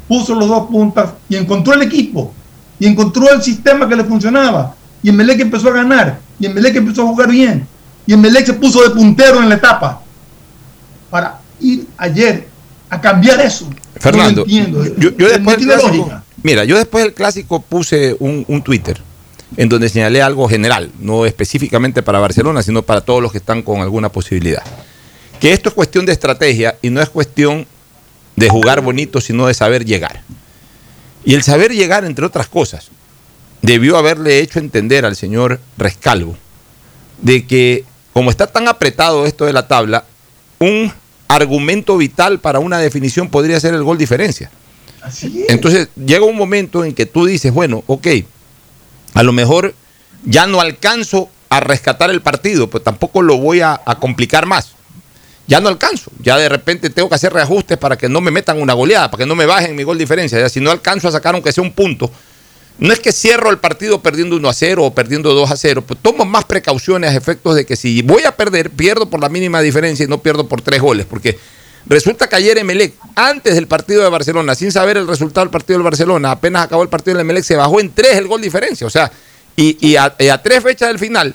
[0.08, 2.34] puso los dos puntas y encontró el equipo
[2.80, 4.76] y encontró el sistema que le funcionaba
[5.06, 7.68] y Emelec empezó a ganar y Emelec empezó a jugar bien
[8.08, 10.02] y Emelec se puso de puntero en la etapa
[11.12, 12.48] para ir ayer
[12.90, 13.70] a cambiar eso.
[14.00, 14.84] Fernando, no entiendo.
[14.98, 16.24] yo, yo No después tiene clásico, lógica.
[16.42, 19.00] mira, yo después del clásico puse un, un Twitter
[19.58, 23.62] en donde señalé algo general, no específicamente para Barcelona, sino para todos los que están
[23.62, 24.64] con alguna posibilidad.
[25.40, 27.68] Que esto es cuestión de estrategia y no es cuestión
[28.36, 30.24] de jugar bonito, sino de saber llegar.
[31.24, 32.90] Y el saber llegar, entre otras cosas,
[33.66, 36.38] debió haberle hecho entender al señor Rescalvo
[37.22, 37.84] de que,
[38.14, 40.06] como está tan apretado esto de la tabla,
[40.60, 40.92] un
[41.28, 44.52] argumento vital para una definición podría ser el gol diferencia.
[45.50, 48.08] Entonces llega un momento en que tú dices, bueno, ok,
[49.14, 49.74] a lo mejor
[50.24, 54.72] ya no alcanzo a rescatar el partido, pues tampoco lo voy a, a complicar más.
[55.48, 58.60] Ya no alcanzo, ya de repente tengo que hacer reajustes para que no me metan
[58.60, 60.40] una goleada, para que no me bajen mi gol diferencia.
[60.40, 62.12] Ya si no alcanzo a sacar aunque sea un punto,
[62.78, 65.84] no es que cierro el partido perdiendo 1 a 0 o perdiendo 2 a 0,
[65.88, 69.30] pues tomo más precauciones a efectos de que si voy a perder, pierdo por la
[69.30, 71.40] mínima diferencia y no pierdo por tres goles, porque
[71.86, 75.80] resulta que ayer Emelec, antes del partido de Barcelona, sin saber el resultado del partido
[75.80, 78.86] del Barcelona, apenas acabó el partido del Emelec, se bajó en tres el gol diferencia,
[78.86, 79.12] o sea,
[79.56, 80.10] y, a,
[80.44, 81.34] tres fechas del final,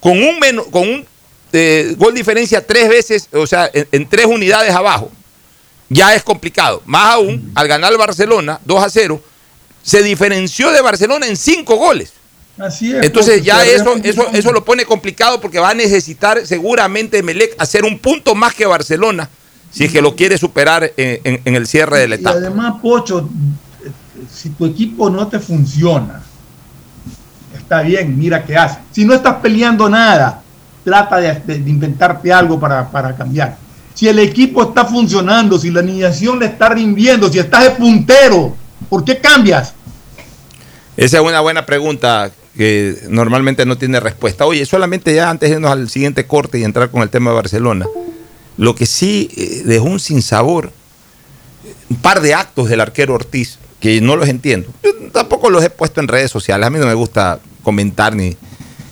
[0.00, 1.06] con un, menos, con un
[1.52, 5.10] eh, gol diferencia tres veces, o sea, en, en tres unidades abajo,
[5.90, 6.80] ya es complicado.
[6.86, 9.20] Más aún, al ganar el Barcelona 2 a 0,
[9.82, 12.12] se diferenció de Barcelona en cinco goles.
[12.58, 13.02] Así es.
[13.04, 17.54] Entonces porque ya eso, eso, eso lo pone complicado porque va a necesitar seguramente Melec
[17.58, 19.28] hacer un punto más que Barcelona
[19.72, 22.36] si es que lo quiere superar en, en- en el cierre de la Y etapa.
[22.36, 23.30] además, Pocho,
[23.84, 23.90] eh,
[24.30, 26.22] si tu equipo no te funciona,
[27.56, 28.78] está bien, mira qué hace.
[28.90, 30.42] Si no estás peleando nada,
[30.84, 33.56] trata de, de- de inventarte algo para, para cambiar.
[33.94, 38.56] Si el equipo está funcionando, si la alineación le está rindiendo, si estás de puntero,
[38.88, 39.74] ¿por qué cambias?
[40.96, 44.44] Esa es una buena pregunta, que normalmente no tiene respuesta.
[44.44, 47.36] Oye, solamente ya antes de irnos al siguiente corte y entrar con el tema de
[47.36, 47.86] Barcelona,
[48.56, 50.72] lo que sí eh, dejó un sinsabor,
[51.88, 54.68] un par de actos del arquero Ortiz, que no los entiendo.
[54.82, 58.36] Yo tampoco los he puesto en redes sociales, a mí no me gusta comentar ni...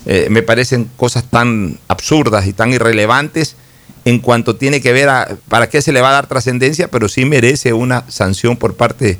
[0.06, 3.56] eh, me parecen cosas tan absurdas y tan irrelevantes
[4.04, 7.08] en cuanto tiene que ver a para qué se le va a dar trascendencia, pero
[7.08, 9.18] sí merece una sanción por parte,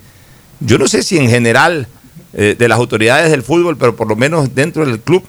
[0.61, 1.87] yo no sé si en general
[2.35, 5.23] eh, de las autoridades del fútbol, pero por lo menos dentro del club.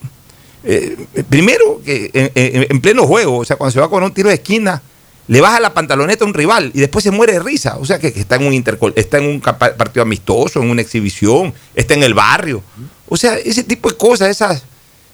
[0.64, 0.98] Eh,
[1.30, 4.30] primero, que en, en- en pleno juego, o sea, cuando se va con un tiro
[4.30, 4.82] de esquina,
[5.28, 7.78] le baja la pantaloneta a un rival y después se muere de risa.
[7.78, 11.54] O sea, que, está en un intercol- está en un partido amistoso, en una exhibición,
[11.76, 12.62] está en el barrio.
[13.08, 14.64] O sea, ese tipo de cosas, esas,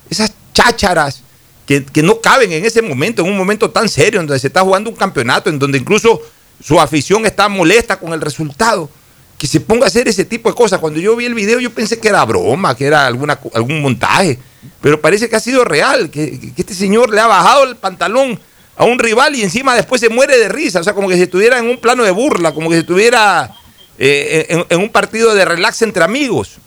[0.10, 1.22] esas chácharas
[1.68, 4.48] que, que no caben en ese momento, en un momento tan serio, en donde se
[4.48, 6.22] está jugando un campeonato, en donde incluso
[6.64, 8.90] su afición está molesta con el resultado.
[9.38, 10.80] Que se ponga a hacer ese tipo de cosas.
[10.80, 14.40] Cuando yo vi el video, yo pensé que era broma, que era alguna, algún montaje.
[14.82, 18.40] Pero parece que ha sido real, que, este señor le ha bajado el pantalón
[18.78, 20.80] a un rival y encima después se muere de risa.
[20.80, 23.54] O sea, como que si estuviera en un plano de burla, como que si estuviera
[23.98, 26.60] eh, en un partido de relax entre amigos.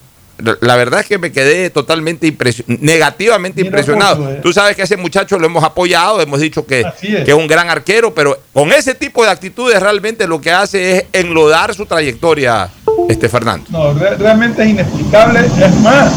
[0.60, 4.30] La- verdad es que me quedé totalmente impresio- negativamente Mira, impresionado.
[4.30, 4.40] Eh.
[4.42, 6.86] Tú sabes que a ese muchacho lo hemos apoyado, hemos dicho que, es.
[7.24, 10.96] que es un gran arquero, pero con ese tipo de actitudes realmente lo que hace
[10.98, 12.68] es enlodar su trayectoria,
[13.08, 13.66] este Fernando.
[13.70, 15.40] No, re- realmente es inexplicable.
[15.40, 16.12] Es más,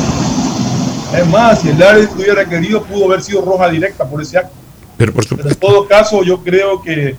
[1.17, 4.53] es más, si el árbitro hubiera querido, pudo haber sido roja directa por ese acto.
[4.97, 7.15] Pero por Pero en todo caso, yo creo que,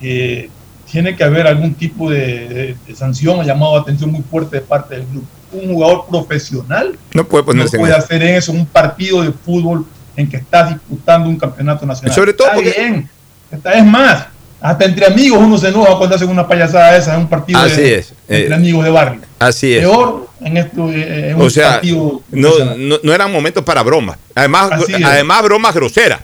[0.00, 0.50] que
[0.90, 2.18] tiene que haber algún tipo de,
[2.48, 5.24] de- de sanción o llamado de atención muy fuerte de parte del club.
[5.52, 8.04] Un jugador profesional No puede ponerse en puede eso.
[8.04, 9.84] hacer eso en un partido de fútbol
[10.16, 12.14] en que estás disputando un campeonato nacional.
[12.14, 13.08] Sobre todo Está porque- bien.
[13.50, 14.26] Está- es más,
[14.60, 17.80] hasta entre amigos uno se enoja cuando hacen una payasada esa en un partido Así
[17.80, 18.12] de, es.
[18.28, 19.20] entre Eh, amigos de barrio.
[19.40, 19.80] Así es.
[19.80, 23.82] Peor en esto, eh, en un O sea, partido no, no, no eran momentos para
[23.82, 24.18] bromas.
[24.34, 25.04] Además, Así es.
[25.04, 26.20] además bromas groseras,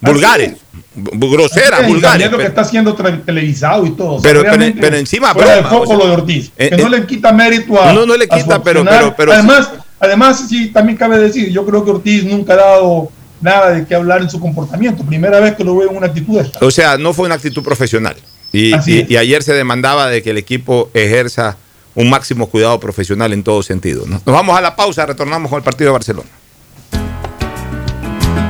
[0.00, 0.52] vulgares,
[0.94, 2.26] groseras, es, vulgares.
[2.26, 4.14] lo que pero- está siendo televisado y todo.
[4.14, 6.52] O sea, Pero- pero- pero encima fuera de broma, o foco sea, lo de Ortiz.
[6.56, 7.92] eh, que no eh, le quita mérito a.
[7.92, 9.70] No, no le quita, pero- pero- pero- además,
[10.00, 13.10] además, sí, también cabe decir, yo creo que Ortiz nunca ha dado
[13.40, 15.04] nada de qué hablar en su comportamiento.
[15.04, 16.58] Primera vez que lo veo en una actitud esta.
[16.64, 18.16] O sea, no fue una actitud profesional.
[18.52, 18.72] Y,
[19.12, 21.56] y ayer se demandaba de que el equipo ejerza
[21.94, 24.04] un máximo cuidado profesional en todo sentido.
[24.06, 24.22] ¿no?
[24.24, 26.28] Nos vamos a la pausa, retornamos con el partido de Barcelona.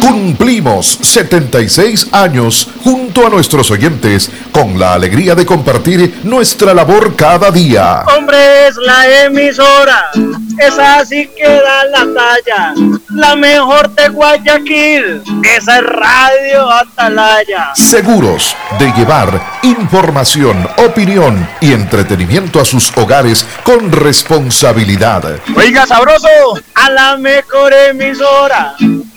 [0.00, 7.50] Cumplimos 76 años junto a nuestros oyentes con la alegría de compartir nuestra labor cada
[7.50, 8.04] día.
[8.16, 10.10] Hombre, es la emisora.
[10.58, 12.74] Esa sí que da la talla.
[13.14, 15.22] La mejor de Guayaquil.
[15.42, 17.72] Esa es Radio Atalaya.
[17.74, 25.40] Seguros de llevar información, opinión y entretenimiento a sus hogares con responsabilidad.
[25.56, 26.28] Oiga, sabroso.
[26.74, 28.74] A la mejor emisora.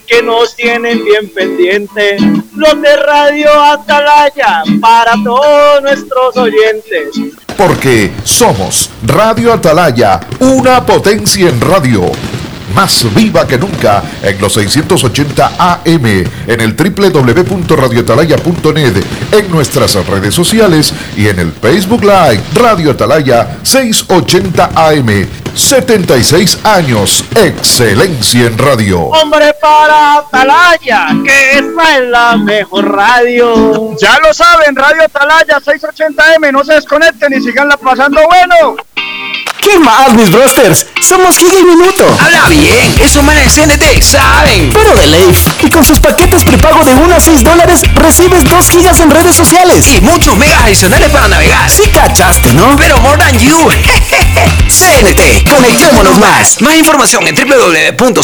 [0.08, 2.18] Que nos tienen bien pendiente.
[2.56, 4.64] Los de Radio Atalaya.
[4.82, 7.10] Para todos nuestros oyentes.
[7.58, 12.12] Porque somos Radio Atalaya, una potencia en radio.
[12.74, 16.06] Más viva que nunca en los 680 AM,
[16.48, 24.72] en el www.radioatalaya.net, en nuestras redes sociales y en el Facebook Live Radio Atalaya 680
[24.76, 25.28] AM.
[25.56, 29.02] 76 años, excelencia en radio.
[29.02, 33.96] Hombre para Atalaya, que esta es la mejor radio.
[34.02, 38.78] Ya lo saben, Radio Atalaya 680M, no se desconecten y siganla pasando bueno.
[39.64, 40.86] ¿Qué más, mis brosters?
[41.02, 42.06] Somos Giga y Minuto.
[42.20, 44.70] Habla bien, esos manes de CNT saben.
[44.74, 45.34] Pero de ley.
[45.62, 49.36] Y con sus paquetes prepago de 1 a 6 dólares, recibes 2 gigas en redes
[49.36, 49.88] sociales.
[49.94, 51.70] Y muchos megas adicionales para navegar.
[51.70, 52.76] Sí cachaste, ¿no?
[52.78, 53.58] Pero more than you.
[54.68, 56.60] CNT, conectémonos más.
[56.62, 58.24] Más información en www.cnt.com.es.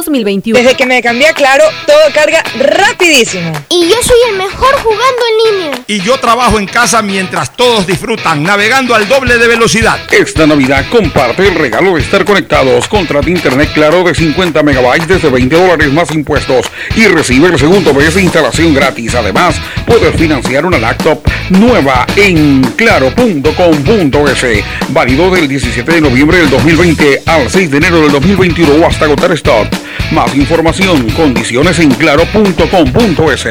[0.05, 0.57] 2021.
[0.57, 3.51] Desde que me cambié a Claro, todo carga rapidísimo.
[3.69, 5.79] Y yo soy el mejor jugando en línea.
[5.87, 9.99] Y yo trabajo en casa mientras todos disfrutan, navegando al doble de velocidad.
[10.11, 12.87] Esta Navidad comparte el regalo de estar conectados.
[12.87, 16.65] Contrata internet claro de 50 megabytes desde 20 dólares más impuestos
[16.95, 19.15] y recibe el segundo mes de instalación gratis.
[19.15, 19.55] Además,
[19.85, 21.21] puedes financiar una laptop
[21.51, 24.63] nueva en claro.com.es.
[24.89, 29.05] Válido del 17 de noviembre del 2020 al 6 de enero del 2021 o hasta
[29.05, 29.67] agotar stock.
[30.11, 33.47] Más información, condiciones en claro.com.es.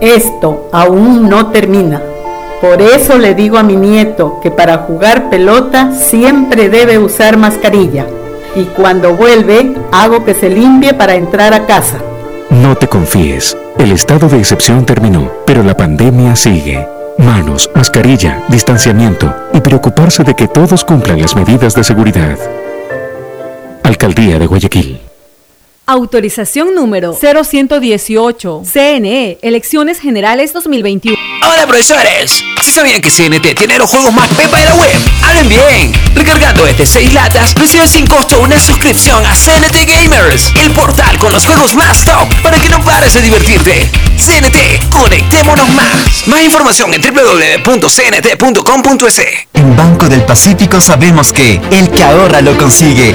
[0.00, 2.02] Esto aún no termina.
[2.60, 8.06] Por eso le digo a mi nieto que para jugar pelota siempre debe usar mascarilla.
[8.54, 11.98] Y cuando vuelve, hago que se limpie para entrar a casa.
[12.48, 13.56] No te confíes.
[13.78, 16.95] El estado de excepción terminó, pero la pandemia sigue.
[17.18, 22.38] Manos, mascarilla, distanciamiento y preocuparse de que todos cumplan las medidas de seguridad.
[23.82, 25.05] Alcaldía de Guayaquil.
[25.88, 28.62] Autorización número 0118.
[28.64, 31.16] CNE, Elecciones Generales 2021.
[31.48, 34.90] Hola profesores, ¿sí sabían que CNT tiene los juegos más pepa de la web?
[35.22, 35.92] ¡Hablen bien!
[36.12, 41.32] Recargando desde 6 latas, recibes sin costo una suscripción a CNT Gamers, el portal con
[41.32, 43.88] los juegos más top para que no pares de divertirte.
[44.18, 46.26] CNT, conectémonos más.
[46.26, 47.86] Más información en www.cnt.com.es.
[49.52, 53.14] En Banco del Pacífico sabemos que el que ahorra lo consigue.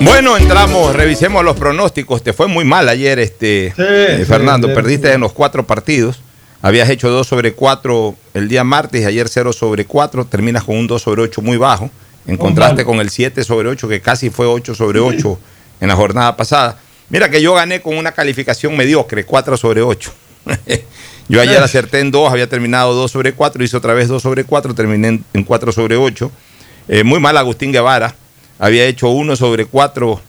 [0.00, 2.22] Bueno, entramos, revisemos los pronósticos.
[2.22, 4.68] Te fue muy mal ayer, este eh, Fernando.
[4.68, 5.14] sí, Perdiste sí.
[5.14, 6.20] en los cuatro partidos.
[6.62, 10.24] Habías hecho 2 sobre 4 el día martes, ayer 0 sobre 4.
[10.24, 11.90] Terminas con un 2 sobre 8 muy bajo.
[12.26, 15.38] En contraste con el 7 sobre 8, que casi fue 8 sobre 8
[15.80, 16.78] en la jornada pasada.
[17.10, 20.12] Mira que yo gané con una calificación mediocre, 4 sobre 8.
[21.28, 24.44] yo ayer acerté en 2, había terminado 2 sobre 4, hice otra vez 2 sobre
[24.44, 26.30] 4, terminé en, en 4 sobre 8.
[26.88, 28.14] Eh, muy mal Agustín Guevara,
[28.60, 30.20] había hecho 1 sobre 4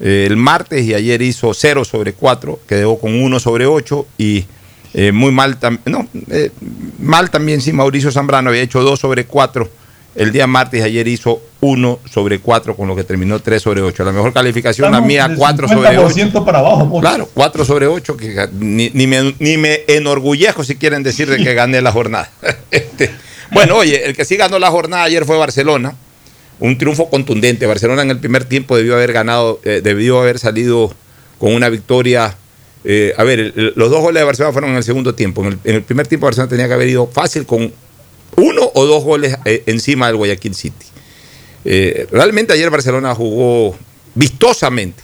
[0.00, 4.46] eh, el martes y ayer hizo 0 sobre 4, quedó con 1 sobre 8 y
[4.94, 6.50] eh, muy mal también, no, eh,
[6.98, 9.68] mal también sí, Mauricio Zambrano había hecho 2 sobre 4
[10.16, 13.80] el día martes y ayer hizo 1 sobre 4 con lo que terminó 3 sobre
[13.80, 14.04] 8.
[14.04, 16.30] La mejor calificación la Estamos mía del 4 sobre 8.
[16.30, 16.90] 50% para abajo.
[16.90, 17.00] po.
[17.00, 21.36] Claro, 4 sobre 8, que ni, ni me, ni me enorgullezco si quieren decir de
[21.36, 22.30] que gané la jornada.
[22.70, 23.10] Este,
[23.50, 25.94] bueno, oye, el que sí ganó la jornada ayer fue Barcelona.
[26.60, 27.66] Un triunfo contundente.
[27.66, 30.92] Barcelona en el primer tiempo debió haber ganado, eh, debió haber salido
[31.38, 32.36] con una victoria.
[32.84, 35.44] eh, a ver, los dos goles de Barcelona fueron en el segundo tiempo.
[35.44, 37.72] En el, primer tiempo Barcelona tenía que haber ido fácil con
[38.36, 40.86] uno o dos goles eh, encima del Guayaquil City.
[42.10, 43.76] Realmente ayer Barcelona jugó
[44.14, 45.02] vistosamente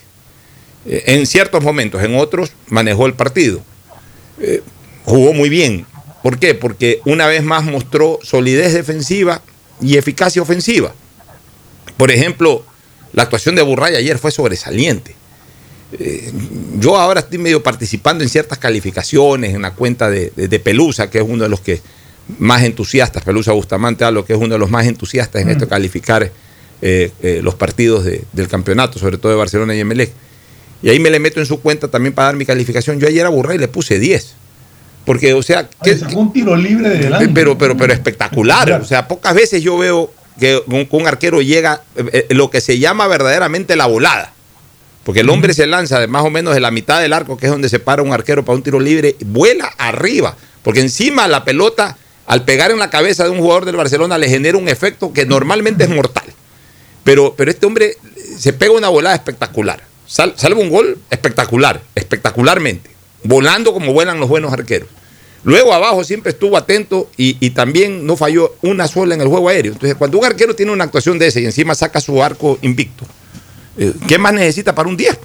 [0.86, 3.60] en ciertos momentos, en otros manejó el partido.
[5.04, 5.86] Jugó muy bien.
[6.22, 6.54] ¿Por qué?
[6.54, 9.42] Porque una vez más mostró solidez defensiva
[9.80, 10.94] y eficacia ofensiva.
[11.96, 12.64] Por ejemplo,
[13.12, 15.14] la actuación de Burray ayer fue sobresaliente.
[15.98, 16.32] Eh,
[16.78, 21.08] yo ahora estoy medio participando en ciertas calificaciones en la cuenta de, de- de Pelusa,
[21.10, 21.80] que es uno de los que
[22.38, 25.68] más entusiastas, Pelusa Bustamante Alo, que es uno de los más entusiastas en esto de
[25.68, 26.30] calificar
[26.82, 30.10] eh, eh, los partidos de- del campeonato, sobre todo de Barcelona y Emelec.
[30.82, 32.98] Y ahí me le meto en su cuenta también para dar mi calificación.
[33.00, 34.34] Yo ayer a Burray le puse 10.
[35.06, 37.28] Porque, o sea, que, sacó un tiro libre de delante.
[37.28, 38.72] Pero, pero, pero espectacular.
[38.72, 42.60] O sea, pocas veces yo veo que un, un arquero llega eh, eh, lo que
[42.60, 44.32] se llama verdaderamente la volada.
[45.04, 47.46] Porque el hombre se lanza de más o menos de la mitad del arco, que
[47.46, 50.36] es donde se para un arquero para un tiro libre, vuela arriba.
[50.62, 51.96] Porque encima la pelota,
[52.26, 55.24] al pegar en la cabeza de un jugador del Barcelona, le genera un efecto que
[55.24, 56.24] normalmente es mortal.
[57.04, 57.96] Pero, pero este hombre
[58.36, 59.80] se pega una volada espectacular.
[60.08, 62.90] Sal, salva un gol espectacular, espectacularmente.
[63.22, 64.88] Volando como vuelan los buenos arqueros.
[65.46, 69.48] Luego abajo siempre estuvo atento y, y, también no falló una sola en el juego
[69.48, 69.72] aéreo.
[69.72, 73.06] Entonces, cuando un arquero tiene una actuación de ese y encima saca su arco invicto,
[73.78, 75.18] eh, ¿Qué más necesita para un 10?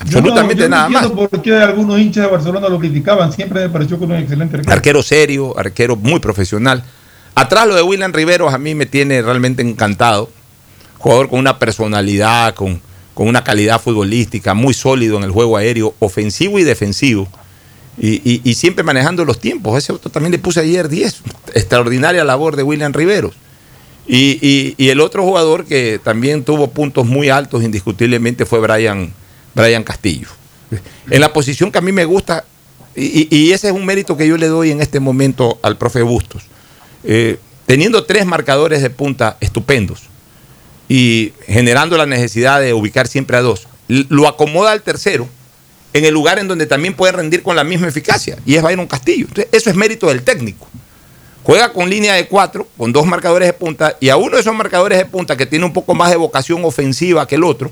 [0.00, 1.06] Absolutamente yo no, nada más.
[1.06, 3.32] ¿Por qué algunos hinchas de Barcelona lo criticaban?
[3.32, 4.72] Siempre me pareció que un excelente arquero.
[4.72, 6.84] Arquero serio, arquero muy profesional.
[7.34, 10.30] Atrás lo de William Riveros a mí me tiene realmente encantado.
[10.98, 12.80] Jugador con una personalidad, con,
[13.14, 17.28] con una calidad futbolística, muy sólido en el juego aéreo, ofensivo y defensivo.
[17.98, 19.78] Y, y, y siempre manejando los tiempos.
[19.78, 21.22] Ese otro también le puse ayer 10.
[21.54, 23.34] Extraordinaria labor de William Riveros.
[24.08, 29.12] Y, el otro jugador que también tuvo puntos muy altos indiscutiblemente fue Brian,
[29.84, 30.28] Castillo.
[31.10, 32.44] En la posición que a mí me gusta,
[32.94, 36.02] y, y, ese es un mérito que yo le doy en este momento al profe
[36.02, 36.44] Bustos,
[37.04, 40.02] eh, teniendo tres marcadores de punta estupendos
[40.88, 45.28] y generando la necesidad de ubicar siempre a dos, lo acomoda al tercero
[45.92, 48.86] en el lugar en donde también puede rendir con la misma eficacia, y es Byron
[48.86, 49.26] Castillo.
[49.28, 50.66] Entonces, eso es mérito del técnico
[51.46, 54.54] juega con línea de cuatro, con dos marcadores de punta, y a uno de esos
[54.54, 57.70] marcadores de punta que tiene un poco más de vocación ofensiva que el otro,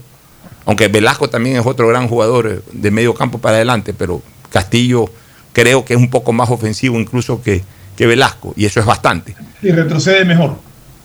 [0.65, 4.23] aunque Velasco también es otro gran jugador eh, de medio campo para adelante, pero
[4.53, 5.07] Castillo
[5.53, 7.65] creo que es un poco más ofensivo incluso que,
[7.97, 9.35] que Velasco, y eso es bastante.
[9.61, 10.57] Y retrocede mejor.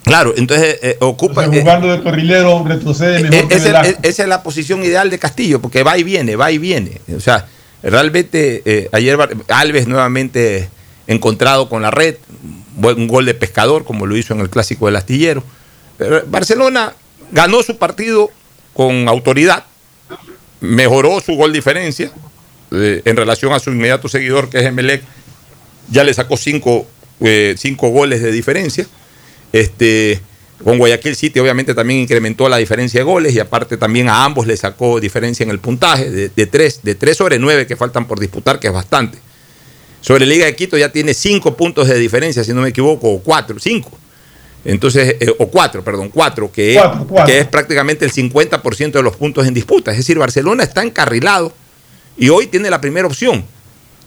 [0.09, 1.45] Claro, entonces eh, ocupa.
[1.45, 3.35] Entonces, jugando de carrilero, retrocede mejor.
[3.35, 6.51] Eh, que esa, esa es la posición ideal de Castillo, porque va y viene, va
[6.51, 6.99] y viene.
[7.15, 7.47] O sea,
[7.81, 9.17] realmente eh, ayer
[9.47, 10.69] Alves nuevamente
[11.07, 12.15] encontrado con la red,
[12.81, 15.43] un gol de pescador, como lo hizo en el clásico del astillero.
[15.97, 16.93] Pero Barcelona
[17.31, 18.29] ganó su partido
[18.73, 19.65] con autoridad,
[20.61, 22.11] mejoró su gol diferencia
[22.71, 25.03] eh, en relación a su inmediato seguidor, que es Emelec,
[25.89, 26.87] ya le sacó cinco,
[27.19, 28.87] eh, cinco goles de diferencia.
[29.51, 30.21] Este,
[30.63, 34.45] con Guayaquil City obviamente también incrementó la diferencia de goles y aparte también a ambos
[34.45, 38.07] le sacó diferencia en el puntaje de, de, tres, de tres sobre nueve que faltan
[38.07, 39.17] por disputar, que es bastante.
[40.01, 43.19] Sobre Liga de Quito ya tiene cinco puntos de diferencia, si no me equivoco, o
[43.21, 43.91] cuatro, cinco.
[44.65, 47.27] Entonces, eh, o cuatro, perdón, cuatro, que, cuatro, es, cuatro.
[47.27, 49.91] que es prácticamente el 50% de los puntos en disputa.
[49.91, 51.53] Es decir, Barcelona está encarrilado
[52.17, 53.45] y hoy tiene la primera opción.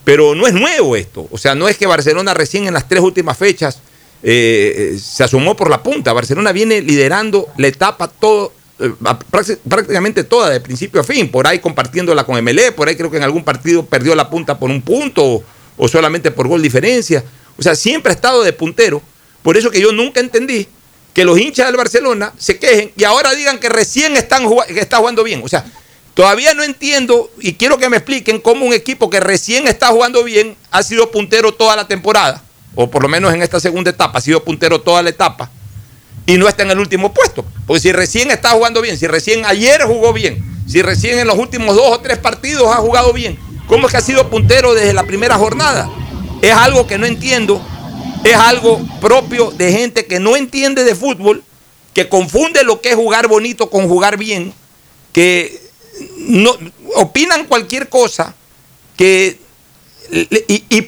[0.04, 1.28] Pero no es nuevo esto.
[1.30, 3.80] O sea, no es que Barcelona recién en las tres últimas fechas
[4.22, 6.12] eh, se asomó por la punta.
[6.12, 8.92] Barcelona viene liderando la etapa todo, eh,
[9.68, 11.30] prácticamente toda, de principio a fin.
[11.30, 14.58] Por ahí compartiéndola con MLE, por ahí creo que en algún partido perdió la punta
[14.58, 15.42] por un punto
[15.76, 17.24] o solamente por gol diferencia.
[17.58, 19.02] O sea, siempre ha estado de puntero.
[19.42, 20.68] Por eso que yo nunca entendí
[21.14, 24.98] que los hinchas del Barcelona se quejen y ahora digan que recién están que está
[24.98, 25.42] jugando bien.
[25.44, 25.64] O sea,
[26.14, 30.24] todavía no entiendo y quiero que me expliquen cómo un equipo que recién está jugando
[30.24, 32.42] bien ha sido puntero toda la temporada,
[32.74, 35.50] o por lo menos en esta segunda etapa, ha sido puntero toda la etapa
[36.26, 37.44] y no está en el último puesto.
[37.66, 41.38] Porque si recién está jugando bien, si recién ayer jugó bien, si recién en los
[41.38, 43.38] últimos dos o tres partidos ha jugado bien,
[43.72, 45.90] ¿Cómo es que ha sido puntero desde la primera jornada?
[46.42, 47.64] Es algo que no entiendo.
[48.22, 51.42] Es algo propio de gente que no entiende de fútbol,
[51.94, 54.52] que confunde lo que es jugar bonito con jugar bien,
[55.12, 55.58] que
[56.18, 56.54] no,
[56.96, 58.34] opinan cualquier cosa,
[58.96, 59.38] que
[60.10, 60.82] y, y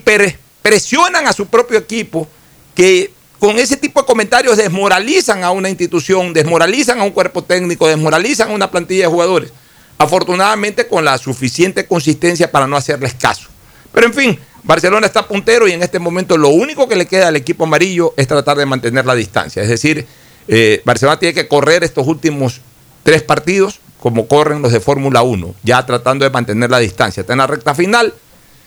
[0.65, 2.27] presionan a su propio equipo,
[2.75, 7.87] que con ese tipo de comentarios desmoralizan a una institución, desmoralizan a un cuerpo técnico,
[7.87, 9.53] desmoralizan a una plantilla de jugadores
[9.99, 13.49] afortunadamente con la suficiente consistencia para no hacerles caso.
[13.93, 17.29] Pero en fin, Barcelona está puntero y en este momento lo único que le queda
[17.29, 19.63] al equipo amarillo es tratar de mantener la distancia.
[19.63, 20.07] Es decir,
[20.49, 22.61] eh, Barcelona tiene que correr estos últimos
[23.03, 27.21] tres partidos como corren los de Fórmula 1, ya tratando de mantener la distancia.
[27.21, 28.15] Está en la recta final,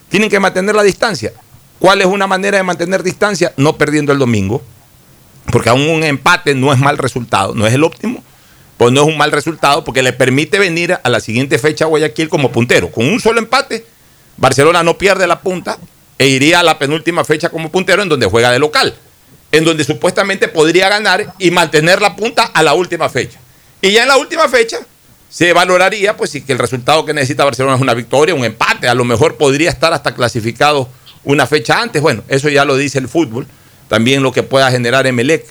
[0.10, 1.34] tienen que mantener la distancia.
[1.80, 3.54] ¿Cuál es una manera de mantener distancia?
[3.58, 4.64] No perdiendo el domingo,
[5.52, 8.24] porque aún un empate no es mal resultado, no es el óptimo,
[8.78, 11.88] pues no es un mal resultado porque le permite venir a la siguiente fecha a
[11.88, 12.92] Guayaquil como puntero.
[12.92, 13.86] Con un solo empate,
[14.38, 15.78] Barcelona no pierde la punta
[16.18, 18.96] e iría a la penúltima fecha como puntero en donde juega de local,
[19.52, 23.40] en donde supuestamente podría ganar y mantener la punta a la última fecha.
[23.82, 24.80] Y ya en la última fecha
[25.30, 28.88] se valoraría pues si que el resultado que necesita Barcelona es una victoria, un empate,
[28.88, 30.90] a lo mejor podría estar hasta clasificado
[31.28, 32.02] una fecha antes.
[32.02, 33.46] Bueno, eso ya lo dice el fútbol,
[33.88, 35.46] también lo que pueda generar Emelec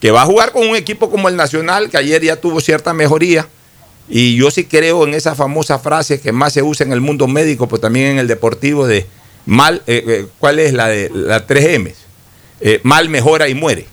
[0.00, 2.92] que va a jugar con un equipo como el Nacional, que ayer ya tuvo cierta
[2.94, 3.48] mejoría.
[4.08, 7.26] Y yo sí creo en esa famosa frase que más se usa en el mundo
[7.26, 9.06] médico, pero también en el deportivo, de
[9.44, 11.94] mal, eh, eh, ¿cuál es la de la 3M?
[12.60, 13.86] Eh, mal mejora y muere.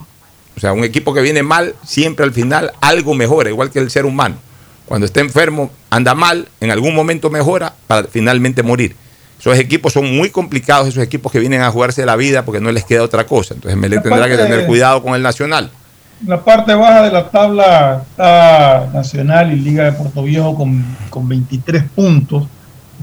[0.55, 3.91] O sea, un equipo que viene mal, siempre al final algo mejora, igual que el
[3.91, 4.37] ser humano.
[4.85, 8.95] Cuando está enfermo, anda mal, en algún momento mejora para finalmente morir.
[9.39, 12.71] Esos equipos son muy complicados, esos equipos que vienen a jugarse la vida porque no
[12.71, 13.53] les queda otra cosa.
[13.53, 15.69] Entonces Melec tendrá que tener cuidado con el Nacional.
[16.21, 20.83] En la parte baja de la tabla está Nacional y Liga de Puerto Viejo con,
[21.09, 22.47] con 23 puntos.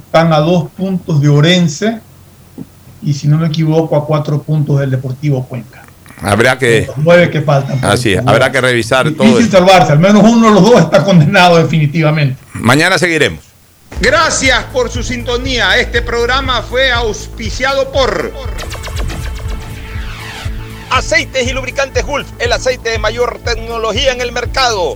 [0.06, 2.00] Están a dos puntos de Orense
[3.02, 5.82] y si no me equivoco a cuatro puntos del Deportivo Cuenca.
[6.22, 6.84] Habrá que.
[6.86, 7.78] Los nueve que faltan.
[7.82, 9.26] Así es, habrá que revisar todo.
[9.26, 12.36] Difícil salvarse, al menos uno de los dos está condenado definitivamente.
[12.54, 13.52] Mañana seguiremos.
[14.03, 15.79] Gracias por su sintonía.
[15.79, 18.33] Este programa fue auspiciado por
[20.91, 24.95] Aceites y Lubricantes Gulf, el aceite de mayor tecnología en el mercado.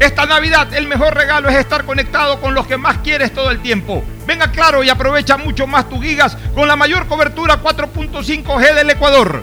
[0.00, 3.62] Esta Navidad el mejor regalo es estar conectado con los que más quieres todo el
[3.62, 4.04] tiempo.
[4.26, 9.42] Venga claro y aprovecha mucho más tus gigas con la mayor cobertura 4.5G del Ecuador.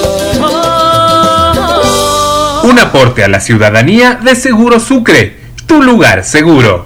[2.71, 6.85] Un aporte a la ciudadanía de Seguro Sucre, tu lugar seguro.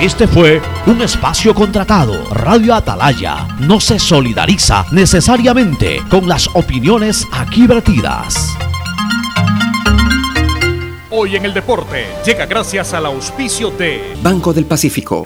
[0.00, 2.28] Este fue un espacio contratado.
[2.30, 8.56] Radio Atalaya no se solidariza necesariamente con las opiniones aquí vertidas.
[11.10, 15.24] Hoy en el deporte llega gracias al auspicio de Banco del Pacífico.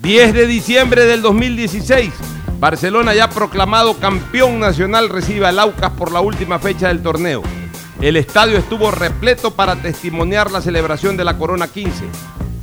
[0.00, 2.37] 10 de diciembre del 2016.
[2.58, 7.40] Barcelona ya proclamado campeón nacional recibe al Aucas por la última fecha del torneo.
[8.00, 12.04] El estadio estuvo repleto para testimoniar la celebración de la Corona 15.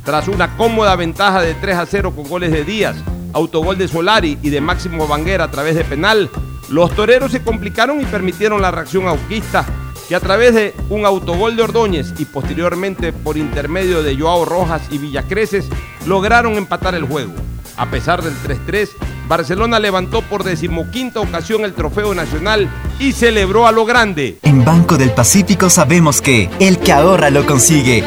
[0.04, 2.96] Tras una cómoda ventaja de 3 a 0 con goles de Díaz,
[3.32, 6.28] autogol de Solari y de Máximo Banguera a través de penal,
[6.68, 9.64] los toreros se complicaron y permitieron la reacción auquista,
[10.10, 14.82] que a través de un autogol de Ordóñez y posteriormente por intermedio de Joao Rojas
[14.90, 15.70] y Villacreces,
[16.06, 17.32] lograron empatar el juego.
[17.76, 18.90] A pesar del 3-3,
[19.28, 24.38] Barcelona levantó por decimoquinta ocasión el trofeo nacional y celebró a lo grande.
[24.42, 28.04] En Banco del Pacífico sabemos que el que ahorra lo consigue.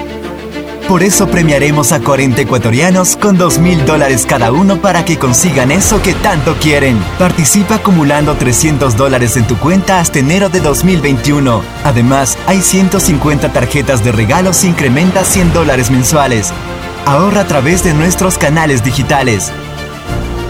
[0.88, 5.70] Por eso premiaremos a 40 ecuatorianos con 2 mil dólares cada uno para que consigan
[5.70, 6.98] eso que tanto quieren.
[7.20, 11.62] Participa acumulando 300 dólares en tu cuenta hasta enero de 2021.
[11.84, 16.52] Además, hay 150 tarjetas de regalos e incrementa 100 dólares mensuales.
[17.06, 19.52] Ahorra a través de nuestros canales digitales.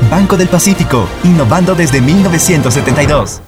[0.09, 3.41] Banco del Pacífico, innovando desde 1972.